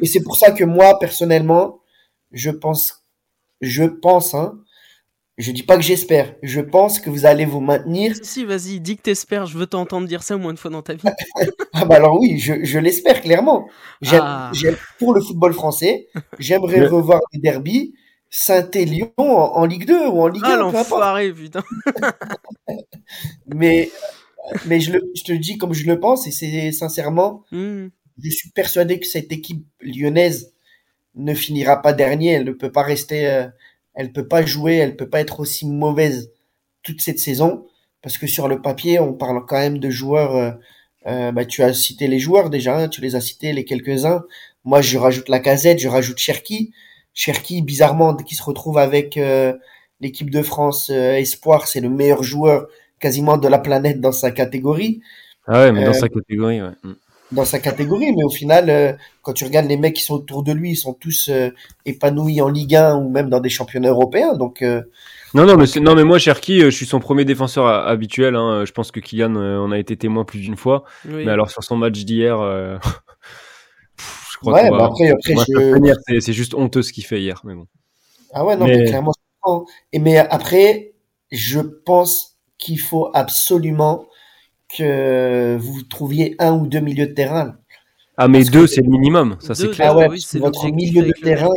Et 0.00 0.06
c'est 0.06 0.22
pour 0.22 0.36
ça 0.36 0.50
que 0.50 0.64
moi, 0.64 0.98
personnellement, 0.98 1.80
je 2.32 2.50
pense, 2.50 3.04
je 3.60 3.84
pense, 3.84 4.32
hein, 4.32 4.58
je 5.36 5.52
dis 5.52 5.62
pas 5.62 5.76
que 5.76 5.82
j'espère, 5.82 6.34
je 6.42 6.60
pense 6.62 6.98
que 7.00 7.10
vous 7.10 7.26
allez 7.26 7.44
vous 7.44 7.60
maintenir. 7.60 8.16
Si, 8.16 8.24
si, 8.24 8.44
vas-y, 8.46 8.80
dis 8.80 8.96
que 8.96 9.02
t'espères, 9.02 9.44
je 9.44 9.58
veux 9.58 9.66
t'entendre 9.66 10.08
dire 10.08 10.22
ça 10.22 10.36
au 10.36 10.38
moins 10.38 10.52
une 10.52 10.56
fois 10.56 10.70
dans 10.70 10.80
ta 10.82 10.94
vie. 10.94 11.02
Ah 11.74 11.84
bah 11.84 11.96
alors 11.96 12.18
oui, 12.18 12.38
je, 12.38 12.64
je 12.64 12.78
l'espère 12.78 13.20
clairement. 13.20 13.68
J'aime, 14.00 14.20
Ah. 14.24 14.50
j'aime 14.54 14.76
pour 14.98 15.12
le 15.14 15.20
football 15.20 15.52
français, 15.52 16.08
j'aimerais 16.38 16.78
Le- 16.80 16.88
revoir 16.88 17.20
des 17.34 17.40
derbies 17.40 17.94
Saint-Élion 18.30 19.12
en, 19.18 19.24
en 19.56 19.64
Ligue 19.66 19.86
2 19.86 20.06
ou 20.08 20.22
en 20.22 20.28
Ligue 20.28 20.42
Ah, 20.46 20.54
1, 20.54 20.56
peu 20.56 20.62
importe. 20.64 20.74
l'enfoiré, 20.90 21.32
putain. 21.32 21.62
Mais, 23.46 23.90
mais 24.66 24.80
je, 24.80 24.92
le, 24.92 25.10
je 25.14 25.22
te 25.24 25.32
le 25.32 25.38
dis 25.38 25.58
comme 25.58 25.72
je 25.72 25.86
le 25.86 26.00
pense 26.00 26.26
et 26.26 26.30
c'est 26.30 26.72
sincèrement, 26.72 27.44
Hmm, 27.52 27.88
je 28.22 28.30
suis 28.30 28.50
persuadé 28.50 29.00
que 29.00 29.06
cette 29.06 29.32
équipe 29.32 29.64
lyonnaise 29.80 30.52
ne 31.14 31.34
finira 31.34 31.82
pas 31.82 31.92
dernier. 31.92 32.32
Elle 32.32 32.44
ne 32.44 32.52
peut 32.52 32.72
pas 32.72 32.82
rester, 32.82 33.26
euh, 33.28 33.48
elle 33.94 34.12
peut 34.12 34.28
pas 34.28 34.44
jouer, 34.44 34.76
elle 34.76 34.96
peut 34.96 35.08
pas 35.10 35.20
être 35.20 35.40
aussi 35.40 35.66
mauvaise 35.66 36.32
toute 36.82 37.00
cette 37.02 37.18
saison 37.20 37.66
parce 38.02 38.18
que 38.18 38.26
sur 38.26 38.48
le 38.48 38.62
papier, 38.62 38.98
on 39.00 39.14
parle 39.14 39.44
quand 39.46 39.58
même 39.58 39.78
de 39.78 39.90
joueurs. 39.90 40.36
euh, 40.36 40.52
euh, 41.06 41.32
bah, 41.32 41.44
tu 41.44 41.62
as 41.62 41.74
cité 41.74 42.06
les 42.08 42.18
joueurs 42.20 42.50
déjà, 42.50 42.78
hein, 42.78 42.88
tu 42.88 43.00
les 43.00 43.16
as 43.16 43.20
cités 43.20 43.52
les 43.52 43.64
quelques-uns. 43.64 44.24
Moi, 44.64 44.82
je 44.82 44.98
rajoute 44.98 45.28
la 45.28 45.40
casette, 45.40 45.80
je 45.80 45.88
rajoute 45.88 46.18
Cherki. 46.18 46.72
Cherki, 47.14 47.62
bizarrement, 47.62 48.14
qui 48.16 48.34
se 48.36 48.42
retrouve 48.42 48.78
avec 48.78 49.18
l'équipe 50.00 50.30
de 50.30 50.42
France 50.42 50.90
Espoir, 50.90 51.66
c'est 51.68 51.80
le 51.80 51.90
meilleur 51.90 52.22
joueur 52.22 52.68
quasiment 53.02 53.36
de 53.36 53.48
la 53.48 53.58
planète 53.58 54.00
dans 54.00 54.12
sa 54.12 54.30
catégorie 54.30 55.02
Ah 55.46 55.60
ouais, 55.64 55.72
mais 55.72 55.84
dans 55.84 55.90
Euh, 55.90 55.92
sa 56.04 56.08
catégorie, 56.08 56.62
ouais. 56.62 56.70
Mm. 56.84 56.92
dans 57.32 57.44
sa 57.44 57.58
catégorie, 57.58 58.12
mais 58.16 58.24
au 58.24 58.30
final, 58.30 58.70
euh, 58.70 58.92
quand 59.22 59.32
tu 59.32 59.44
regardes 59.44 59.66
les 59.66 59.76
mecs 59.76 59.94
qui 59.96 60.02
sont 60.04 60.14
autour 60.14 60.42
de 60.42 60.52
lui, 60.52 60.70
ils 60.72 60.76
sont 60.76 60.94
tous 60.94 61.28
euh, 61.30 61.50
épanouis 61.84 62.40
en 62.40 62.48
Ligue 62.48 62.76
1 62.76 62.96
ou 62.96 63.08
même 63.10 63.28
dans 63.28 63.40
des 63.40 63.48
championnats 63.50 63.88
européens. 63.90 64.34
Donc, 64.34 64.62
euh, 64.62 64.82
Non, 65.34 65.44
non, 65.46 65.56
mais 65.56 65.64
non, 65.80 65.94
mais 65.94 66.04
moi, 66.04 66.18
Cherki, 66.18 66.60
euh, 66.60 66.66
je 66.70 66.76
suis 66.76 66.84
son 66.86 67.00
premier 67.00 67.24
défenseur 67.24 67.66
habituel. 67.66 68.36
Hein. 68.36 68.64
Je 68.66 68.72
pense 68.72 68.90
que 68.92 69.00
Kylian, 69.00 69.34
euh, 69.36 69.56
on 69.58 69.72
a 69.72 69.78
été 69.78 69.96
témoin 69.96 70.24
plus 70.24 70.40
d'une 70.40 70.56
fois. 70.58 70.84
oui. 71.06 71.24
Mais 71.24 71.32
alors 71.32 71.50
sur 71.50 71.64
son 71.64 71.76
match 71.76 71.98
d'hier, 72.04 72.38
euh, 72.38 72.76
je 74.32 74.36
crois 74.38 74.54
ouais, 74.54 74.70
bah 74.70 74.76
va, 74.78 74.84
après, 74.86 75.08
après 75.10 75.34
je... 75.34 76.20
C'est- 76.20 76.32
juste 76.34 76.54
honteux 76.54 76.82
ce 76.82 76.92
qu'il 76.92 77.04
fait 77.06 77.20
hier. 77.20 77.40
Mais 77.44 77.54
bon. 77.54 77.66
ah 78.34 78.44
ouais, 78.44 78.56
non, 78.56 78.66
Mais- 78.66 78.76
mais 78.78 78.84
clairement. 78.86 79.12
Et 79.92 79.98
mais 79.98 80.18
après, 80.18 80.92
je 81.32 81.60
pense 81.60 82.31
qu'il 82.62 82.80
faut 82.80 83.10
absolument 83.12 84.06
que 84.68 85.56
vous 85.60 85.82
trouviez 85.82 86.36
un 86.38 86.52
ou 86.52 86.66
deux 86.66 86.80
milieux 86.80 87.08
de 87.08 87.12
terrain. 87.12 87.56
Ah, 88.16 88.28
mais 88.28 88.40
Parce 88.40 88.50
deux, 88.50 88.66
c'est 88.66 88.82
le 88.82 88.90
minimum. 88.90 89.36
Ça, 89.40 89.54
c'est 89.54 89.70
clair. 89.70 89.92
Ah 89.92 89.96
ouais, 89.96 90.02
oui, 90.02 90.08
parce 90.08 90.24
que 90.24 90.28
c'est 90.30 90.38
votre 90.38 90.68
milieu 90.68 91.02
de 91.02 91.12
terrain, 91.12 91.48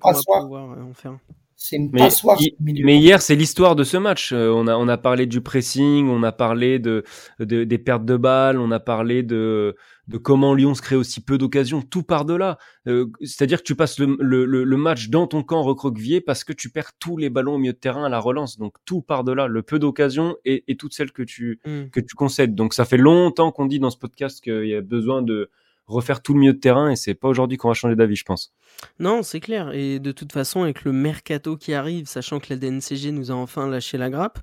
pouvoir 0.00 0.76
en 0.82 0.94
faire. 0.94 1.18
C'est 1.58 1.76
une 1.76 1.90
Mais, 1.92 2.00
passoire, 2.00 2.36
hi- 2.40 2.54
ce 2.58 2.62
milieu. 2.62 2.84
mais 2.84 2.98
hier, 2.98 3.22
c'est 3.22 3.34
l'histoire 3.34 3.74
de 3.76 3.82
ce 3.82 3.96
match. 3.96 4.32
Euh, 4.32 4.50
on 4.50 4.66
a 4.66 4.76
on 4.76 4.88
a 4.88 4.98
parlé 4.98 5.24
du 5.26 5.40
pressing, 5.40 6.06
on 6.08 6.22
a 6.22 6.30
parlé 6.30 6.78
de, 6.78 7.02
de 7.40 7.64
des 7.64 7.78
pertes 7.78 8.04
de 8.04 8.16
balles, 8.18 8.58
on 8.58 8.70
a 8.70 8.78
parlé 8.78 9.22
de 9.22 9.74
de 10.06 10.18
comment 10.18 10.54
Lyon 10.54 10.74
se 10.74 10.82
crée 10.82 10.94
aussi 10.96 11.20
peu 11.24 11.38
d'occasions. 11.38 11.80
Tout 11.82 12.02
part 12.02 12.26
de 12.26 12.34
là. 12.34 12.58
Euh, 12.86 13.06
C'est-à-dire 13.22 13.58
que 13.58 13.64
tu 13.64 13.74
passes 13.74 13.98
le, 13.98 14.16
le, 14.20 14.44
le, 14.44 14.62
le 14.64 14.76
match 14.76 15.08
dans 15.08 15.26
ton 15.26 15.42
camp 15.42 15.62
recroquevillé 15.62 16.20
parce 16.20 16.44
que 16.44 16.52
tu 16.52 16.70
perds 16.70 16.92
tous 17.00 17.16
les 17.16 17.30
ballons 17.30 17.54
au 17.54 17.58
milieu 17.58 17.72
de 17.72 17.78
terrain 17.78 18.04
à 18.04 18.08
la 18.10 18.20
relance. 18.20 18.58
Donc 18.58 18.74
tout 18.84 19.00
part 19.00 19.24
de 19.24 19.32
là. 19.32 19.46
Le 19.48 19.62
peu 19.62 19.78
d'occasions 19.78 20.36
et, 20.44 20.62
et 20.68 20.76
toutes 20.76 20.92
celles 20.92 21.10
que 21.10 21.22
tu 21.22 21.58
Hmm. 21.64 21.88
que 21.90 22.00
tu 22.00 22.14
concèdes. 22.14 22.54
Donc 22.54 22.74
ça 22.74 22.84
fait 22.84 22.98
longtemps 22.98 23.50
qu'on 23.50 23.66
dit 23.66 23.80
dans 23.80 23.90
ce 23.90 23.98
podcast 23.98 24.40
qu'il 24.44 24.66
y 24.66 24.74
a 24.74 24.82
besoin 24.82 25.22
de 25.22 25.50
refaire 25.86 26.20
tout 26.22 26.34
le 26.34 26.40
milieu 26.40 26.52
de 26.52 26.58
terrain 26.58 26.90
et 26.90 26.96
c'est 26.96 27.14
pas 27.14 27.28
aujourd'hui 27.28 27.56
qu'on 27.58 27.68
va 27.68 27.74
changer 27.74 27.96
d'avis, 27.96 28.16
je 28.16 28.24
pense. 28.24 28.52
Non, 28.98 29.22
c'est 29.22 29.40
clair. 29.40 29.70
Et 29.72 29.98
de 30.00 30.12
toute 30.12 30.32
façon, 30.32 30.62
avec 30.64 30.84
le 30.84 30.92
mercato 30.92 31.56
qui 31.56 31.72
arrive, 31.74 32.06
sachant 32.06 32.40
que 32.40 32.46
la 32.50 32.56
DNCG 32.56 33.10
nous 33.12 33.30
a 33.30 33.34
enfin 33.34 33.68
lâché 33.68 33.96
la 33.98 34.10
grappe, 34.10 34.38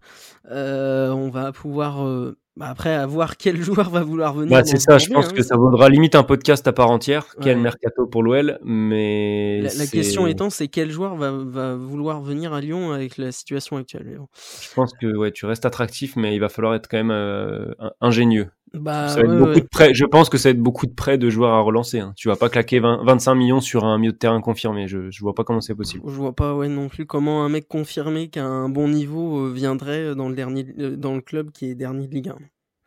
euh, 0.51 1.09
on 1.11 1.29
va 1.29 1.51
pouvoir. 1.51 2.05
euh, 2.05 2.37
bah, 2.55 2.67
après, 2.69 2.93
à 2.93 3.07
voir 3.07 3.35
quel 3.37 3.59
joueur 3.63 3.89
va 3.89 4.03
vouloir 4.03 4.33
venir. 4.35 4.51
Bah, 4.51 4.63
c'est 4.63 4.77
ça, 4.79 4.99
je 4.99 5.09
pense 5.09 5.27
hein. 5.29 5.31
que 5.33 5.41
ça 5.41 5.55
vaudra 5.57 5.89
limite 5.89 6.13
un 6.15 6.21
podcast 6.23 6.67
à 6.67 6.71
part 6.73 6.91
entière. 6.91 7.25
Quel 7.41 7.57
mercato 7.59 8.05
pour 8.05 8.21
l'OL, 8.21 8.59
mais 8.63 9.61
La, 9.61 9.87
question 9.87 10.27
étant, 10.27 10.49
c'est 10.51 10.67
quel 10.67 10.91
joueur 10.91 11.15
va, 11.15 11.31
va 11.31 11.75
vouloir 11.75 12.21
venir 12.21 12.53
à 12.53 12.61
Lyon 12.61 12.91
avec 12.91 13.17
la 13.17 13.31
situation 13.31 13.77
actuelle. 13.77 14.19
Je 14.61 14.73
pense 14.75 14.93
que 14.93 15.15
ouais, 15.15 15.31
tu 15.31 15.45
restes 15.47 15.65
attractif, 15.65 16.15
mais 16.15 16.35
il 16.35 16.39
va 16.39 16.49
falloir 16.49 16.75
être 16.75 16.87
quand 16.87 16.97
même 16.97 17.11
euh, 17.11 17.73
in- 17.79 17.91
ingénieux. 18.01 18.49
Bah, 18.73 19.07
ça 19.07 19.17
va 19.17 19.21
être 19.21 19.29
ouais, 19.29 19.37
beaucoup 19.37 19.49
ouais. 19.51 19.61
de 19.61 19.67
prêts. 19.67 19.93
Je 19.93 20.05
pense 20.05 20.29
que 20.29 20.37
ça 20.37 20.49
va 20.49 20.51
être 20.51 20.59
beaucoup 20.61 20.87
de 20.87 20.93
prêts 20.93 21.19
de 21.19 21.29
joueurs 21.29 21.53
à 21.53 21.61
relancer. 21.61 21.99
Hein. 21.99 22.13
Tu 22.15 22.27
vas 22.27 22.35
pas 22.35 22.49
claquer 22.49 22.79
20 22.79 23.03
25 23.05 23.35
millions 23.35 23.61
sur 23.61 23.85
un 23.85 23.99
milieu 23.99 24.13
de 24.13 24.17
terrain 24.17 24.41
confirmé. 24.41 24.87
Je, 24.87 25.11
je 25.11 25.19
vois 25.21 25.35
pas 25.35 25.43
comment 25.43 25.61
c'est 25.61 25.75
possible. 25.75 26.03
Je 26.07 26.15
vois 26.15 26.33
pas 26.33 26.55
ouais, 26.55 26.69
non 26.69 26.89
plus 26.89 27.05
comment 27.05 27.45
un 27.45 27.49
mec 27.49 27.67
confirmé 27.67 28.29
qui 28.29 28.39
a 28.39 28.45
un 28.45 28.69
bon 28.69 28.87
niveau 28.87 29.45
euh, 29.45 29.53
viendrait 29.53 30.15
dans 30.15 30.27
le, 30.27 30.35
dernier, 30.35 30.65
euh, 30.79 30.95
dans 30.95 31.13
le 31.13 31.21
club 31.21 31.51
qui 31.51 31.67
est 31.67 31.75
dernier 31.75 32.07
de 32.07 32.13
Ligue 32.13 32.29
1. 32.29 32.37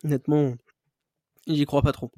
Honnêtement, 0.04 0.54
j'y 1.46 1.64
crois 1.66 1.82
pas 1.82 1.92
trop. 1.92 2.10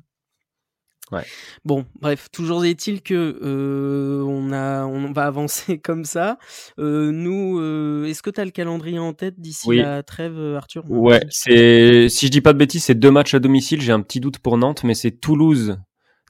Ouais. 1.10 1.22
Bon, 1.64 1.84
bref, 2.00 2.28
toujours 2.30 2.64
est-il 2.64 3.00
que 3.02 3.38
euh, 3.42 4.22
on 4.26 4.52
a, 4.52 4.84
on 4.84 5.12
va 5.12 5.24
avancer 5.24 5.78
comme 5.82 6.04
ça. 6.04 6.38
Euh, 6.78 7.10
nous, 7.12 7.58
euh, 7.60 8.04
est-ce 8.06 8.22
que 8.22 8.30
tu 8.30 8.40
as 8.40 8.44
le 8.44 8.50
calendrier 8.50 8.98
en 8.98 9.12
tête 9.14 9.40
d'ici 9.40 9.68
Oui. 9.68 9.78
la 9.78 10.02
trêve, 10.02 10.38
Arthur? 10.56 10.84
Ouais, 10.90 11.20
c'est 11.30 12.08
si 12.08 12.26
je 12.26 12.30
dis 12.30 12.40
pas 12.42 12.52
de 12.52 12.58
bêtises, 12.58 12.84
c'est 12.84 12.94
deux 12.94 13.10
matchs 13.10 13.34
à 13.34 13.38
domicile. 13.38 13.80
J'ai 13.80 13.92
un 13.92 14.00
petit 14.02 14.20
doute 14.20 14.38
pour 14.38 14.58
Nantes, 14.58 14.84
mais 14.84 14.94
c'est 14.94 15.12
Toulouse 15.12 15.78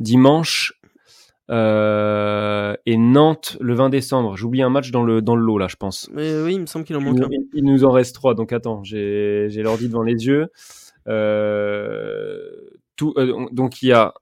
dimanche 0.01 0.75
euh, 1.51 2.75
et 2.87 2.97
Nantes 2.97 3.57
le 3.61 3.75
20 3.75 3.88
décembre. 3.88 4.37
J'oublie 4.37 4.62
un 4.62 4.69
match 4.71 4.91
dans 4.91 5.03
le 5.03 5.23
dans 5.23 5.35
le 5.35 5.43
lot 5.43 5.59
là, 5.59 5.67
je 5.69 5.77
pense. 5.77 6.09
Oui, 6.14 6.53
il 6.55 6.61
me 6.61 6.67
semble 6.67 6.85
qu'il 6.85 6.95
en 6.97 7.01
Il, 7.01 7.07
manque 7.07 7.21
un. 7.23 7.29
il- 7.55 7.64
nous 7.64 7.85
en 7.85 7.91
reste 7.91 8.14
trois, 8.14 8.35
donc 8.35 8.53
attends, 8.53 8.85
j'ai 8.85 9.47
j'ai 9.49 9.62
l'ordi 9.62 9.88
devant 9.88 10.03
les 10.03 10.27
yeux. 10.27 10.49
Euh, 11.09 12.38
tout, 12.97 13.14
euh, 13.17 13.47
donc 13.53 13.83
il 13.83 13.88
y 13.88 13.93
a 13.93 14.12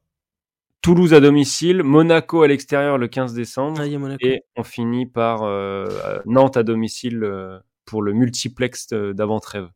Toulouse 0.87 1.15
à 1.15 1.19
domicile, 1.21 1.83
Monaco 1.83 2.43
à 2.43 2.47
l'extérieur 2.47 2.97
le 2.97 3.09
15 3.09 3.35
décembre, 3.35 3.81
Ah, 3.81 4.17
et 4.21 4.45
on 4.55 4.63
finit 4.63 5.05
par 5.05 5.43
euh, 5.43 5.85
Nantes 6.27 6.57
à 6.57 6.63
domicile 6.63 7.25
euh, 7.25 7.59
pour 7.87 8.03
le 8.03 8.13
multiplex 8.13 8.87
euh, 8.93 9.13
d'avant-trêve. 9.13 9.67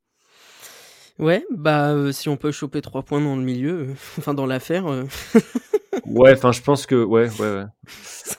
Ouais, 1.18 1.44
bah 1.50 1.90
euh, 1.90 2.12
si 2.12 2.28
on 2.28 2.36
peut 2.36 2.52
choper 2.52 2.80
trois 2.80 3.02
points 3.02 3.20
dans 3.20 3.34
le 3.34 3.42
milieu, 3.42 3.88
enfin 4.18 4.34
dans 4.34 4.46
l'affaire, 4.46 4.84
Ouais, 6.06 6.32
enfin 6.32 6.52
je 6.52 6.62
pense 6.62 6.86
que 6.86 7.02
ouais, 7.02 7.28
ouais, 7.40 7.64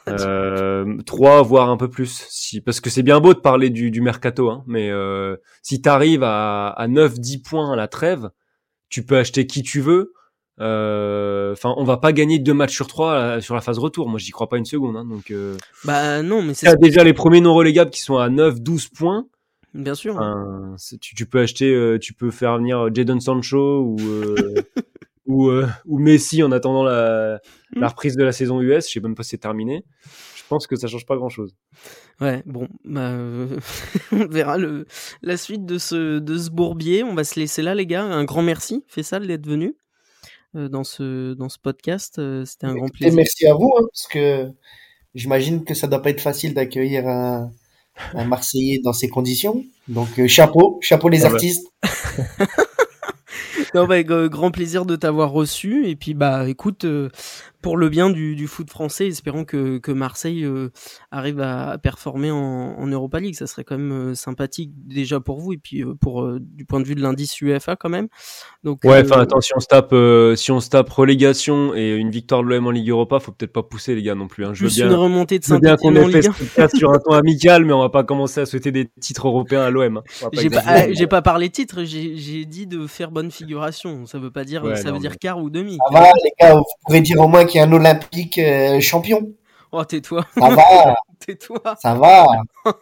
ouais. 0.07 1.03
Trois, 1.05 1.41
voire 1.41 1.69
un 1.69 1.75
peu 1.75 1.89
plus. 1.89 2.25
Si, 2.29 2.61
parce 2.61 2.79
que 2.79 2.89
c'est 2.89 3.03
bien 3.03 3.19
beau 3.19 3.33
de 3.33 3.39
parler 3.39 3.69
du, 3.69 3.91
du 3.91 3.99
mercato, 3.99 4.49
hein, 4.49 4.63
mais 4.65 4.89
si 5.61 5.81
t'arrives 5.81 6.23
à, 6.23 6.69
à 6.69 6.87
9-10 6.87 7.43
points 7.43 7.73
à 7.73 7.75
la 7.75 7.89
trêve, 7.89 8.29
tu 8.87 9.05
peux 9.05 9.17
acheter 9.17 9.45
qui 9.45 9.61
tu 9.61 9.81
veux. 9.81 10.13
Euh, 10.61 11.51
Enfin, 11.53 11.73
on 11.77 11.83
va 11.83 11.97
pas 11.97 12.13
gagner 12.13 12.39
deux 12.39 12.53
matchs 12.53 12.73
sur 12.75 12.87
trois 12.87 13.13
euh, 13.13 13.41
sur 13.41 13.55
la 13.55 13.61
phase 13.61 13.77
retour. 13.77 14.07
Moi, 14.07 14.19
j'y 14.19 14.31
crois 14.31 14.47
pas 14.47 14.57
une 14.57 14.65
seconde. 14.65 14.95
Hein, 14.95 15.05
donc, 15.05 15.31
euh, 15.31 15.57
bah 15.83 16.21
non, 16.21 16.41
mais 16.41 16.53
c'est 16.53 16.79
déjà 16.79 17.03
les 17.03 17.13
premiers 17.13 17.41
non 17.41 17.53
relégables 17.53 17.91
qui 17.91 18.01
sont 18.01 18.17
à 18.17 18.29
9-12 18.29 18.89
points. 18.93 19.27
bien 19.73 19.95
sûr. 19.95 20.15
Enfin, 20.15 20.75
tu, 21.01 21.13
tu 21.15 21.25
peux 21.25 21.39
acheter, 21.39 21.97
tu 21.99 22.13
peux 22.13 22.31
faire 22.31 22.57
venir 22.57 22.87
Jadon 22.93 23.19
Sancho 23.19 23.81
ou 23.81 23.97
ou, 25.31 25.49
euh, 25.49 25.67
ou 25.85 25.99
Messi 25.99 26.43
en 26.43 26.51
attendant 26.51 26.83
la, 26.83 27.39
la 27.73 27.87
reprise 27.87 28.15
de 28.15 28.23
la 28.23 28.31
saison 28.31 28.61
US. 28.61 28.87
Je 28.87 28.93
sais 28.93 28.99
même 28.99 29.15
pas 29.15 29.23
si 29.23 29.31
c'est 29.31 29.37
terminé. 29.37 29.85
Je 30.35 30.43
pense 30.49 30.67
que 30.67 30.75
ça 30.75 30.87
change 30.87 31.05
pas 31.05 31.15
grand 31.15 31.29
chose. 31.29 31.55
Ouais, 32.19 32.43
bon, 32.45 32.67
bah, 32.83 33.11
euh, 33.11 33.57
on 34.11 34.27
verra 34.27 34.57
le, 34.57 34.85
la 35.21 35.37
suite 35.37 35.65
de 35.65 35.77
ce, 35.77 36.19
de 36.19 36.37
ce 36.37 36.49
bourbier. 36.49 37.03
On 37.03 37.15
va 37.15 37.23
se 37.23 37.39
laisser 37.39 37.61
là, 37.61 37.73
les 37.73 37.85
gars. 37.85 38.03
Un 38.03 38.25
grand 38.25 38.41
merci, 38.41 38.83
Fessal, 38.87 39.27
d'être 39.27 39.47
venu 39.47 39.75
dans, 40.53 40.83
ce, 40.83 41.33
dans 41.33 41.49
ce 41.49 41.57
podcast. 41.59 42.19
Euh, 42.19 42.45
C'était 42.45 42.67
un 42.67 42.75
grand 42.75 42.89
plaisir. 42.89 43.15
merci 43.15 43.47
à 43.47 43.53
vous, 43.53 43.71
hein, 43.77 43.83
parce 43.91 44.07
que 44.07 44.49
j'imagine 45.15 45.63
que 45.63 45.73
ça 45.73 45.87
doit 45.87 46.01
pas 46.01 46.09
être 46.09 46.21
facile 46.21 46.53
d'accueillir 46.53 47.07
un, 47.07 47.51
un 48.13 48.25
Marseillais 48.25 48.79
dans 48.83 48.93
ces 48.93 49.09
conditions. 49.09 49.63
Donc 49.87 50.19
euh, 50.19 50.27
chapeau, 50.27 50.79
chapeau 50.81 51.09
les 51.09 51.25
Ah 51.25 51.29
bah. 51.29 51.35
artistes. 51.35 51.67
Non, 53.73 53.85
bah, 53.87 54.03
grand 54.03 54.51
plaisir 54.51 54.85
de 54.85 54.97
t'avoir 54.97 55.31
reçu. 55.31 55.87
Et 55.87 55.95
puis, 55.95 56.13
bah, 56.13 56.49
écoute, 56.49 56.83
euh, 56.83 57.09
pour 57.61 57.77
le 57.77 57.89
bien 57.89 58.09
du, 58.09 58.35
du 58.35 58.47
foot 58.47 58.69
français, 58.69 59.07
espérons 59.07 59.45
que, 59.45 59.77
que 59.77 59.91
Marseille 59.91 60.43
euh, 60.43 60.69
arrive 61.11 61.39
à, 61.41 61.69
à 61.71 61.77
performer 61.77 62.31
en, 62.31 62.37
en 62.37 62.87
Europa 62.87 63.19
League. 63.19 63.35
Ça 63.35 63.47
serait 63.47 63.63
quand 63.63 63.77
même 63.77 63.91
euh, 64.11 64.15
sympathique 64.15 64.71
déjà 64.85 65.19
pour 65.19 65.39
vous 65.39 65.53
et 65.53 65.57
puis 65.57 65.83
euh, 65.83 65.93
pour 65.99 66.23
euh, 66.23 66.39
du 66.41 66.65
point 66.65 66.79
de 66.79 66.85
vue 66.85 66.95
de 66.95 67.01
l'indice 67.01 67.39
UEFA 67.41 67.75
quand 67.75 67.89
même. 67.89 68.07
Donc, 68.63 68.79
Ouais, 68.83 68.97
euh, 68.97 69.03
enfin, 69.05 69.21
attends, 69.21 69.41
si 69.41 69.51
on 69.55 69.59
se 69.59 69.67
tape, 69.67 69.93
euh, 69.93 70.35
si 70.35 70.51
on 70.51 70.59
se 70.59 70.69
tape 70.69 70.89
relégation 70.89 71.73
et 71.75 71.95
une 71.95 72.09
victoire 72.11 72.43
de 72.43 72.47
l'OM 72.49 72.67
en 72.67 72.71
Ligue 72.71 72.89
Europa, 72.89 73.19
faut 73.19 73.31
peut-être 73.31 73.53
pas 73.53 73.63
pousser 73.63 73.95
les 73.95 74.01
gars 74.03 74.15
non 74.15 74.27
plus. 74.27 74.45
Hein. 74.45 74.53
Je 74.53 74.63
veux 74.65 74.69
bien, 74.71 74.87
une 74.87 74.93
remontée 74.93 75.39
de 75.39 75.57
bien 75.59 75.77
qu'on 75.77 75.95
ait 75.95 75.99
fait 76.11 76.19
Ligue 76.21 76.27
1. 76.27 76.33
ce 76.33 76.43
podcast 76.43 76.77
sur 76.77 76.91
un 76.91 76.99
ton 76.99 77.13
amical, 77.13 77.65
mais 77.65 77.73
on 77.73 77.79
va 77.81 77.89
pas 77.89 78.03
commencer 78.03 78.41
à 78.41 78.45
souhaiter 78.45 78.71
des 78.71 78.89
titres 78.99 79.27
européens 79.27 79.61
à 79.63 79.69
l'OM. 79.69 79.97
hein. 79.97 80.29
J'ai 80.33 80.49
pas, 80.49 80.61
ah, 80.65 80.91
j'ai 80.91 81.07
pas 81.07 81.21
parlé 81.21 81.49
titre, 81.49 81.83
j'ai 81.83 82.45
dit 82.45 82.67
de 82.67 82.87
faire 82.87 83.11
bonne 83.11 83.31
figuration. 83.31 84.05
Ça 84.05 84.17
veut 84.19 84.31
pas 84.31 84.43
dire, 84.45 84.63
Ouais, 84.63 84.75
ça 84.75 84.89
non, 84.89 84.95
veut 84.95 84.99
dire 85.01 85.11
mais- 85.11 85.17
quart 85.17 85.39
ou 85.41 85.49
demi. 85.49 85.77
Ça 85.91 85.99
va 85.99 86.11
les 86.23 86.31
gars, 86.39 86.55
vous 86.55 86.63
pourrez 86.85 87.01
dire 87.01 87.19
au 87.19 87.27
moins 87.27 87.45
qu'il 87.51 87.59
y 87.59 87.63
a 87.63 87.67
un 87.67 87.71
Olympique 87.71 88.37
euh, 88.37 88.79
champion. 88.79 89.33
Oh, 89.71 89.83
tais-toi, 89.85 90.25
Ça 90.37 90.49
va, 90.49 90.95
tais-toi. 91.19 91.75
ça 91.81 91.95
va. 91.95 92.25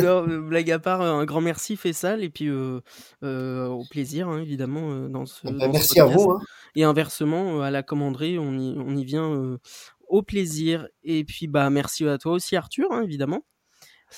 Non, 0.00 0.28
euh, 0.28 0.40
blague 0.40 0.70
à 0.70 0.78
part, 0.78 1.00
euh, 1.00 1.14
un 1.14 1.24
grand 1.24 1.40
merci 1.40 1.76
Fessal 1.76 2.22
et 2.22 2.30
puis 2.30 2.48
euh, 2.48 2.80
euh, 3.24 3.66
au 3.66 3.84
plaisir 3.90 4.28
hein, 4.28 4.38
évidemment 4.40 4.90
euh, 4.90 5.08
dans 5.08 5.26
ce. 5.26 5.46
Ben, 5.46 5.54
dans 5.56 5.64
ce 5.64 5.72
merci 5.72 6.00
à 6.00 6.04
vous. 6.04 6.30
Hein. 6.30 6.40
Et 6.76 6.84
inversement 6.84 7.58
euh, 7.58 7.62
à 7.62 7.70
la 7.70 7.82
commanderie, 7.82 8.38
on 8.38 8.52
y, 8.56 8.76
on 8.78 8.96
y 8.96 9.04
vient 9.04 9.32
euh, 9.32 9.58
au 10.08 10.22
plaisir. 10.22 10.86
Et 11.02 11.24
puis 11.24 11.48
bah 11.48 11.70
merci 11.70 12.06
à 12.06 12.18
toi 12.18 12.32
aussi 12.32 12.54
Arthur 12.54 12.86
hein, 12.92 13.02
évidemment. 13.02 13.44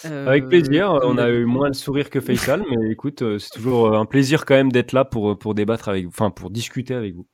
Euh, 0.04 0.26
Avec 0.26 0.48
plaisir. 0.48 0.90
On 1.04 1.16
a 1.18 1.30
eu 1.30 1.44
moins 1.44 1.68
le 1.68 1.74
sourire 1.74 2.10
que 2.10 2.20
Faisal, 2.20 2.64
mais 2.68 2.90
écoute, 2.90 3.22
euh, 3.22 3.38
c'est 3.38 3.50
toujours 3.50 3.96
un 3.96 4.06
plaisir 4.06 4.44
quand 4.44 4.54
même 4.54 4.72
d'être 4.72 4.92
là 4.92 5.04
pour 5.04 5.38
pour 5.38 5.54
débattre 5.54 5.88
avec 5.88 6.04
vous, 6.04 6.10
enfin 6.10 6.30
pour 6.30 6.50
discuter 6.50 6.94
avec 6.94 7.14
vous. 7.14 7.26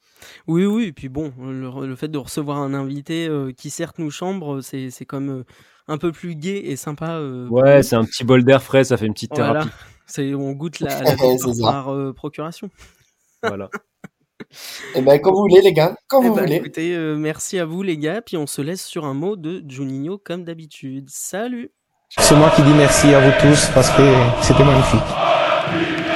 Oui 0.47 0.67
oui 0.67 0.85
et 0.87 0.93
puis 0.93 1.09
bon 1.09 1.33
le, 1.41 1.87
le 1.87 1.97
fait 1.97 2.09
de 2.09 2.19
recevoir 2.19 2.59
un 2.59 2.75
invité 2.75 3.27
euh, 3.29 3.53
qui 3.53 3.71
certes 3.71 3.99
nous 3.99 4.11
chambre, 4.11 4.61
c'est 4.61 4.91
c'est 4.91 5.05
comme 5.07 5.31
euh, 5.31 5.45
un 5.89 5.99
peu 5.99 6.13
plus 6.13 6.35
gai 6.37 6.71
et 6.71 6.77
sympa. 6.77 7.13
euh, 7.19 7.49
Ouais, 7.49 7.83
c'est 7.83 7.97
un 7.97 8.05
petit 8.05 8.25
bol 8.25 8.45
d'air 8.45 8.63
frais, 8.63 8.85
ça 8.85 8.97
fait 8.97 9.07
une 9.07 9.15
petite 9.15 9.33
Voilà. 9.35 9.53
thérapie. 9.61 9.71
C'est 10.07 10.35
on 10.35 10.51
goûte 10.53 10.81
la, 10.81 10.89
la 11.05 11.07
C'est 11.07 11.11
victoire 11.17 11.55
ça. 11.55 11.63
par 11.71 11.93
euh, 11.95 12.13
procuration. 12.13 12.69
Voilà. 13.43 13.69
Eh 14.97 15.03
ben, 15.03 15.19
quand 15.21 15.33
vous 15.33 15.43
voulez, 15.43 15.61
les 15.61 15.73
gars, 15.73 15.95
quand 16.09 16.23
Eh 16.23 16.29
vous 16.29 16.35
ben, 16.35 16.41
voulez. 16.43 16.57
écoutez, 16.57 16.97
euh, 16.97 17.15
merci 17.15 17.59
à 17.59 17.65
vous 17.67 17.83
les 17.83 17.97
gars, 17.99 18.21
puis 18.23 18.37
on 18.37 18.47
se 18.49 18.61
laisse 18.63 18.85
sur 18.85 19.05
un 19.05 19.15
mot 19.15 19.37
de 19.37 19.63
Juninho 19.69 20.19
comme 20.19 20.45
d'habitude. 20.45 21.09
Salut 21.11 21.71
C'est 22.19 22.35
moi 22.35 22.51
qui 22.57 22.63
dis 22.63 22.73
merci 22.73 23.15
à 23.15 23.21
vous 23.21 23.33
tous 23.41 23.69
parce 23.75 23.91
que 23.91 24.03
c'était 24.43 24.65
magnifique. 24.65 26.10